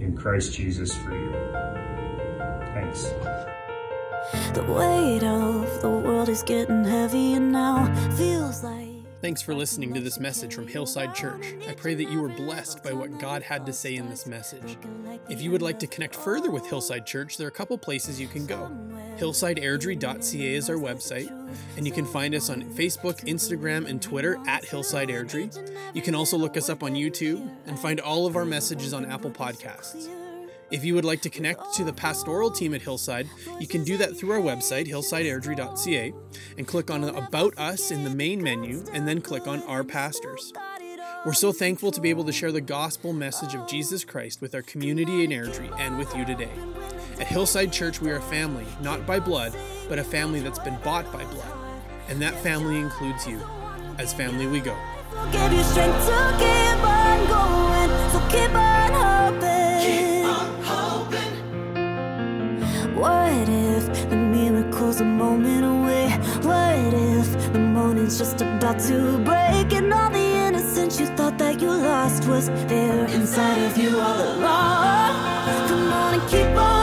in 0.00 0.16
Christ 0.16 0.54
Jesus 0.54 0.94
for 0.94 1.12
you. 1.12 1.32
Thanks. 2.74 3.04
The 4.54 4.64
weight 4.68 5.24
of 5.24 5.80
the 5.82 5.88
world 5.88 6.28
is 6.28 6.42
getting 6.42 6.84
heavier 6.84 7.40
now. 7.40 7.92
Feels 8.16 8.62
like. 8.62 8.89
Thanks 9.20 9.42
for 9.42 9.54
listening 9.54 9.92
to 9.92 10.00
this 10.00 10.18
message 10.18 10.54
from 10.54 10.66
Hillside 10.66 11.14
Church. 11.14 11.54
I 11.68 11.74
pray 11.74 11.94
that 11.94 12.10
you 12.10 12.22
were 12.22 12.30
blessed 12.30 12.82
by 12.82 12.94
what 12.94 13.18
God 13.18 13.42
had 13.42 13.66
to 13.66 13.72
say 13.72 13.96
in 13.96 14.08
this 14.08 14.26
message. 14.26 14.78
If 15.28 15.42
you 15.42 15.50
would 15.50 15.60
like 15.60 15.78
to 15.80 15.86
connect 15.86 16.16
further 16.16 16.50
with 16.50 16.66
Hillside 16.66 17.04
Church, 17.04 17.36
there 17.36 17.46
are 17.46 17.48
a 17.48 17.52
couple 17.52 17.76
places 17.76 18.18
you 18.18 18.28
can 18.28 18.46
go. 18.46 18.74
Hillsideairdrie.ca 19.18 20.54
is 20.54 20.70
our 20.70 20.76
website, 20.76 21.28
and 21.76 21.86
you 21.86 21.92
can 21.92 22.06
find 22.06 22.34
us 22.34 22.48
on 22.48 22.62
Facebook, 22.62 23.22
Instagram, 23.26 23.86
and 23.86 24.00
Twitter 24.00 24.38
at 24.46 24.64
Hillside 24.64 25.10
Airdrie. 25.10 25.54
You 25.92 26.00
can 26.00 26.14
also 26.14 26.38
look 26.38 26.56
us 26.56 26.70
up 26.70 26.82
on 26.82 26.92
YouTube 26.92 27.46
and 27.66 27.78
find 27.78 28.00
all 28.00 28.26
of 28.26 28.36
our 28.36 28.46
messages 28.46 28.94
on 28.94 29.04
Apple 29.04 29.30
Podcasts. 29.30 30.08
If 30.70 30.84
you 30.84 30.94
would 30.94 31.04
like 31.04 31.20
to 31.22 31.30
connect 31.30 31.74
to 31.74 31.84
the 31.84 31.92
pastoral 31.92 32.50
team 32.50 32.74
at 32.74 32.82
Hillside, 32.82 33.28
you 33.58 33.66
can 33.66 33.82
do 33.82 33.96
that 33.96 34.16
through 34.16 34.30
our 34.32 34.40
website, 34.40 34.86
hillsideairdrie.ca, 34.86 36.12
and 36.56 36.66
click 36.66 36.90
on 36.90 37.04
About 37.04 37.58
Us 37.58 37.90
in 37.90 38.04
the 38.04 38.10
main 38.10 38.40
menu, 38.40 38.84
and 38.92 39.06
then 39.06 39.20
click 39.20 39.48
on 39.48 39.62
Our 39.64 39.82
Pastors. 39.82 40.52
We're 41.26 41.32
so 41.32 41.52
thankful 41.52 41.90
to 41.90 42.00
be 42.00 42.08
able 42.08 42.24
to 42.24 42.32
share 42.32 42.52
the 42.52 42.60
gospel 42.60 43.12
message 43.12 43.54
of 43.54 43.66
Jesus 43.66 44.04
Christ 44.04 44.40
with 44.40 44.54
our 44.54 44.62
community 44.62 45.24
in 45.24 45.30
Airdrie 45.30 45.76
and 45.78 45.98
with 45.98 46.14
you 46.16 46.24
today. 46.24 46.52
At 47.18 47.26
Hillside 47.26 47.72
Church, 47.72 48.00
we 48.00 48.10
are 48.10 48.16
a 48.16 48.22
family, 48.22 48.64
not 48.80 49.06
by 49.06 49.18
blood, 49.18 49.54
but 49.88 49.98
a 49.98 50.04
family 50.04 50.40
that's 50.40 50.60
been 50.60 50.78
bought 50.84 51.12
by 51.12 51.24
blood. 51.24 51.52
And 52.08 52.22
that 52.22 52.34
family 52.36 52.78
includes 52.78 53.26
you. 53.26 53.40
As 53.98 54.14
family, 54.14 54.46
we 54.46 54.60
go. 54.60 54.76
What 63.00 63.48
if 63.48 64.10
the 64.10 64.16
miracle's 64.16 65.00
a 65.00 65.04
moment 65.04 65.64
away? 65.64 66.10
What 66.42 66.92
if 66.92 67.50
the 67.50 67.58
morning's 67.58 68.18
just 68.18 68.42
about 68.42 68.78
to 68.88 69.16
break 69.24 69.72
and 69.72 69.90
all 69.90 70.10
the 70.10 70.18
innocence 70.18 71.00
you 71.00 71.06
thought 71.16 71.38
that 71.38 71.62
you 71.62 71.70
lost 71.70 72.26
was 72.26 72.50
there 72.68 73.06
inside 73.06 73.62
of 73.62 73.78
you 73.78 73.98
all 73.98 74.20
along? 74.20 75.16
Come 75.68 75.92
on 75.92 76.20
and 76.20 76.28
keep 76.28 76.54
on 76.56 76.79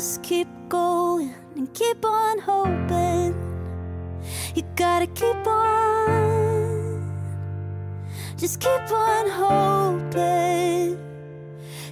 Just 0.00 0.22
keep 0.22 0.48
going 0.70 1.34
and 1.56 1.74
keep 1.74 2.02
on 2.06 2.38
hoping. 2.38 3.34
You 4.54 4.62
gotta 4.74 5.06
keep 5.08 5.46
on. 5.46 7.04
Just 8.38 8.60
keep 8.60 8.90
on 8.90 9.28
hoping. 9.28 10.98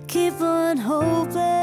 Keep 0.07 0.41
on 0.41 0.79
hoping. 0.79 1.58